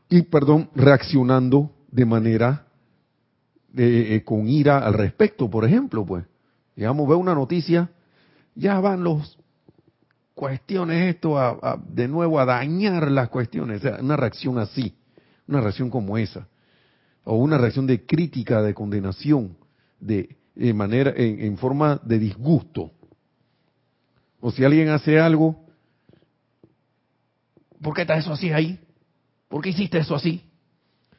y, 0.10 0.22
perdón, 0.24 0.70
reaccionando 0.76 1.72
de 1.92 2.06
manera 2.06 2.66
eh, 3.76 4.16
eh, 4.16 4.24
con 4.24 4.48
ira 4.48 4.80
al 4.80 4.94
respecto, 4.94 5.50
por 5.50 5.64
ejemplo, 5.64 6.06
pues. 6.06 6.26
Digamos, 6.76 7.08
veo 7.08 7.18
una 7.18 7.34
noticia, 7.34 7.90
ya 8.54 8.80
van 8.80 9.04
los 9.04 9.38
cuestiones 10.34 11.16
esto 11.16 11.40
a, 11.40 11.82
de 11.90 12.08
nuevo 12.08 12.40
a 12.40 12.46
dañar 12.46 13.10
las 13.12 13.30
cuestiones, 13.30 13.82
una 14.00 14.16
reacción 14.16 14.60
así, 14.60 14.96
una 15.48 15.62
reacción 15.62 15.90
como 15.90 16.18
esa 16.18 16.48
o 17.30 17.36
una 17.36 17.58
reacción 17.58 17.86
de 17.86 18.06
crítica, 18.06 18.62
de 18.62 18.74
condenación, 18.74 19.58
de, 20.00 20.38
manera, 20.74 21.14
en, 21.18 21.58
forma 21.58 22.00
de 22.06 22.20
disgusto. 22.20 22.92
O 24.40 24.50
si 24.50 24.64
alguien 24.64 24.88
hace 24.88 25.20
algo, 25.20 25.60
¿por 27.82 27.94
qué 27.94 28.04
está 28.04 28.16
eso 28.18 28.32
así 28.32 28.52
ahí? 28.52 28.80
¿Por 29.50 29.62
qué 29.62 29.72
hiciste 29.72 29.98
eso 29.98 30.16
así? 30.16 30.42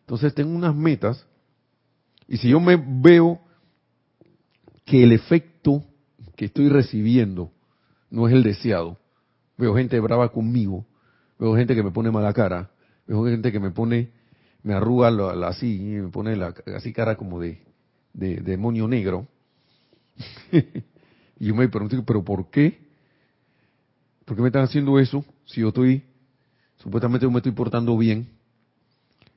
Entonces 0.00 0.34
tengo 0.34 0.50
unas 0.50 0.74
metas 0.74 1.26
y 2.26 2.38
si 2.38 2.48
yo 2.48 2.58
me 2.58 2.76
veo 2.76 3.40
que 4.86 5.04
el 5.04 5.12
efecto 5.12 5.84
que 6.36 6.46
estoy 6.46 6.70
recibiendo 6.70 7.52
no 8.08 8.26
es 8.26 8.32
el 8.32 8.42
deseado, 8.42 8.98
veo 9.58 9.76
gente 9.76 10.00
brava 10.00 10.32
conmigo, 10.32 10.86
veo 11.38 11.54
gente 11.54 11.74
que 11.74 11.82
me 11.82 11.90
pone 11.90 12.10
mala 12.10 12.32
cara, 12.32 12.70
veo 13.06 13.26
gente 13.26 13.52
que 13.52 13.60
me 13.60 13.72
pone 13.72 14.16
me 14.68 14.74
arruga 14.74 15.08
así, 15.48 15.76
y 15.76 16.02
me 16.02 16.08
pone 16.08 16.36
la, 16.36 16.54
así 16.76 16.92
cara 16.92 17.16
como 17.16 17.40
de, 17.40 17.58
demonio 18.12 18.86
negro. 18.86 19.26
y 20.52 21.46
yo 21.46 21.54
me 21.54 21.66
pregunto, 21.70 22.04
¿pero 22.04 22.22
por 22.22 22.50
qué? 22.50 22.78
¿Por 24.26 24.36
qué 24.36 24.42
me 24.42 24.48
están 24.48 24.64
haciendo 24.64 24.98
eso 24.98 25.24
si 25.46 25.62
yo 25.62 25.68
estoy, 25.68 26.02
supuestamente 26.76 27.24
yo 27.24 27.30
me 27.30 27.38
estoy 27.38 27.52
portando 27.52 27.96
bien? 27.96 28.28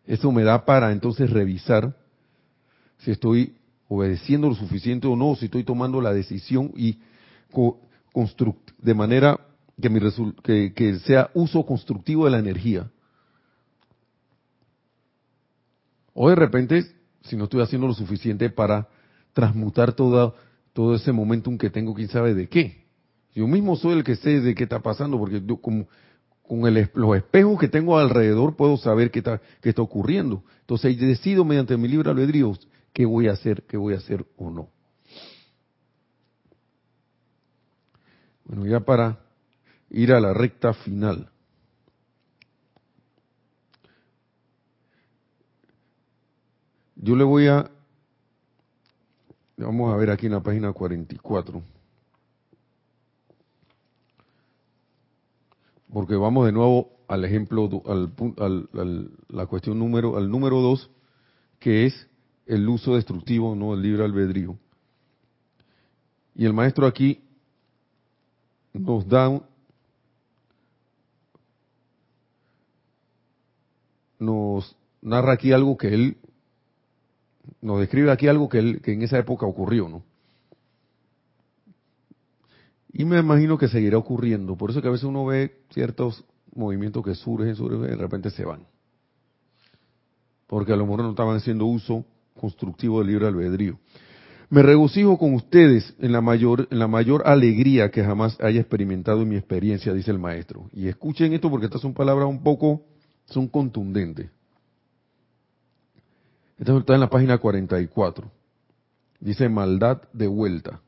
Eso 0.05 0.33
me 0.33 0.43
da 0.43 0.65
para 0.65 0.91
entonces 0.91 1.29
revisar 1.29 1.95
si 2.97 3.11
estoy 3.11 3.55
obedeciendo 3.87 4.49
lo 4.49 4.55
suficiente 4.55 5.07
o 5.07 5.15
no, 5.15 5.37
si 5.37 5.45
estoy 5.45 5.63
tomando 5.63 6.01
la 6.01 6.11
decisión 6.11 6.73
y 6.75 6.99
de 8.81 8.93
manera 8.93 9.39
que, 9.81 9.89
mi 9.89 10.01
que 10.73 10.99
sea 11.05 11.29
uso 11.33 11.65
constructivo 11.65 12.25
de 12.25 12.31
la 12.31 12.39
energía. 12.39 12.91
O 16.13 16.29
de 16.29 16.35
repente, 16.35 16.85
si 17.23 17.35
no 17.35 17.45
estoy 17.45 17.61
haciendo 17.61 17.87
lo 17.87 17.93
suficiente 17.93 18.49
para 18.49 18.87
transmutar 19.33 19.93
todo, 19.93 20.35
todo 20.73 20.95
ese 20.95 21.11
momentum 21.11 21.57
que 21.57 21.69
tengo, 21.69 21.93
quién 21.93 22.09
sabe 22.09 22.33
de 22.33 22.47
qué. 22.47 22.85
Yo 23.33 23.47
mismo 23.47 23.75
soy 23.75 23.93
el 23.93 24.03
que 24.03 24.15
sé 24.15 24.41
de 24.41 24.53
qué 24.55 24.63
está 24.63 24.81
pasando, 24.81 25.17
porque 25.17 25.41
yo, 25.45 25.57
como, 25.57 25.87
con 26.43 26.67
el, 26.67 26.89
los 26.93 27.15
espejos 27.15 27.57
que 27.59 27.69
tengo 27.69 27.97
alrededor 27.97 28.57
puedo 28.57 28.75
saber 28.75 29.09
qué 29.09 29.19
está, 29.19 29.41
qué 29.61 29.69
está 29.69 29.81
ocurriendo. 29.81 30.43
Entonces 30.61 30.99
decido 30.99 31.45
mediante 31.45 31.77
mi 31.77 31.87
libre 31.87 32.09
albedrío 32.09 32.53
qué 32.91 33.05
voy 33.05 33.27
a 33.29 33.31
hacer, 33.31 33.63
qué 33.63 33.77
voy 33.77 33.93
a 33.93 33.97
hacer 33.97 34.25
o 34.35 34.49
no. 34.49 34.69
Bueno, 38.43 38.67
ya 38.67 38.81
para 38.81 39.19
ir 39.89 40.11
a 40.11 40.19
la 40.19 40.33
recta 40.33 40.73
final. 40.73 41.30
Yo 47.03 47.15
le 47.15 47.23
voy 47.23 47.47
a, 47.47 47.67
vamos 49.57 49.91
a 49.91 49.97
ver 49.97 50.11
aquí 50.11 50.27
en 50.27 50.33
la 50.33 50.43
página 50.43 50.71
44, 50.71 51.63
porque 55.91 56.15
vamos 56.15 56.45
de 56.45 56.51
nuevo 56.51 56.91
al 57.07 57.25
ejemplo, 57.25 57.67
al, 57.87 58.13
al, 58.37 59.09
la 59.29 59.47
cuestión 59.47 59.79
número, 59.79 60.15
al 60.15 60.29
número 60.29 60.61
2, 60.61 60.91
que 61.59 61.87
es 61.87 62.07
el 62.45 62.69
uso 62.69 62.93
destructivo, 62.93 63.55
no 63.55 63.73
el 63.73 63.81
libre 63.81 64.03
albedrío. 64.03 64.59
Y 66.35 66.45
el 66.45 66.53
maestro 66.53 66.85
aquí 66.85 67.23
nos 68.73 69.07
da 69.07 69.41
nos 74.19 74.77
narra 75.01 75.33
aquí 75.33 75.51
algo 75.51 75.75
que 75.77 75.95
él 75.95 76.20
nos 77.61 77.79
describe 77.79 78.11
aquí 78.11 78.27
algo 78.27 78.49
que, 78.49 78.59
en 78.59 79.01
esa 79.03 79.19
época 79.19 79.45
ocurrió, 79.45 79.87
¿no? 79.87 80.03
Y 82.93 83.05
me 83.05 83.19
imagino 83.19 83.57
que 83.57 83.67
seguirá 83.67 83.97
ocurriendo. 83.97 84.57
Por 84.57 84.71
eso 84.71 84.81
que 84.81 84.87
a 84.87 84.91
veces 84.91 85.05
uno 85.05 85.25
ve 85.25 85.61
ciertos 85.69 86.25
movimientos 86.53 87.05
que 87.05 87.15
surgen, 87.15 87.55
surgen 87.55 87.85
y 87.85 87.87
de 87.87 87.95
repente 87.95 88.29
se 88.31 88.43
van. 88.43 88.65
Porque 90.47 90.73
a 90.73 90.75
lo 90.75 90.85
mejor 90.85 91.03
no 91.03 91.11
estaban 91.11 91.37
haciendo 91.37 91.65
uso 91.65 92.03
constructivo 92.37 92.99
del 92.99 93.07
libre 93.07 93.27
albedrío. 93.27 93.79
Me 94.49 94.61
regocijo 94.61 95.17
con 95.17 95.33
ustedes 95.33 95.95
en 95.99 96.11
la 96.11 96.19
mayor, 96.19 96.67
en 96.69 96.79
la 96.79 96.89
mayor 96.89 97.23
alegría 97.25 97.89
que 97.89 98.03
jamás 98.03 98.37
haya 98.41 98.59
experimentado 98.59 99.21
en 99.21 99.29
mi 99.29 99.37
experiencia, 99.37 99.93
dice 99.93 100.11
el 100.11 100.19
maestro. 100.19 100.69
Y 100.73 100.89
escuchen 100.89 101.31
esto 101.31 101.49
porque 101.49 101.67
estas 101.67 101.79
son 101.79 101.93
palabras 101.93 102.27
un 102.27 102.43
poco, 102.43 102.81
son 103.27 103.47
contundentes. 103.47 104.29
Esto 106.61 106.77
está 106.77 106.93
en 106.93 106.99
la 106.99 107.09
página 107.09 107.39
44. 107.39 108.29
Dice 109.19 109.49
maldad 109.49 110.03
de 110.13 110.27
vuelta. 110.27 110.79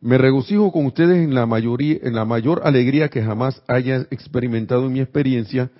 Me 0.00 0.16
regocijo 0.16 0.70
con 0.70 0.86
ustedes 0.86 1.16
en 1.16 1.34
la 1.34 1.44
mayoría, 1.44 1.98
en 2.02 2.14
la 2.14 2.24
mayor 2.24 2.60
alegría 2.62 3.08
que 3.08 3.20
jamás 3.20 3.60
haya 3.66 4.06
experimentado 4.12 4.86
en 4.86 4.92
mi 4.92 5.00
experiencia, 5.00 5.70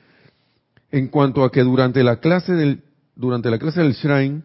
en 0.91 1.07
cuanto 1.07 1.45
a 1.45 1.53
que 1.53 1.63
durante 1.63 2.03
la 2.03 2.17
clase 2.17 2.53
del, 2.53 2.83
durante 3.15 3.49
la 3.49 3.61
clase 3.61 3.81
del 3.81 3.93
Shrine, 3.93 4.43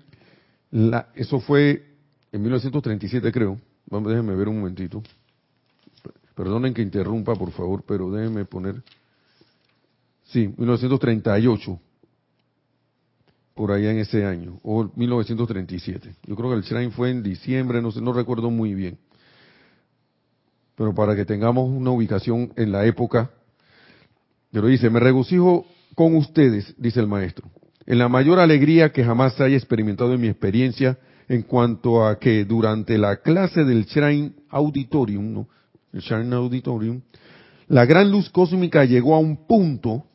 la, 0.70 1.08
eso 1.16 1.40
fue 1.40 1.88
en 2.32 2.42
1937 2.44 3.32
creo, 3.32 3.60
vamos, 3.90 4.12
déjenme 4.12 4.36
ver 4.36 4.48
un 4.48 4.60
momentito, 4.60 5.02
perdonen 6.36 6.72
que 6.72 6.84
interrumpa 6.84 7.34
por 7.34 7.52
favor, 7.52 7.84
pero 7.86 8.12
déjenme 8.12 8.46
poner, 8.46 8.84
sí, 10.26 10.54
1938, 10.56 11.80
por 13.56 13.72
allá 13.72 13.92
en 13.92 13.98
ese 13.98 14.26
año, 14.26 14.60
o 14.64 14.92
1937, 14.96 16.16
yo 16.28 16.36
creo 16.36 16.50
que 16.52 16.58
el 16.58 16.64
Shrine 16.64 16.92
fue 16.92 17.10
en 17.10 17.24
diciembre, 17.24 17.82
no 17.82 17.92
sé, 17.92 18.02
no 18.02 18.14
recuerdo 18.14 18.52
muy 18.52 18.76
bien 18.76 19.00
pero 20.76 20.94
para 20.94 21.16
que 21.16 21.26
tengamos 21.26 21.70
una 21.70 21.92
ubicación 21.92 22.52
en 22.56 22.72
la 22.72 22.86
época. 22.86 23.32
Pero 24.52 24.68
dice, 24.68 24.90
me 24.90 25.00
regocijo 25.00 25.66
con 25.96 26.16
ustedes, 26.16 26.74
dice 26.78 27.00
el 27.00 27.08
maestro, 27.08 27.50
en 27.86 27.98
la 27.98 28.10
mayor 28.10 28.40
alegría 28.40 28.92
que 28.92 29.04
jamás 29.04 29.40
haya 29.40 29.56
experimentado 29.56 30.14
en 30.14 30.22
mi 30.22 30.28
experiencia 30.28 30.98
en 31.28 31.44
cuanto 31.44 32.06
a 32.06 32.20
que 32.20 32.46
durante 32.46 32.98
la 32.98 33.18
clase 33.18 33.64
del 33.64 33.86
Shrine 33.86 34.34
Auditorium, 34.50 35.34
¿no? 35.34 35.48
el 35.94 36.02
Shrine 36.02 36.36
Auditorium, 36.36 37.02
la 37.68 37.86
gran 37.86 38.12
luz 38.12 38.30
cósmica 38.30 38.86
llegó 38.86 39.16
a 39.16 39.20
un 39.20 39.48
punto 39.48 40.06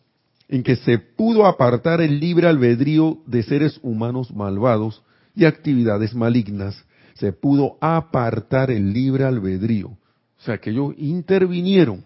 en 0.50 0.64
que 0.64 0.74
se 0.74 0.98
pudo 0.98 1.46
apartar 1.46 2.00
el 2.00 2.18
libre 2.18 2.48
albedrío 2.48 3.18
de 3.24 3.44
seres 3.44 3.78
humanos 3.84 4.34
malvados 4.34 5.00
y 5.36 5.44
actividades 5.44 6.12
malignas. 6.12 6.84
Se 7.14 7.32
pudo 7.32 7.78
apartar 7.80 8.72
el 8.72 8.92
libre 8.92 9.24
albedrío. 9.24 9.90
O 9.90 10.42
sea, 10.42 10.58
que 10.58 10.70
ellos 10.70 10.94
intervinieron 10.98 12.04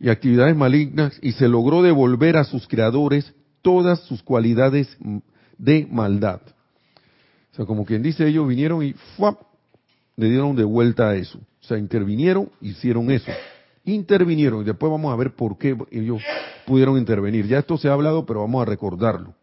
y 0.00 0.08
actividades 0.08 0.56
malignas 0.56 1.20
y 1.22 1.32
se 1.32 1.46
logró 1.46 1.82
devolver 1.82 2.36
a 2.36 2.44
sus 2.44 2.66
creadores 2.66 3.32
todas 3.62 4.00
sus 4.00 4.20
cualidades 4.20 4.98
de 5.56 5.86
maldad. 5.88 6.40
O 7.52 7.54
sea, 7.54 7.64
como 7.64 7.84
quien 7.84 8.02
dice, 8.02 8.26
ellos 8.26 8.48
vinieron 8.48 8.82
y 8.82 8.94
¡fuap! 9.16 9.40
le 10.16 10.28
dieron 10.28 10.56
de 10.56 10.64
vuelta 10.64 11.10
a 11.10 11.14
eso. 11.14 11.38
O 11.38 11.64
sea, 11.64 11.78
intervinieron, 11.78 12.50
hicieron 12.60 13.08
eso. 13.12 13.30
Intervinieron 13.94 14.62
y 14.62 14.64
después 14.64 14.90
vamos 14.90 15.12
a 15.12 15.16
ver 15.16 15.34
por 15.34 15.58
qué 15.58 15.76
ellos 15.90 16.22
pudieron 16.66 16.96
intervenir. 16.96 17.46
Ya 17.46 17.58
esto 17.58 17.76
se 17.76 17.88
ha 17.88 17.92
hablado, 17.92 18.24
pero 18.24 18.40
vamos 18.40 18.62
a 18.62 18.64
recordarlo. 18.64 19.34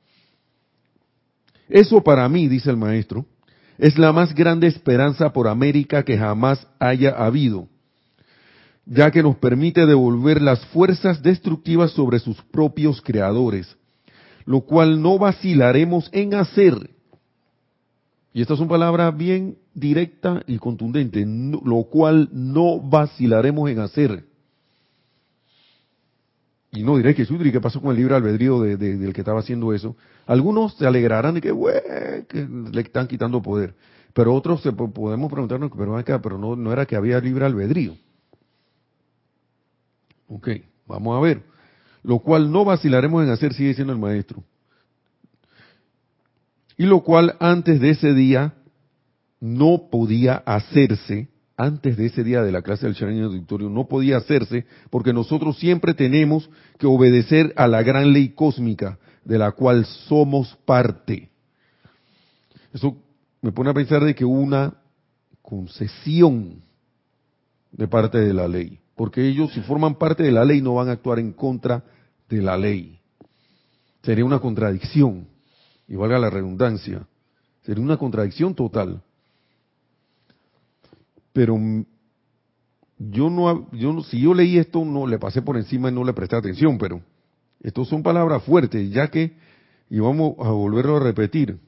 Eso 1.70 2.02
para 2.02 2.28
mí, 2.30 2.48
dice 2.48 2.70
el 2.70 2.78
maestro, 2.78 3.26
es 3.78 3.98
la 3.98 4.12
más 4.12 4.34
grande 4.34 4.68
esperanza 4.68 5.34
por 5.34 5.48
América 5.48 6.04
que 6.04 6.18
jamás 6.18 6.66
haya 6.80 7.12
habido, 7.12 7.68
ya 8.86 9.12
que 9.12 9.22
nos 9.22 9.36
permite 9.36 9.86
devolver 9.86 10.42
las 10.42 10.66
fuerzas 10.68 11.22
destructivas 11.22 11.92
sobre 11.92 12.20
sus 12.20 12.42
propios 12.44 13.02
creadores, 13.02 13.76
lo 14.46 14.62
cual 14.62 15.02
no 15.02 15.20
vacilaremos 15.20 16.10
en 16.14 16.34
hacer. 16.36 16.90
Y 18.34 18.42
esta 18.42 18.54
es 18.54 18.60
una 18.60 18.70
palabra 18.70 19.12
bien 19.12 19.58
directa 19.74 20.42
y 20.48 20.58
contundente, 20.58 21.26
lo 21.26 21.84
cual 21.84 22.30
no 22.32 22.80
vacilaremos 22.80 23.70
en 23.70 23.80
hacer. 23.80 24.24
Y 26.72 26.84
no 26.84 26.98
diré 26.98 27.16
que 27.16 27.26
Sudri, 27.26 27.52
¿qué 27.52 27.62
pasó 27.62 27.82
con 27.82 27.92
el 27.92 27.98
libre 27.98 28.16
albedrío 28.16 28.62
del 28.62 29.14
que 29.14 29.22
estaba 29.22 29.40
haciendo 29.40 29.74
eso? 29.74 29.96
Algunos 30.26 30.76
se 30.76 30.86
alegrarán 30.86 31.36
de 31.36 31.42
que, 31.42 31.54
que 32.28 32.46
le 32.46 32.82
están 32.82 33.08
quitando 33.08 33.42
poder. 33.42 33.74
Pero 34.14 34.34
otros 34.34 34.62
se, 34.62 34.72
podemos 34.74 35.32
preguntarnos, 35.32 35.72
pero 35.78 35.96
acá, 35.96 36.22
pero 36.22 36.38
no, 36.38 36.56
no 36.56 36.74
era 36.74 36.86
que 36.86 36.96
había 36.96 37.20
libre 37.20 37.46
albedrío. 37.46 37.96
Ok, 40.28 40.50
vamos 40.88 41.18
a 41.18 41.22
ver. 41.22 41.44
Lo 42.04 42.20
cual 42.20 42.52
no 42.52 42.66
vacilaremos 42.66 43.24
en 43.24 43.30
hacer, 43.30 43.54
sigue 43.54 43.70
diciendo 43.70 43.94
el 43.94 44.00
maestro. 44.00 44.44
Y 46.78 46.86
lo 46.86 47.02
cual 47.02 47.36
antes 47.40 47.80
de 47.80 47.92
ese 47.92 48.14
día 48.14 48.54
no 49.40 49.90
podía 49.90 50.36
hacerse 50.36 51.30
antes 51.58 51.98
de 51.98 52.06
ese 52.06 52.24
día 52.24 52.44
de 52.44 52.52
la 52.52 52.62
clase 52.62 52.86
del 52.86 52.94
Sharon 52.94 53.24
Auditorio 53.24 53.68
no 53.68 53.88
podía 53.88 54.18
hacerse 54.18 54.68
porque 54.92 55.12
nosotros 55.12 55.58
siempre 55.58 55.96
tenemos 55.96 56.50
que 56.78 56.86
obedecer 56.86 57.52
a 57.58 57.68
la 57.68 57.82
gran 57.82 58.14
ley 58.14 58.30
cósmica 58.30 59.00
de 59.26 59.40
la 59.40 59.52
cual 59.52 59.86
somos 59.86 60.56
parte. 60.66 61.32
Eso 62.72 62.96
me 63.42 63.52
pone 63.52 63.72
a 63.72 63.74
pensar 63.74 64.04
de 64.04 64.14
que 64.14 64.24
una 64.24 64.76
concesión 65.42 66.62
de 67.72 67.88
parte 67.88 68.20
de 68.20 68.34
la 68.34 68.48
ley, 68.48 68.80
porque 68.96 69.28
ellos 69.28 69.52
si 69.52 69.62
forman 69.62 69.96
parte 69.96 70.24
de 70.24 70.32
la 70.32 70.46
ley 70.46 70.62
no 70.62 70.76
van 70.76 70.90
a 70.90 70.94
actuar 70.94 71.18
en 71.18 71.34
contra 71.34 71.84
de 72.30 72.42
la 72.42 72.56
ley. 72.56 73.00
Sería 74.04 74.26
una 74.26 74.40
contradicción, 74.40 75.28
y 75.88 75.96
valga 75.96 76.20
la 76.20 76.30
redundancia, 76.30 77.08
sería 77.64 77.84
una 77.84 77.98
contradicción 77.98 78.54
total 78.54 79.02
pero 81.38 81.56
yo 82.98 83.30
no, 83.30 83.70
yo 83.72 84.02
si 84.02 84.20
yo 84.20 84.34
leí 84.34 84.58
esto 84.58 84.84
no 84.84 85.06
le 85.06 85.20
pasé 85.20 85.44
por 85.44 85.56
encima 85.56 85.90
y 85.90 85.94
no 85.94 86.04
le 86.04 86.14
presté 86.14 86.36
atención, 86.36 86.80
pero 86.80 87.00
estos 87.62 87.88
son 87.90 88.02
palabras 88.02 88.42
fuertes, 88.42 88.90
ya 88.90 89.12
que 89.12 89.38
y 89.88 90.00
vamos 90.00 90.34
a 90.40 90.50
volverlo 90.50 90.98
a 90.98 91.00
repetir. 91.00 91.60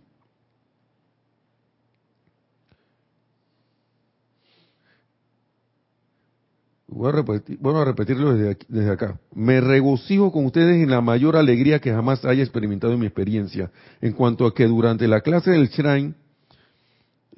Voy 6.88 7.09
a, 7.09 7.11
repetir, 7.11 7.59
a 7.63 7.86
repetirlo 7.86 8.34
desde, 8.34 8.57
desde 8.67 8.89
acá. 8.89 9.20
Me 9.36 9.61
regocijo 9.61 10.32
con 10.32 10.45
ustedes 10.47 10.82
en 10.84 10.89
la 10.89 11.01
mayor 11.01 11.38
alegría 11.38 11.80
que 11.80 11.91
jamás 11.91 12.26
haya 12.26 12.41
experimentado 12.41 12.93
en 12.93 13.01
mi 13.01 13.05
experiencia, 13.05 13.72
en 14.01 14.13
cuanto 14.13 14.47
a 14.47 14.53
que 14.55 14.65
durante 14.65 15.07
la 15.07 15.22
clase 15.22 15.51
del 15.51 15.70
Shrine 15.70 16.15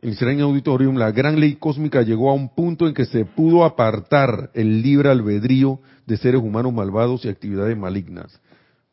el 0.01 0.15
Shrine 0.15 0.41
Auditorium, 0.41 0.95
la 0.95 1.11
gran 1.11 1.39
ley 1.39 1.55
cósmica 1.55 2.01
llegó 2.01 2.31
a 2.31 2.33
un 2.33 2.49
punto 2.49 2.87
en 2.87 2.93
que 2.93 3.05
se 3.05 3.23
pudo 3.23 3.63
apartar 3.63 4.49
el 4.55 4.81
libre 4.81 5.09
albedrío 5.09 5.79
de 6.07 6.17
seres 6.17 6.41
humanos 6.41 6.73
malvados 6.73 7.23
y 7.23 7.29
actividades 7.29 7.77
malignas. 7.77 8.41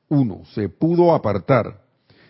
Uno, 0.08 0.42
se 0.52 0.68
pudo 0.68 1.14
apartar 1.14 1.80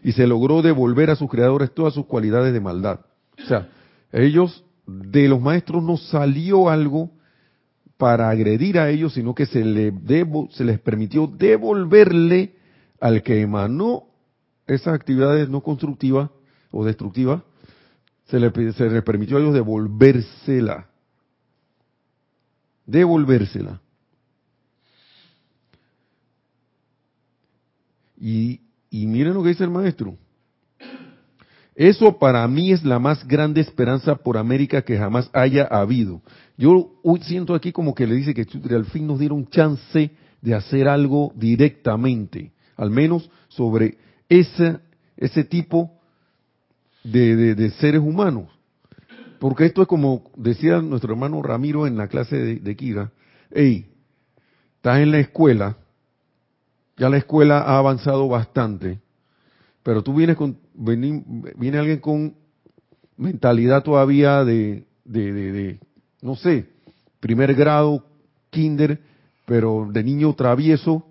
y 0.04 0.12
se 0.12 0.28
logró 0.28 0.62
devolver 0.62 1.10
a 1.10 1.16
sus 1.16 1.28
creadores 1.28 1.74
todas 1.74 1.92
sus 1.92 2.06
cualidades 2.06 2.52
de 2.52 2.60
maldad. 2.60 3.00
O 3.42 3.46
sea, 3.46 3.68
ellos, 4.12 4.64
de 4.86 5.28
los 5.28 5.40
maestros 5.40 5.82
no 5.82 5.96
salió 5.96 6.68
algo 6.68 7.10
para 7.96 8.30
agredir 8.30 8.78
a 8.78 8.90
ellos, 8.90 9.14
sino 9.14 9.34
que 9.34 9.46
se, 9.46 9.64
le 9.64 9.92
se 10.50 10.64
les 10.64 10.78
permitió 10.78 11.26
devolverle 11.26 12.54
al 13.00 13.24
que 13.24 13.40
emanó 13.40 14.04
esas 14.68 14.94
actividades 14.94 15.48
no 15.48 15.62
constructivas 15.62 16.30
o 16.70 16.84
destructivas 16.84 17.42
se 18.28 18.38
les 18.38 18.74
se 18.76 19.02
permitió 19.02 19.36
a 19.36 19.40
ellos 19.40 19.54
devolvérsela. 19.54 20.86
Devolvérsela. 22.86 23.80
Y, 28.20 28.60
y 28.90 29.06
miren 29.06 29.34
lo 29.34 29.42
que 29.42 29.50
dice 29.50 29.64
el 29.64 29.70
maestro. 29.70 30.16
Eso 31.74 32.18
para 32.18 32.46
mí 32.48 32.72
es 32.72 32.84
la 32.84 32.98
más 32.98 33.26
grande 33.26 33.60
esperanza 33.60 34.16
por 34.16 34.36
América 34.36 34.82
que 34.82 34.98
jamás 34.98 35.30
haya 35.32 35.64
habido. 35.64 36.20
Yo 36.56 36.90
hoy 37.04 37.20
siento 37.20 37.54
aquí 37.54 37.72
como 37.72 37.94
que 37.94 38.06
le 38.06 38.16
dice 38.16 38.34
que 38.34 38.44
al 38.74 38.86
fin 38.86 39.06
nos 39.06 39.20
dieron 39.20 39.46
chance 39.48 40.10
de 40.42 40.54
hacer 40.54 40.88
algo 40.88 41.32
directamente, 41.36 42.52
al 42.76 42.90
menos 42.90 43.30
sobre 43.48 43.96
ese, 44.28 44.80
ese 45.16 45.44
tipo 45.44 45.97
de, 47.04 47.70
seres 47.78 48.00
humanos. 48.00 48.48
Porque 49.38 49.66
esto 49.66 49.82
es 49.82 49.88
como 49.88 50.30
decía 50.36 50.80
nuestro 50.80 51.12
hermano 51.12 51.42
Ramiro 51.42 51.86
en 51.86 51.96
la 51.96 52.08
clase 52.08 52.36
de, 52.36 52.56
de 52.56 52.76
Kira, 52.76 53.12
hey, 53.50 53.86
estás 54.76 55.00
en 55.00 55.12
la 55.12 55.20
escuela, 55.20 55.76
ya 56.96 57.08
la 57.08 57.18
escuela 57.18 57.60
ha 57.60 57.78
avanzado 57.78 58.28
bastante, 58.28 59.00
pero 59.82 60.02
tú 60.02 60.12
vienes 60.14 60.36
con, 60.36 60.58
viene, 60.74 61.78
alguien 61.78 62.00
con 62.00 62.34
mentalidad 63.16 63.82
todavía 63.82 64.44
de, 64.44 64.84
de, 65.04 65.32
de, 65.32 65.80
no 66.20 66.34
sé, 66.36 66.66
primer 67.20 67.54
grado, 67.54 68.04
kinder, 68.50 69.00
pero 69.46 69.88
de 69.90 70.04
niño 70.04 70.34
travieso, 70.34 71.06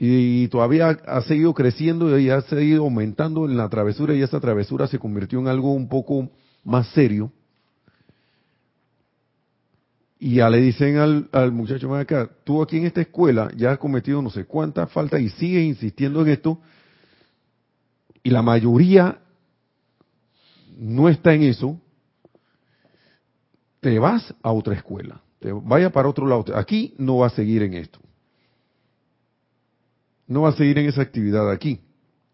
y 0.00 0.46
todavía 0.46 0.90
ha 0.90 1.22
seguido 1.22 1.52
creciendo 1.52 2.16
y 2.16 2.30
ha 2.30 2.40
seguido 2.42 2.84
aumentando 2.84 3.46
en 3.46 3.56
la 3.56 3.68
travesura 3.68 4.14
y 4.14 4.22
esa 4.22 4.38
travesura 4.38 4.86
se 4.86 5.00
convirtió 5.00 5.40
en 5.40 5.48
algo 5.48 5.72
un 5.72 5.88
poco 5.88 6.30
más 6.62 6.86
serio. 6.90 7.32
Y 10.20 10.36
ya 10.36 10.48
le 10.50 10.58
dicen 10.58 11.26
al, 11.32 11.50
muchacho, 11.50 11.92
acá, 11.96 12.30
tú 12.44 12.62
aquí 12.62 12.76
en 12.76 12.86
esta 12.86 13.00
escuela 13.00 13.50
ya 13.56 13.72
has 13.72 13.78
cometido 13.78 14.22
no 14.22 14.30
sé 14.30 14.44
cuántas 14.44 14.88
faltas 14.92 15.20
y 15.20 15.30
sigues 15.30 15.64
insistiendo 15.64 16.22
en 16.22 16.28
esto. 16.28 16.60
Y 18.22 18.30
la 18.30 18.42
mayoría 18.42 19.18
no 20.78 21.08
está 21.08 21.34
en 21.34 21.42
eso, 21.42 21.80
te 23.80 23.98
vas 23.98 24.32
a 24.44 24.52
otra 24.52 24.74
escuela, 24.74 25.22
te 25.40 25.50
vaya 25.50 25.90
para 25.90 26.08
otro 26.08 26.24
lado. 26.24 26.44
Aquí 26.54 26.94
no 26.98 27.18
va 27.18 27.26
a 27.26 27.30
seguir 27.30 27.64
en 27.64 27.74
esto. 27.74 27.98
No 30.28 30.42
va 30.42 30.50
a 30.50 30.52
seguir 30.52 30.78
en 30.78 30.86
esa 30.86 31.02
actividad 31.02 31.50
aquí. 31.50 31.80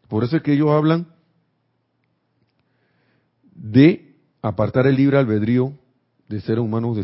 Por 0.08 0.24
eso 0.24 0.36
es 0.36 0.42
que 0.42 0.52
ellos 0.52 0.70
hablan 0.70 1.06
de 3.54 4.14
apartar 4.42 4.86
el 4.86 4.96
libre 4.96 5.16
albedrío 5.16 5.72
de 6.28 6.40
seres 6.40 6.62
humanos 6.62 6.98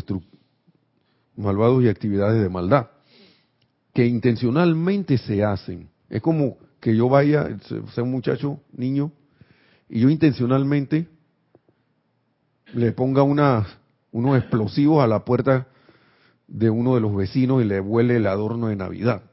malvados 1.35 1.83
y 1.83 1.87
actividades 1.87 2.43
de 2.43 2.49
maldad, 2.49 2.89
que 3.93 4.05
intencionalmente 4.05 5.17
se 5.17 5.43
hacen. 5.43 5.89
Es 6.09 6.21
como 6.21 6.57
que 6.79 6.95
yo 6.95 7.09
vaya, 7.09 7.57
sea 7.93 8.03
un 8.03 8.11
muchacho, 8.11 8.59
niño, 8.73 9.11
y 9.89 10.01
yo 10.01 10.09
intencionalmente 10.09 11.07
le 12.73 12.91
ponga 12.91 13.23
unos 13.23 14.37
explosivos 14.37 15.03
a 15.03 15.07
la 15.07 15.25
puerta 15.25 15.67
de 16.47 16.69
uno 16.69 16.95
de 16.95 17.01
los 17.01 17.15
vecinos 17.15 17.61
y 17.61 17.65
le 17.65 17.79
vuele 17.79 18.17
el 18.17 18.27
adorno 18.27 18.67
de 18.67 18.75
Navidad. 18.75 19.23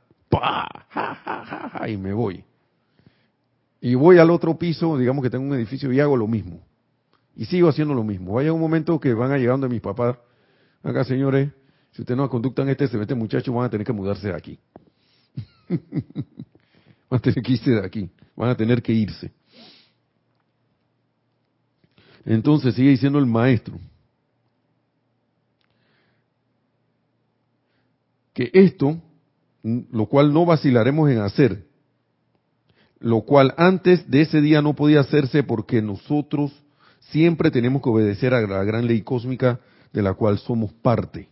Y 1.86 1.96
me 1.96 2.12
voy. 2.12 2.44
Y 3.80 3.94
voy 3.94 4.18
al 4.18 4.30
otro 4.30 4.58
piso, 4.58 4.98
digamos 4.98 5.22
que 5.22 5.30
tengo 5.30 5.44
un 5.44 5.54
edificio 5.54 5.92
y 5.92 6.00
hago 6.00 6.16
lo 6.16 6.26
mismo. 6.26 6.60
Y 7.36 7.44
sigo 7.44 7.68
haciendo 7.68 7.94
lo 7.94 8.02
mismo. 8.02 8.34
Vaya 8.34 8.52
un 8.52 8.60
momento 8.60 8.98
que 8.98 9.14
van 9.14 9.30
llegando 9.38 9.68
mis 9.68 9.80
papás. 9.80 10.16
Acá, 10.82 11.04
señores, 11.04 11.50
si 11.92 12.02
ustedes 12.02 12.18
no 12.18 12.28
conductan 12.28 12.68
este, 12.68 12.88
se 12.88 12.98
mete 12.98 13.14
muchachos, 13.14 13.54
van 13.54 13.66
a 13.66 13.70
tener 13.70 13.86
que 13.86 13.92
mudarse 13.92 14.28
de 14.28 14.34
aquí. 14.34 14.58
van 15.68 15.78
a 17.10 17.18
tener 17.18 17.42
que 17.42 17.52
irse 17.52 17.70
de 17.70 17.86
aquí. 17.86 18.10
Van 18.34 18.50
a 18.50 18.56
tener 18.56 18.82
que 18.82 18.92
irse. 18.92 19.32
Entonces 22.24 22.74
sigue 22.74 22.90
diciendo 22.90 23.18
el 23.18 23.26
maestro 23.26 23.78
que 28.34 28.50
esto, 28.52 29.00
lo 29.90 30.06
cual 30.06 30.32
no 30.32 30.46
vacilaremos 30.46 31.10
en 31.10 31.18
hacer, 31.18 31.64
lo 33.00 33.22
cual 33.22 33.54
antes 33.56 34.10
de 34.10 34.22
ese 34.22 34.40
día 34.40 34.62
no 34.62 34.74
podía 34.74 35.00
hacerse 35.00 35.42
porque 35.42 35.82
nosotros 35.82 36.52
siempre 37.10 37.50
tenemos 37.50 37.82
que 37.82 37.90
obedecer 37.90 38.34
a 38.34 38.40
la 38.40 38.64
gran 38.64 38.86
ley 38.86 39.02
cósmica 39.02 39.60
de 39.92 40.02
la 40.02 40.14
cual 40.14 40.38
somos 40.38 40.72
parte. 40.72 41.28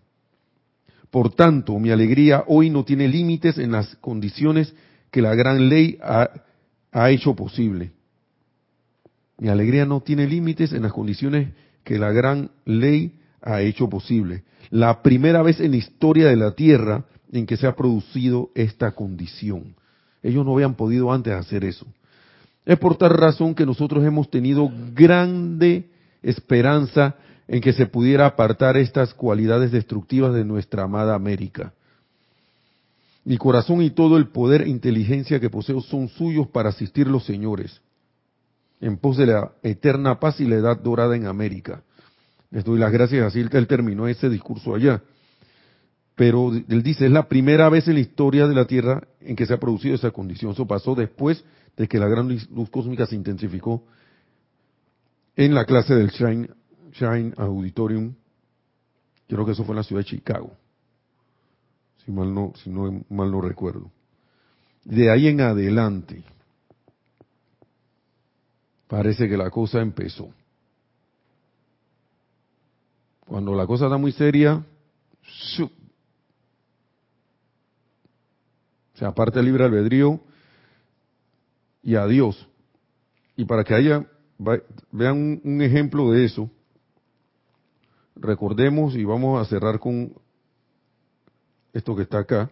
Por 1.10 1.34
tanto, 1.34 1.78
mi 1.78 1.90
alegría 1.90 2.44
hoy 2.46 2.70
no 2.70 2.84
tiene 2.84 3.08
límites 3.08 3.58
en 3.58 3.72
las 3.72 3.96
condiciones 3.96 4.74
que 5.10 5.22
la 5.22 5.34
gran 5.34 5.68
ley 5.68 5.98
ha, 6.02 7.10
hecho 7.10 7.34
posible. 7.34 7.92
Mi 9.38 9.48
alegría 9.48 9.84
no 9.86 10.00
tiene 10.00 10.26
límites 10.26 10.72
en 10.72 10.82
las 10.82 10.92
condiciones 10.92 11.50
que 11.84 11.98
la 11.98 12.10
gran 12.10 12.50
ley 12.64 13.14
ha 13.40 13.60
hecho 13.60 13.88
posible. 13.88 14.44
La 14.70 15.02
primera 15.02 15.42
vez 15.42 15.60
en 15.60 15.70
la 15.72 15.76
historia 15.76 16.28
de 16.28 16.36
la 16.36 16.52
Tierra 16.52 17.04
en 17.32 17.46
que 17.46 17.56
se 17.56 17.66
ha 17.66 17.74
producido 17.74 18.50
esta 18.54 18.92
condición. 18.92 19.74
Ellos 20.22 20.44
no 20.44 20.54
habían 20.54 20.74
podido 20.74 21.12
antes 21.12 21.32
hacer 21.34 21.64
eso. 21.64 21.86
Es 22.64 22.78
por 22.78 22.96
tal 22.96 23.10
razón 23.10 23.54
que 23.54 23.66
nosotros 23.66 24.04
hemos 24.04 24.30
tenido 24.30 24.70
grande 24.92 25.88
esperanza 26.22 27.14
en 27.46 27.60
que 27.60 27.72
se 27.72 27.86
pudiera 27.86 28.26
apartar 28.26 28.76
estas 28.76 29.14
cualidades 29.14 29.70
destructivas 29.70 30.34
de 30.34 30.44
nuestra 30.44 30.82
amada 30.82 31.14
América. 31.14 31.72
Mi 33.24 33.38
corazón 33.38 33.82
y 33.82 33.90
todo 33.90 34.16
el 34.16 34.28
poder 34.28 34.62
e 34.62 34.68
inteligencia 34.68 35.40
que 35.40 35.50
poseo 35.50 35.80
son 35.80 36.08
suyos 36.08 36.48
para 36.48 36.70
asistir 36.70 37.06
los 37.06 37.24
señores 37.24 37.80
en 38.80 38.98
pos 38.98 39.16
de 39.16 39.26
la 39.26 39.52
eterna 39.62 40.20
paz 40.20 40.40
y 40.40 40.44
la 40.44 40.56
edad 40.56 40.78
dorada 40.78 41.16
en 41.16 41.26
América. 41.26 41.82
Les 42.50 42.64
doy 42.64 42.78
las 42.78 42.92
gracias, 42.92 43.26
así 43.26 43.46
que 43.48 43.58
él 43.58 43.66
terminó 43.66 44.06
ese 44.06 44.28
discurso 44.28 44.74
allá. 44.74 45.02
Pero 46.16 46.50
él 46.50 46.82
dice, 46.82 47.04
es 47.04 47.12
la 47.12 47.28
primera 47.28 47.68
vez 47.68 47.86
en 47.88 47.94
la 47.94 48.00
historia 48.00 48.48
de 48.48 48.54
la 48.54 48.66
Tierra 48.66 49.06
en 49.20 49.36
que 49.36 49.44
se 49.44 49.52
ha 49.52 49.60
producido 49.60 49.94
esa 49.94 50.10
condición. 50.10 50.52
Eso 50.52 50.66
pasó 50.66 50.94
después 50.94 51.44
de 51.76 51.86
que 51.86 51.98
la 51.98 52.08
gran 52.08 52.26
luz 52.26 52.70
cósmica 52.70 53.06
se 53.06 53.14
intensificó 53.14 53.84
en 55.36 55.54
la 55.54 55.66
clase 55.66 55.94
del 55.94 56.08
Shine 56.08 57.34
Auditorium. 57.36 58.14
Creo 59.28 59.44
que 59.44 59.52
eso 59.52 59.62
fue 59.64 59.74
en 59.74 59.76
la 59.76 59.82
ciudad 59.82 60.00
de 60.00 60.06
Chicago. 60.06 60.52
Si 62.02 62.10
mal 62.10 62.32
no, 62.32 62.54
si 62.64 62.70
no 62.70 63.04
mal 63.10 63.30
no 63.30 63.42
recuerdo. 63.42 63.90
De 64.84 65.10
ahí 65.10 65.28
en 65.28 65.42
adelante, 65.42 66.24
parece 68.88 69.28
que 69.28 69.36
la 69.36 69.50
cosa 69.50 69.82
empezó. 69.82 70.30
Cuando 73.26 73.54
la 73.54 73.66
cosa 73.66 73.86
está 73.86 73.98
muy 73.98 74.12
seria, 74.12 74.64
se 78.96 79.04
aparte 79.04 79.38
el 79.38 79.46
libre 79.46 79.64
albedrío 79.64 80.20
y 81.82 81.96
a 81.96 82.06
Dios. 82.06 82.48
Y 83.36 83.44
para 83.44 83.62
que 83.62 83.74
haya, 83.74 84.06
vean 84.90 85.40
un, 85.44 85.62
ejemplo 85.62 86.10
de 86.10 86.24
eso, 86.24 86.50
recordemos 88.16 88.94
y 88.96 89.04
vamos 89.04 89.40
a 89.40 89.48
cerrar 89.48 89.78
con 89.78 90.14
esto 91.74 91.94
que 91.94 92.02
está 92.02 92.20
acá, 92.20 92.50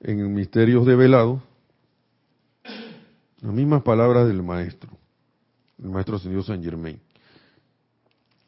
en 0.00 0.34
Misterios 0.34 0.86
de 0.86 0.96
Velado, 0.96 1.42
las 3.42 3.52
mismas 3.52 3.82
palabras 3.82 4.26
del 4.26 4.42
maestro, 4.42 4.90
el 5.82 5.90
maestro 5.90 6.18
señor 6.18 6.44
San 6.44 6.62
Germain. 6.62 6.98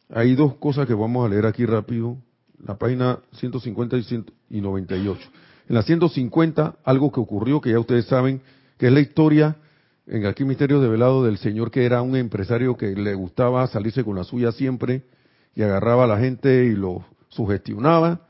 Hay 0.09 0.35
dos 0.35 0.55
cosas 0.57 0.87
que 0.87 0.95
vamos 0.95 1.27
a 1.27 1.29
leer 1.29 1.45
aquí 1.45 1.67
rápido, 1.67 2.17
la 2.65 2.79
página 2.79 3.21
150 3.33 3.97
y 4.49 4.61
98. 4.63 5.29
En 5.69 5.75
la 5.75 5.83
150, 5.83 6.77
algo 6.85 7.11
que 7.11 7.21
ocurrió, 7.21 7.61
que 7.61 7.71
ya 7.71 7.81
ustedes 7.81 8.07
saben, 8.07 8.41
que 8.79 8.87
es 8.87 8.93
la 8.93 9.01
historia 9.01 9.57
en 10.07 10.27
aquí 10.27 10.45
Misterios 10.45 10.81
de 10.83 10.89
Velado 10.89 11.25
del 11.25 11.39
señor 11.39 11.71
que 11.71 11.85
era 11.85 12.03
un 12.03 12.15
empresario 12.17 12.77
que 12.77 12.95
le 12.95 13.15
gustaba 13.15 13.67
salirse 13.67 14.05
con 14.05 14.17
la 14.17 14.25
suya 14.25 14.53
siempre 14.53 15.03
y 15.55 15.63
agarraba 15.63 16.05
a 16.05 16.07
la 16.07 16.19
gente 16.19 16.67
y 16.67 16.77
lo 16.77 17.05
sugestionaba. 17.29 18.21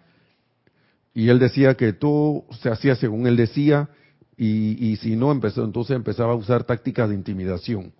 Y 1.12 1.28
él 1.28 1.38
decía 1.38 1.74
que 1.74 1.92
todo 1.92 2.44
se 2.62 2.70
hacía 2.70 2.96
según 2.96 3.26
él 3.26 3.36
decía 3.36 3.90
y, 4.38 4.96
si 4.96 5.16
no, 5.16 5.32
empezó, 5.32 5.64
entonces 5.64 5.96
empezaba 5.96 6.32
a 6.32 6.36
usar 6.36 6.64
tácticas 6.64 7.08
de 7.08 7.14
intimidación. 7.14 7.92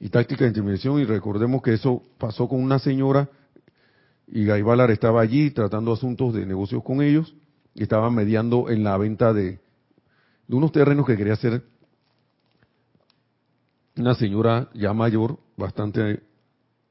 Y 0.00 0.08
tácticas 0.08 0.40
de 0.40 0.48
intimidación, 0.48 0.98
y 0.98 1.04
recordemos 1.04 1.62
que 1.62 1.74
eso 1.74 2.02
pasó 2.18 2.48
con 2.48 2.60
una 2.60 2.80
señora, 2.80 3.28
y 4.26 4.44
Gaibalar 4.46 4.90
estaba 4.90 5.20
allí 5.20 5.52
tratando 5.52 5.92
asuntos 5.92 6.34
de 6.34 6.44
negocios 6.44 6.82
con 6.82 7.02
ellos, 7.02 7.34
estaba 7.74 8.10
mediando 8.10 8.68
en 8.68 8.84
la 8.84 8.96
venta 8.96 9.32
de, 9.32 9.60
unos 10.48 10.72
terrenos 10.72 11.06
que 11.06 11.16
quería 11.16 11.34
hacer 11.34 11.62
una 13.96 14.14
señora 14.14 14.68
ya 14.74 14.92
mayor, 14.92 15.38
bastante 15.56 16.22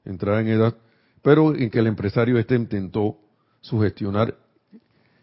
entrada 0.06 0.42
en 0.42 0.48
edad, 0.48 0.76
pero 1.22 1.56
en 1.56 1.70
que 1.70 1.80
el 1.80 1.88
empresario 1.88 2.38
este 2.38 2.56
intentó 2.56 3.18
sugestionar 3.62 4.36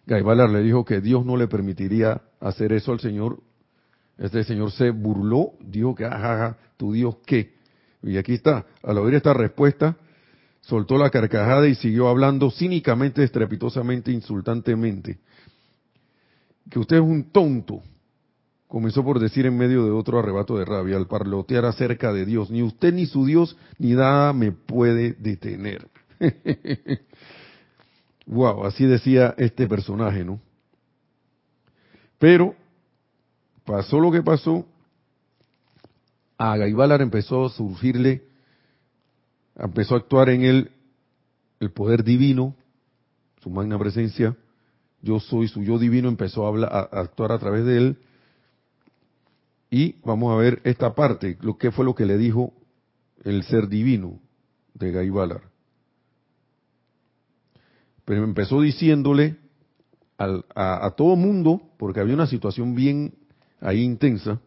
Gaibalar 0.06 0.50
le 0.50 0.62
dijo 0.62 0.84
que 0.84 1.00
Dios 1.00 1.26
no 1.26 1.36
le 1.36 1.48
permitiría 1.48 2.22
hacer 2.40 2.72
eso 2.72 2.92
al 2.92 3.00
Señor. 3.00 3.42
Este 4.18 4.44
señor 4.44 4.70
se 4.70 4.90
burló, 4.90 5.52
dijo 5.60 5.94
que, 5.94 6.04
ajaja, 6.04 6.56
¿tu 6.76 6.92
Dios 6.92 7.16
qué? 7.26 7.54
Y 8.02 8.16
aquí 8.16 8.34
está, 8.34 8.64
al 8.82 8.98
oír 8.98 9.14
esta 9.14 9.34
respuesta, 9.34 9.96
soltó 10.60 10.96
la 10.96 11.10
carcajada 11.10 11.66
y 11.66 11.74
siguió 11.74 12.08
hablando 12.08 12.50
cínicamente, 12.50 13.24
estrepitosamente, 13.24 14.12
insultantemente. 14.12 15.18
Que 16.70 16.78
usted 16.78 16.96
es 16.96 17.02
un 17.02 17.24
tonto, 17.30 17.82
comenzó 18.66 19.04
por 19.04 19.20
decir 19.20 19.46
en 19.46 19.56
medio 19.56 19.84
de 19.84 19.90
otro 19.90 20.18
arrebato 20.18 20.58
de 20.58 20.64
rabia, 20.64 20.96
al 20.96 21.06
parlotear 21.06 21.64
acerca 21.64 22.12
de 22.12 22.24
Dios. 22.24 22.50
Ni 22.50 22.62
usted 22.62 22.92
ni 22.92 23.06
su 23.06 23.24
Dios, 23.24 23.56
ni 23.78 23.92
nada 23.92 24.32
me 24.32 24.52
puede 24.52 25.12
detener. 25.12 25.88
Wow, 28.26 28.64
así 28.64 28.84
decía 28.84 29.34
este 29.38 29.68
personaje, 29.68 30.24
¿no? 30.24 30.40
Pero 32.18 32.56
pasó 33.64 34.00
lo 34.00 34.10
que 34.10 34.22
pasó, 34.22 34.66
a 36.36 36.56
Gaibalar 36.56 37.02
empezó 37.02 37.46
a 37.46 37.50
surgirle, 37.50 38.24
empezó 39.54 39.94
a 39.94 39.98
actuar 39.98 40.30
en 40.30 40.42
él 40.42 40.72
el 41.60 41.70
poder 41.70 42.02
divino, 42.02 42.54
su 43.42 43.48
magna 43.48 43.78
presencia, 43.78 44.36
yo 45.06 45.20
soy 45.20 45.48
su 45.48 45.62
yo 45.62 45.78
divino, 45.78 46.08
empezó 46.08 46.44
a, 46.44 46.48
hablar, 46.48 46.70
a 46.72 47.00
actuar 47.00 47.32
a 47.32 47.38
través 47.38 47.64
de 47.64 47.76
él. 47.78 47.98
Y 49.70 49.96
vamos 50.04 50.32
a 50.32 50.36
ver 50.36 50.60
esta 50.64 50.94
parte, 50.94 51.38
lo 51.40 51.56
que 51.56 51.70
fue 51.70 51.84
lo 51.84 51.94
que 51.94 52.06
le 52.06 52.18
dijo 52.18 52.52
el 53.24 53.42
ser 53.42 53.68
divino 53.68 54.20
de 54.74 54.92
Gaibalar 54.92 55.56
pero 58.06 58.22
empezó 58.22 58.60
diciéndole 58.60 59.36
a, 60.16 60.94
todo 60.96 61.16
mundo, 61.16 61.60
porque 61.76 62.00
había 62.00 62.14
una 62.14 62.28
situación 62.28 62.74
bien 62.74 63.12
ahí 63.60 63.82
intensa. 63.82 64.40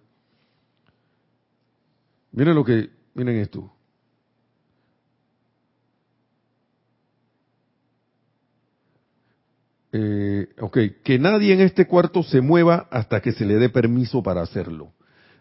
Miren 2.32 2.56
lo 2.56 2.64
que 2.64 2.90
miren 3.14 3.36
esto. 3.36 3.72
Eh, 9.92 10.48
que 11.04 11.18
nadie 11.18 11.54
en 11.54 11.62
este 11.62 11.88
cuarto 11.88 12.22
se 12.22 12.42
mueva 12.42 12.88
hasta 12.92 13.22
que 13.22 13.32
se 13.32 13.46
le 13.46 13.56
dé 13.56 13.70
permiso 13.70 14.22
para 14.22 14.42
hacerlo. 14.42 14.92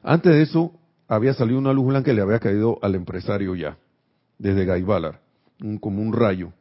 Antes 0.02 0.32
de 0.32 0.42
eso, 0.42 0.72
había 1.06 1.34
salido 1.34 1.58
una 1.58 1.72
luz 1.72 1.88
blanca 1.88 2.06
que 2.06 2.14
le 2.14 2.22
había 2.22 2.38
caído 2.38 2.78
al 2.82 2.94
empresario 2.94 3.54
ya, 3.54 3.76
desde 4.38 4.64
Gaibalar, 4.64 5.20
como 5.80 6.00
un 6.00 6.12
rayo. 6.12 6.52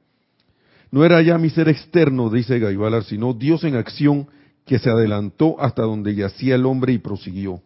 No 0.91 1.03
era 1.03 1.21
ya 1.21 1.37
mi 1.37 1.49
ser 1.49 1.69
externo, 1.69 2.29
dice 2.29 2.59
Gaibalar, 2.59 3.03
sino 3.03 3.33
Dios 3.33 3.63
en 3.63 3.75
acción 3.75 4.27
que 4.65 4.79
se 4.79 4.89
adelantó 4.89 5.59
hasta 5.59 5.83
donde 5.83 6.15
yacía 6.15 6.55
el 6.55 6.65
hombre 6.65 6.93
y 6.93 6.97
prosiguió. 6.97 7.61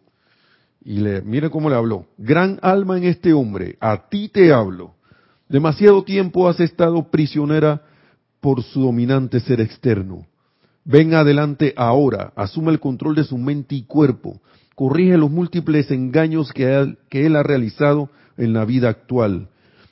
Y 0.84 0.98
le, 0.98 1.22
mire 1.22 1.50
cómo 1.50 1.68
le 1.70 1.76
habló. 1.76 2.06
Gran 2.18 2.58
alma 2.62 2.98
en 2.98 3.04
este 3.04 3.32
hombre, 3.32 3.76
a 3.80 4.08
ti 4.08 4.28
te 4.28 4.52
hablo. 4.52 4.94
Demasiado 5.48 6.02
tiempo 6.02 6.48
has 6.48 6.58
estado 6.60 7.10
prisionera 7.10 7.82
por 8.42 8.64
su 8.64 8.82
dominante 8.82 9.38
ser 9.38 9.60
externo. 9.60 10.26
Ven 10.84 11.14
adelante 11.14 11.72
ahora, 11.76 12.32
asume 12.34 12.72
el 12.72 12.80
control 12.80 13.14
de 13.14 13.22
su 13.22 13.38
mente 13.38 13.76
y 13.76 13.82
cuerpo, 13.84 14.40
corrige 14.74 15.16
los 15.16 15.30
múltiples 15.30 15.92
engaños 15.92 16.52
que 16.52 16.74
él, 16.74 16.98
que 17.08 17.24
él 17.24 17.36
ha 17.36 17.44
realizado 17.44 18.10
en 18.36 18.52
la 18.52 18.64
vida 18.64 18.88
actual. 18.88 19.48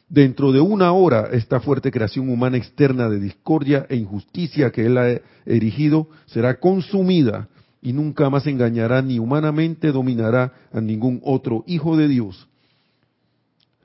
Dentro 0.08 0.50
de 0.50 0.60
una 0.60 0.90
hora, 0.90 1.28
esta 1.30 1.60
fuerte 1.60 1.92
creación 1.92 2.28
humana 2.28 2.56
externa 2.56 3.08
de 3.08 3.20
discordia 3.20 3.86
e 3.88 3.94
injusticia 3.94 4.72
que 4.72 4.86
él 4.86 4.98
ha 4.98 5.20
erigido 5.46 6.08
será 6.26 6.58
consumida 6.58 7.48
y 7.80 7.92
nunca 7.92 8.28
más 8.30 8.48
engañará 8.48 9.00
ni 9.00 9.20
humanamente 9.20 9.92
dominará 9.92 10.52
a 10.72 10.80
ningún 10.80 11.20
otro 11.22 11.62
hijo 11.68 11.96
de 11.96 12.08
Dios. 12.08 12.48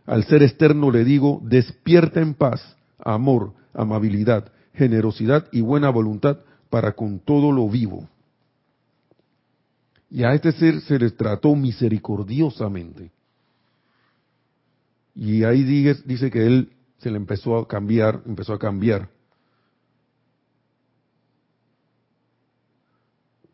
Al 0.07 0.23
ser 0.23 0.41
externo 0.41 0.89
le 0.89 1.03
digo, 1.03 1.39
despierta 1.43 2.19
en 2.19 2.33
paz, 2.33 2.75
amor, 2.97 3.53
amabilidad, 3.75 4.51
generosidad 4.75 5.47
y 5.51 5.61
buena 5.61 5.89
voluntad 5.89 6.37
para 6.69 6.93
con 6.93 7.19
todo 7.19 7.51
lo 7.51 7.69
vivo. 7.69 8.07
Y 10.09 10.23
a 10.23 10.33
este 10.33 10.51
ser 10.51 10.81
se 10.81 10.99
le 10.99 11.11
trató 11.11 11.55
misericordiosamente. 11.55 13.11
Y 15.15 15.43
ahí 15.43 15.63
dice, 15.63 16.01
dice 16.05 16.29
que 16.29 16.45
él 16.45 16.71
se 16.99 17.09
le 17.09 17.17
empezó 17.17 17.57
a 17.57 17.67
cambiar, 17.67 18.21
empezó 18.25 18.53
a 18.53 18.59
cambiar. 18.59 19.09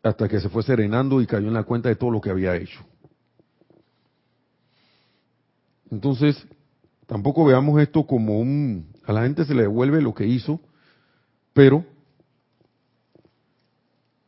Hasta 0.02 0.28
que 0.28 0.40
se 0.40 0.48
fue 0.48 0.62
serenando 0.62 1.20
y 1.20 1.26
cayó 1.26 1.48
en 1.48 1.54
la 1.54 1.62
cuenta 1.62 1.88
de 1.88 1.96
todo 1.96 2.10
lo 2.10 2.20
que 2.20 2.30
había 2.30 2.56
hecho. 2.56 2.80
Entonces, 5.90 6.44
tampoco 7.06 7.44
veamos 7.44 7.80
esto 7.80 8.06
como 8.06 8.40
un... 8.40 8.90
A 9.04 9.12
la 9.12 9.22
gente 9.22 9.44
se 9.44 9.54
le 9.54 9.62
devuelve 9.62 10.00
lo 10.00 10.14
que 10.14 10.26
hizo, 10.26 10.60
pero 11.52 11.84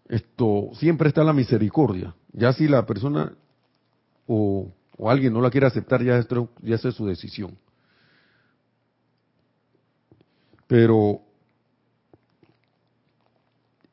esto 0.08 0.70
siempre 0.74 1.08
está 1.08 1.24
la 1.24 1.32
misericordia. 1.32 2.14
Ya 2.32 2.52
si 2.52 2.68
la 2.68 2.84
persona 2.84 3.32
o, 4.26 4.70
alguien 5.06 5.32
no 5.32 5.40
la 5.40 5.50
quiere 5.50 5.66
aceptar, 5.66 6.02
ya, 6.02 6.18
es, 6.18 6.28
ya 6.62 6.74
es 6.74 6.94
su 6.94 7.06
decisión. 7.06 7.56
Pero 10.66 11.20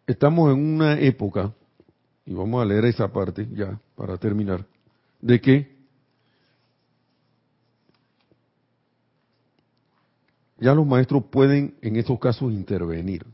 estamos 0.07 0.53
en 0.53 0.75
una 0.75 0.99
época, 0.99 1.53
y 2.25 2.33
vamos 2.33 2.61
a 2.61 2.65
leer 2.65 2.85
esa 2.85 3.11
parte 3.11 3.47
ya 3.51 3.79
para 3.95 4.17
terminar, 4.17 4.65
de 5.21 5.41
que 5.41 5.70
ya 10.61 10.75
los 10.75 10.85
maestros 10.85 11.23
pueden 11.25 11.75
en 11.81 11.95
estos 11.95 12.19
casos 12.19 12.53
intervenir. 12.53 13.25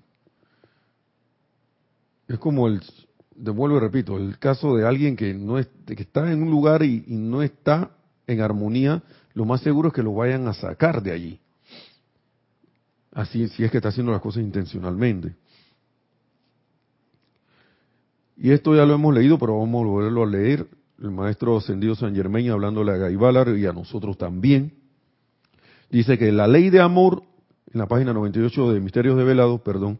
Es 2.27 2.39
como 2.39 2.67
el, 2.67 2.81
devuelvo 3.35 3.77
y 3.77 3.79
repito, 3.81 4.17
el 4.17 4.39
caso 4.39 4.75
de 4.77 4.87
alguien 4.87 5.17
que 5.17 5.33
no 5.33 5.59
es, 5.59 5.67
que 5.85 6.01
está 6.01 6.31
en 6.31 6.41
un 6.41 6.49
lugar 6.49 6.83
y, 6.83 7.03
no 7.07 7.43
está 7.43 7.91
en 8.25 8.41
armonía, 8.41 9.03
lo 9.33 9.43
más 9.43 9.61
seguro 9.61 9.89
es 9.89 9.93
que 9.93 10.03
lo 10.03 10.13
vayan 10.13 10.47
a 10.47 10.53
sacar 10.53 11.03
de 11.03 11.11
allí. 11.11 11.39
Así 13.11 13.47
si 13.49 13.63
es 13.63 13.71
que 13.71 13.77
está 13.77 13.89
haciendo 13.89 14.13
las 14.13 14.21
cosas 14.21 14.43
intencionalmente. 14.43 15.35
Y 18.37 18.51
esto 18.51 18.73
ya 18.75 18.85
lo 18.85 18.93
hemos 18.93 19.13
leído, 19.13 19.37
pero 19.37 19.59
vamos 19.59 19.83
a 19.83 19.87
volverlo 19.87 20.23
a 20.23 20.27
leer. 20.27 20.67
El 21.01 21.11
maestro 21.11 21.57
ascendido 21.57 21.95
San 21.95 22.15
Germain 22.15 22.51
hablándole 22.51 22.91
a 22.91 22.97
Gaibalar 22.97 23.49
y 23.57 23.65
a 23.65 23.73
nosotros 23.73 24.17
también. 24.17 24.86
Dice 25.89 26.17
que 26.17 26.31
la 26.31 26.47
ley 26.47 26.69
de 26.69 26.81
amor, 26.81 27.23
en 27.73 27.79
la 27.79 27.87
página 27.87 28.13
98 28.13 28.73
de 28.73 28.79
Misterios 28.79 29.17
de 29.17 29.23
Velado, 29.23 29.63
perdón, 29.63 29.99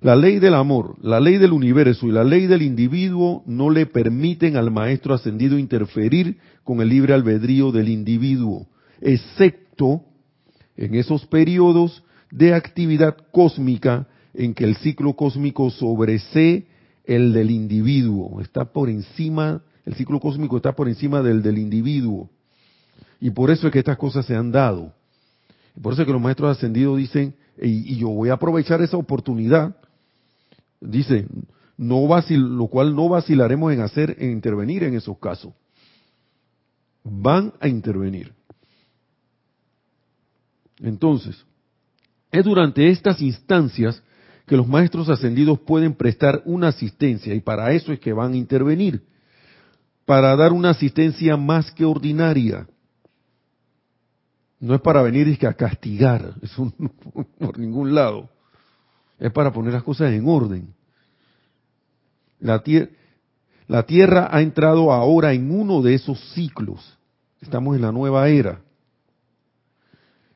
la 0.00 0.14
ley 0.14 0.38
del 0.38 0.54
amor, 0.54 0.96
la 1.02 1.18
ley 1.18 1.38
del 1.38 1.52
universo 1.52 2.06
y 2.06 2.12
la 2.12 2.22
ley 2.22 2.46
del 2.46 2.62
individuo 2.62 3.42
no 3.46 3.68
le 3.68 3.84
permiten 3.86 4.56
al 4.56 4.70
maestro 4.70 5.12
ascendido 5.12 5.58
interferir 5.58 6.38
con 6.62 6.80
el 6.80 6.88
libre 6.88 7.14
albedrío 7.14 7.72
del 7.72 7.88
individuo, 7.88 8.68
excepto 9.00 10.02
en 10.76 10.94
esos 10.94 11.26
periodos 11.26 12.04
de 12.30 12.54
actividad 12.54 13.16
cósmica 13.32 14.06
en 14.34 14.54
que 14.54 14.64
el 14.64 14.76
ciclo 14.76 15.14
cósmico 15.14 15.70
sobresee 15.70 16.68
el 17.04 17.32
del 17.32 17.50
individuo, 17.50 18.40
está 18.40 18.66
por 18.66 18.88
encima, 18.88 19.62
el 19.84 19.94
ciclo 19.94 20.20
cósmico 20.20 20.58
está 20.58 20.76
por 20.76 20.88
encima 20.88 21.22
del 21.22 21.42
del 21.42 21.58
individuo. 21.58 22.30
Y 23.20 23.30
por 23.30 23.50
eso 23.50 23.66
es 23.66 23.72
que 23.72 23.80
estas 23.80 23.96
cosas 23.96 24.26
se 24.26 24.36
han 24.36 24.52
dado. 24.52 24.94
Por 25.80 25.92
eso 25.92 26.02
es 26.02 26.06
que 26.06 26.12
los 26.12 26.22
maestros 26.22 26.56
ascendidos 26.56 26.96
dicen, 26.98 27.34
y, 27.60 27.96
yo 27.96 28.08
voy 28.08 28.28
a 28.30 28.34
aprovechar 28.34 28.80
esa 28.82 28.96
oportunidad 28.96 29.76
Dice, 30.80 31.26
no 31.76 32.06
vacil, 32.06 32.40
lo 32.56 32.66
cual 32.68 32.94
no 32.94 33.08
vacilaremos 33.08 33.72
en 33.72 33.80
hacer, 33.80 34.16
en 34.18 34.30
intervenir 34.30 34.84
en 34.84 34.94
esos 34.94 35.18
casos. 35.18 35.52
Van 37.02 37.52
a 37.60 37.68
intervenir. 37.68 38.32
Entonces, 40.80 41.44
es 42.30 42.44
durante 42.44 42.88
estas 42.88 43.20
instancias 43.20 44.02
que 44.46 44.56
los 44.56 44.68
maestros 44.68 45.08
ascendidos 45.08 45.58
pueden 45.60 45.94
prestar 45.94 46.42
una 46.44 46.68
asistencia 46.68 47.34
y 47.34 47.40
para 47.40 47.72
eso 47.72 47.92
es 47.92 48.00
que 48.00 48.12
van 48.12 48.32
a 48.32 48.36
intervenir, 48.36 49.02
para 50.04 50.34
dar 50.36 50.52
una 50.52 50.70
asistencia 50.70 51.36
más 51.36 51.70
que 51.72 51.84
ordinaria. 51.84 52.66
No 54.60 54.74
es 54.74 54.80
para 54.80 55.02
venir 55.02 55.28
y 55.28 55.36
que 55.36 55.46
a 55.46 55.54
castigar, 55.54 56.34
por 57.38 57.58
ningún 57.58 57.94
lado 57.94 58.28
es 59.18 59.32
para 59.32 59.52
poner 59.52 59.72
las 59.72 59.82
cosas 59.82 60.12
en 60.12 60.28
orden. 60.28 60.74
La, 62.40 62.62
la 63.66 63.82
Tierra 63.84 64.28
ha 64.30 64.40
entrado 64.40 64.92
ahora 64.92 65.32
en 65.32 65.50
uno 65.50 65.82
de 65.82 65.94
esos 65.94 66.20
ciclos. 66.34 66.96
Estamos 67.40 67.76
en 67.76 67.82
la 67.82 67.92
nueva 67.92 68.28
era. 68.28 68.60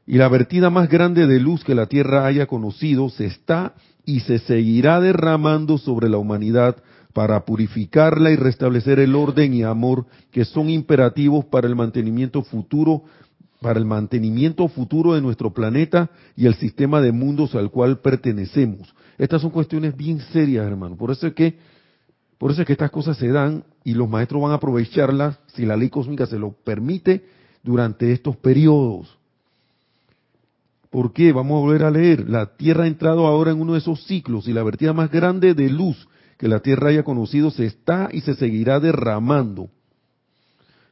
Y 0.05 0.19
la 0.19 0.29
vertida 0.29 0.69
más 0.69 0.89
grande 0.89 1.27
de 1.27 1.39
luz 1.39 1.63
que 1.63 1.77
la 1.77 1.87
Tierra 1.87 2.27
haya 2.27 2.47
conocido 2.47 3.09
se 3.09 3.27
está 3.27 3.75
y 4.05 4.21
se 4.21 4.41
seguirá 4.41 5.01
derramando 5.01 5.79
sobre 5.79 6.09
la 6.09 6.19
humanidad 6.19 6.77
para 7.13 7.45
purificarla 7.45 8.31
y 8.31 8.37
restablecer 8.37 8.99
el 8.99 9.15
orden 9.15 9.55
y 9.55 9.63
amor 9.63 10.07
que 10.33 10.45
son 10.45 10.71
imperativos 10.71 11.45
para 11.45 11.69
el 11.69 11.77
mantenimiento 11.77 12.43
futuro 12.43 13.05
para 13.63 13.79
el 13.79 13.87
mantenimiento 13.87 14.69
futuro 14.69 15.15
de 15.15 15.23
nuestro 15.23 15.55
planeta 15.55 16.11
y 16.37 16.47
el 16.47 16.55
sistema 16.57 17.01
de 17.01 17.13
mundos 17.13 17.55
al 17.55 17.71
cual 17.71 18.01
pertenecemos. 18.01 18.95
Estas 19.17 19.41
son 19.41 19.51
cuestiones 19.51 19.97
bien 19.97 20.21
serias, 20.33 20.67
hermano. 20.67 20.97
Por 20.97 21.11
eso 21.11 21.27
es 21.29 21.35
que, 21.35 21.57
por 22.37 22.51
eso 22.51 22.61
es 22.61 22.67
que 22.67 22.73
estas 22.75 22.91
cosas 22.91 23.17
se 23.17 23.29
dan 23.29 23.65
y 23.85 23.95
los 23.95 24.09
maestros 24.09 24.43
van 24.43 24.53
a 24.53 24.57
aprovecharlas, 24.57 25.39
si 25.55 25.65
la 25.65 25.77
ley 25.77 25.89
cósmica 25.89 26.27
se 26.27 26.39
lo 26.39 26.53
permite, 26.53 27.25
durante 27.63 28.13
estos 28.13 28.37
periodos. 28.37 29.17
¿Por 30.91 31.13
qué? 31.13 31.33
Vamos 31.33 31.57
a 31.57 31.61
volver 31.61 31.85
a 31.85 31.91
leer. 31.91 32.29
La 32.29 32.57
Tierra 32.57 32.85
ha 32.85 32.89
entrado 32.89 33.27
ahora 33.27 33.53
en 33.53 33.61
uno 33.61 33.73
de 33.73 33.79
esos 33.79 34.05
ciclos 34.05 34.47
y 34.47 34.53
la 34.53 34.63
vertida 34.63 34.93
más 34.93 35.11
grande 35.11 35.55
de 35.55 35.71
luz 35.71 36.09
que 36.37 36.49
la 36.49 36.61
Tierra 36.61 36.89
haya 36.89 37.05
conocido 37.05 37.51
se 37.51 37.65
está 37.65 38.09
y 38.13 38.21
se 38.21 38.35
seguirá 38.35 38.81
derramando 38.81 39.71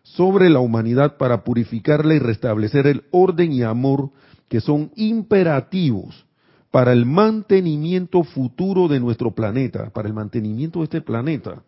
sobre 0.02 0.50
la 0.50 0.60
humanidad 0.60 1.16
para 1.16 1.44
purificarla 1.44 2.14
y 2.14 2.18
restablecer 2.18 2.86
el 2.86 3.04
orden 3.10 3.52
y 3.52 3.62
amor 3.62 4.10
que 4.48 4.60
son 4.60 4.90
imperativos 4.96 6.26
para 6.70 6.92
el 6.92 7.06
mantenimiento 7.06 8.22
futuro 8.22 8.88
de 8.88 9.00
nuestro 9.00 9.32
planeta, 9.34 9.90
para 9.90 10.08
el 10.08 10.14
mantenimiento 10.14 10.80
de 10.80 10.84
este 10.84 11.00
planeta, 11.00 11.62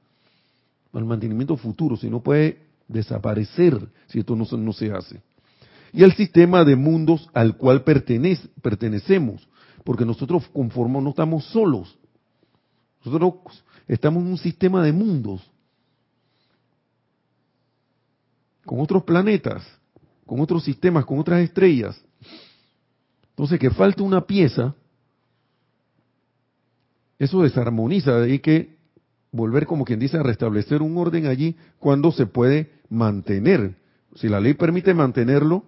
para 0.90 1.02
el 1.02 1.08
mantenimiento 1.08 1.56
futuro, 1.56 1.96
si 1.96 2.08
no 2.08 2.22
puede 2.22 2.60
desaparecer 2.88 3.88
si 4.06 4.20
esto 4.20 4.36
no, 4.36 4.44
no 4.56 4.72
se 4.72 4.92
hace. 4.92 5.20
Y 5.92 6.02
el 6.02 6.12
sistema 6.14 6.64
de 6.64 6.76
mundos 6.76 7.28
al 7.34 7.56
cual 7.56 7.82
pertenece, 7.82 8.48
pertenecemos, 8.62 9.46
porque 9.84 10.04
nosotros 10.04 10.48
conformamos, 10.52 11.02
no 11.02 11.10
estamos 11.10 11.44
solos, 11.46 11.98
nosotros 13.04 13.64
estamos 13.88 14.22
en 14.22 14.30
un 14.30 14.38
sistema 14.38 14.82
de 14.82 14.92
mundos 14.92 15.51
con 18.64 18.80
otros 18.80 19.04
planetas, 19.04 19.62
con 20.26 20.40
otros 20.40 20.64
sistemas, 20.64 21.04
con 21.04 21.18
otras 21.18 21.40
estrellas. 21.40 22.00
Entonces, 23.30 23.58
que 23.58 23.70
falta 23.70 24.02
una 24.02 24.26
pieza, 24.26 24.74
eso 27.18 27.42
desarmoniza, 27.42 28.22
hay 28.22 28.38
que 28.38 28.76
volver, 29.30 29.66
como 29.66 29.84
quien 29.84 29.98
dice, 29.98 30.18
a 30.18 30.22
restablecer 30.22 30.82
un 30.82 30.96
orden 30.96 31.26
allí 31.26 31.56
cuando 31.78 32.12
se 32.12 32.26
puede 32.26 32.70
mantener. 32.88 33.76
Si 34.16 34.28
la 34.28 34.40
ley 34.40 34.54
permite 34.54 34.92
mantenerlo, 34.92 35.64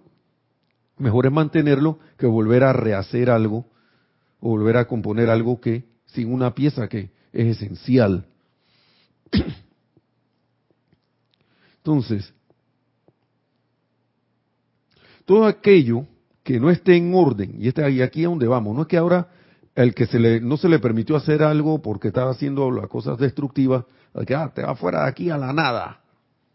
mejor 0.97 1.25
es 1.25 1.31
mantenerlo 1.31 1.99
que 2.17 2.27
volver 2.27 2.63
a 2.63 2.73
rehacer 2.73 3.29
algo 3.29 3.65
o 4.39 4.49
volver 4.49 4.77
a 4.77 4.87
componer 4.87 5.29
algo 5.29 5.59
que 5.59 5.85
sin 6.05 6.31
una 6.31 6.53
pieza 6.53 6.87
que 6.87 7.09
es 7.33 7.57
esencial. 7.57 8.27
Entonces, 11.77 12.33
todo 15.25 15.45
aquello 15.45 16.05
que 16.43 16.59
no 16.59 16.69
esté 16.69 16.95
en 16.95 17.13
orden, 17.13 17.55
y, 17.59 17.67
este, 17.67 17.89
y 17.89 18.01
aquí 18.01 18.21
es 18.21 18.29
donde 18.29 18.47
vamos, 18.47 18.75
no 18.75 18.83
es 18.83 18.87
que 18.87 18.97
ahora 18.97 19.27
el 19.75 19.93
que 19.93 20.05
se 20.05 20.19
le, 20.19 20.39
no 20.39 20.57
se 20.57 20.69
le 20.69 20.79
permitió 20.79 21.15
hacer 21.15 21.43
algo 21.43 21.81
porque 21.81 22.07
estaba 22.07 22.31
haciendo 22.31 22.71
las 22.71 22.87
cosas 22.87 23.17
destructivas, 23.17 23.83
que 24.25 24.33
ah, 24.33 24.51
te 24.53 24.63
va 24.63 24.75
fuera 24.75 25.03
de 25.03 25.09
aquí 25.09 25.29
a 25.29 25.37
la 25.37 25.51
nada. 25.51 26.01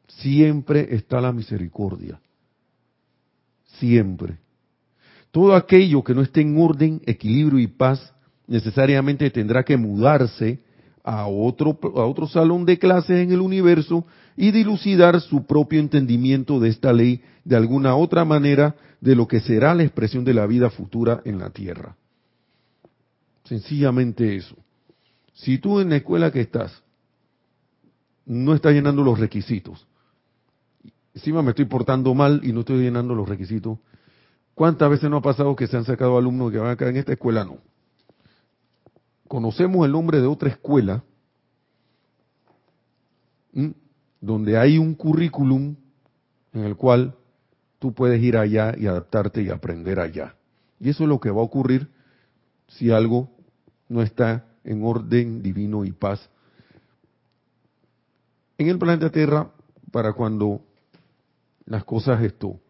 Siempre 0.09 0.95
está 0.95 1.21
la 1.21 1.31
misericordia. 1.31 2.19
Siempre. 3.79 4.39
Todo 5.31 5.55
aquello 5.55 6.03
que 6.03 6.15
no 6.15 6.23
esté 6.23 6.41
en 6.41 6.59
orden, 6.59 7.03
equilibrio 7.05 7.59
y 7.59 7.67
paz, 7.67 8.13
necesariamente 8.47 9.31
tendrá 9.31 9.63
que 9.63 9.77
mudarse 9.77 10.61
a 11.05 11.27
otro, 11.27 11.79
a 11.83 12.05
otro 12.07 12.27
salón 12.27 12.65
de 12.65 12.79
clases 12.79 13.19
en 13.19 13.33
el 13.33 13.41
universo 13.41 14.07
y 14.37 14.51
dilucidar 14.53 15.21
su 15.21 15.47
propio 15.47 15.81
entendimiento 15.81 16.61
de 16.61 16.69
esta 16.69 16.93
ley 16.93 17.23
de 17.45 17.57
alguna 17.57 17.97
otra 17.97 18.25
manera 18.25 18.77
de 19.01 19.15
lo 19.15 19.27
que 19.27 19.41
será 19.41 19.75
la 19.75 19.83
expresión 19.83 20.25
de 20.25 20.35
la 20.35 20.47
vida 20.47 20.71
futura 20.71 21.23
en 21.25 21.39
la 21.39 21.51
tierra. 21.51 21.97
Sencillamente 23.45 24.37
eso. 24.37 24.57
Si 25.35 25.59
tú 25.59 25.81
en 25.81 25.91
la 25.91 25.97
escuela 25.97 26.31
que 26.31 26.41
estás 26.41 26.83
no 28.27 28.55
estás 28.55 28.73
llenando 28.73 29.03
los 29.03 29.19
requisitos, 29.19 29.87
encima 31.15 31.43
me 31.43 31.51
estoy 31.51 31.65
portando 31.65 32.15
mal 32.15 32.41
y 32.45 32.53
no 32.53 32.61
estoy 32.61 32.83
llenando 32.83 33.15
los 33.15 33.29
requisitos, 33.29 33.79
¿cuántas 34.55 34.91
veces 34.91 35.11
no 35.11 35.17
ha 35.17 35.23
pasado 35.23 35.57
que 35.57 35.67
se 35.67 35.77
han 35.77 35.85
sacado 35.85 36.17
alumnos 36.17 36.53
que 36.53 36.59
van 36.59 36.71
a 36.71 36.77
caer 36.77 36.93
en 36.93 36.99
esta 36.99 37.13
escuela? 37.13 37.45
No. 37.45 37.59
Conocemos 39.27 39.85
el 39.87 39.93
nombre 39.93 40.21
de 40.21 40.27
otra 40.27 40.49
escuela 40.49 41.03
donde 44.21 44.59
hay 44.59 44.79
un 44.79 44.95
currículum 44.95 45.77
en 46.53 46.65
el 46.65 46.77
cual 46.77 47.15
tú 47.79 47.95
puedes 47.95 48.23
ir 48.23 48.37
allá 48.37 48.75
y 48.77 48.87
adaptarte 48.87 49.43
y 49.43 49.51
aprender 49.51 50.01
allá. 50.01 50.35
Y 50.79 50.91
eso 50.91 51.05
es 51.05 51.09
lo 51.09 51.21
que 51.21 51.31
va 51.31 51.41
a 51.41 51.45
ocurrir 51.45 51.89
si 52.69 52.91
algo 52.91 53.31
no 53.89 54.03
está 54.03 54.47
en 54.65 54.85
orden 54.85 55.43
divino 55.43 55.85
y 55.85 55.93
paz 55.93 56.31
en 58.61 58.69
el 58.69 58.79
planeta 58.79 59.09
Tierra 59.09 59.51
para 59.91 60.13
cuando 60.13 60.61
las 61.65 61.83
cosas 61.85 62.23
esto 62.23 62.61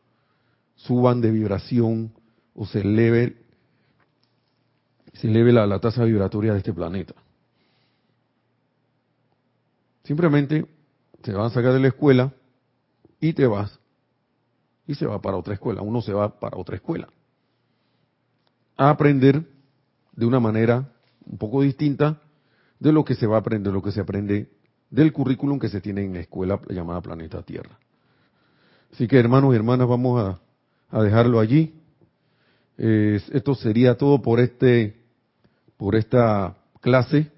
suban 0.77 1.21
de 1.21 1.33
vibración 1.33 2.13
o 2.55 2.65
se 2.65 2.83
eleve 2.83 3.37
se 5.15 5.27
eleve 5.27 5.53
la, 5.53 5.67
la 5.67 5.81
tasa 5.81 6.05
vibratoria 6.05 6.53
de 6.53 6.59
este 6.59 6.73
planeta. 6.73 7.15
Simplemente 10.05 10.65
se 11.23 11.33
van 11.33 11.47
a 11.47 11.51
sacar 11.51 11.73
de 11.73 11.81
la 11.81 11.89
escuela 11.89 12.33
y 13.21 13.33
te 13.33 13.47
vas 13.47 13.79
y 14.87 14.95
se 14.95 15.07
va 15.07 15.21
para 15.21 15.37
otra 15.37 15.55
escuela. 15.55 15.83
Uno 15.83 16.03
se 16.03 16.12
va 16.12 16.41
para 16.41 16.57
otra 16.57 16.77
escuela. 16.77 17.09
A 18.77 18.91
aprender 18.91 19.45
de 20.12 20.27
una 20.27 20.41
manera 20.41 20.93
un 21.25 21.39
poco 21.39 21.62
distinta 21.62 22.21
de 22.79 22.93
lo 22.93 23.05
que 23.05 23.14
se 23.14 23.27
va 23.27 23.37
a 23.37 23.41
aprender, 23.41 23.73
lo 23.73 23.83
que 23.83 23.93
se 23.93 24.01
aprende 24.01 24.51
del 24.91 25.12
currículum 25.12 25.59
que 25.59 25.68
se 25.68 25.81
tiene 25.81 26.05
en 26.05 26.14
la 26.14 26.21
escuela 26.21 26.61
llamada 26.68 27.01
Planeta 27.01 27.43
Tierra. 27.43 27.79
Así 28.93 29.07
que 29.07 29.18
hermanos 29.18 29.53
y 29.53 29.57
hermanas, 29.57 29.87
vamos 29.87 30.39
a, 30.91 31.03
dejarlo 31.03 31.39
allí. 31.39 31.73
esto 32.77 33.55
sería 33.55 33.97
todo 33.97 34.21
por 34.21 34.41
este, 34.41 34.97
por 35.77 35.95
esta 35.95 36.57
clase. 36.81 37.31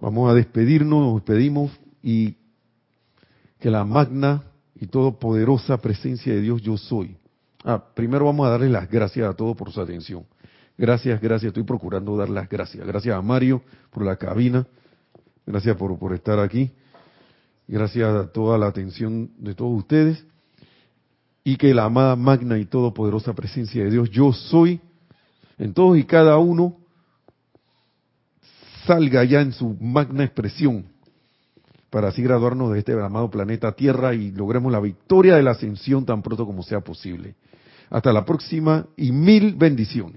Vamos 0.00 0.28
a 0.28 0.34
despedirnos, 0.34 1.00
nos 1.00 1.14
despedimos 1.14 1.70
y 2.02 2.36
que 3.64 3.70
la 3.70 3.82
magna 3.82 4.42
y 4.78 4.88
todopoderosa 4.88 5.78
presencia 5.78 6.34
de 6.34 6.42
Dios 6.42 6.60
yo 6.60 6.76
soy. 6.76 7.16
Ah, 7.64 7.82
primero 7.94 8.26
vamos 8.26 8.46
a 8.46 8.50
darle 8.50 8.68
las 8.68 8.90
gracias 8.90 9.26
a 9.26 9.32
todos 9.32 9.56
por 9.56 9.72
su 9.72 9.80
atención. 9.80 10.26
Gracias, 10.76 11.18
gracias. 11.18 11.48
Estoy 11.48 11.62
procurando 11.62 12.14
dar 12.14 12.28
las 12.28 12.46
gracias. 12.46 12.86
Gracias 12.86 13.16
a 13.16 13.22
Mario 13.22 13.62
por 13.90 14.04
la 14.04 14.16
cabina. 14.16 14.66
Gracias 15.46 15.74
por, 15.78 15.98
por 15.98 16.12
estar 16.12 16.40
aquí. 16.40 16.72
Gracias 17.66 18.06
a 18.06 18.30
toda 18.30 18.58
la 18.58 18.66
atención 18.66 19.30
de 19.38 19.54
todos 19.54 19.78
ustedes. 19.78 20.22
Y 21.42 21.56
que 21.56 21.72
la 21.72 21.84
amada 21.84 22.16
magna 22.16 22.58
y 22.58 22.66
todopoderosa 22.66 23.32
presencia 23.32 23.82
de 23.82 23.90
Dios 23.90 24.10
yo 24.10 24.34
soy 24.34 24.78
en 25.56 25.72
todos 25.72 25.96
y 25.96 26.04
cada 26.04 26.36
uno 26.36 26.76
salga 28.86 29.24
ya 29.24 29.40
en 29.40 29.52
su 29.52 29.74
magna 29.80 30.22
expresión 30.22 30.92
para 31.94 32.08
así 32.08 32.22
graduarnos 32.24 32.72
de 32.72 32.80
este 32.80 32.92
amado 33.00 33.30
planeta 33.30 33.70
Tierra 33.70 34.14
y 34.14 34.32
logremos 34.32 34.72
la 34.72 34.80
victoria 34.80 35.36
de 35.36 35.44
la 35.44 35.52
ascensión 35.52 36.04
tan 36.04 36.22
pronto 36.22 36.44
como 36.44 36.64
sea 36.64 36.80
posible. 36.80 37.36
Hasta 37.88 38.12
la 38.12 38.24
próxima 38.24 38.86
y 38.96 39.12
mil 39.12 39.54
bendiciones. 39.54 40.12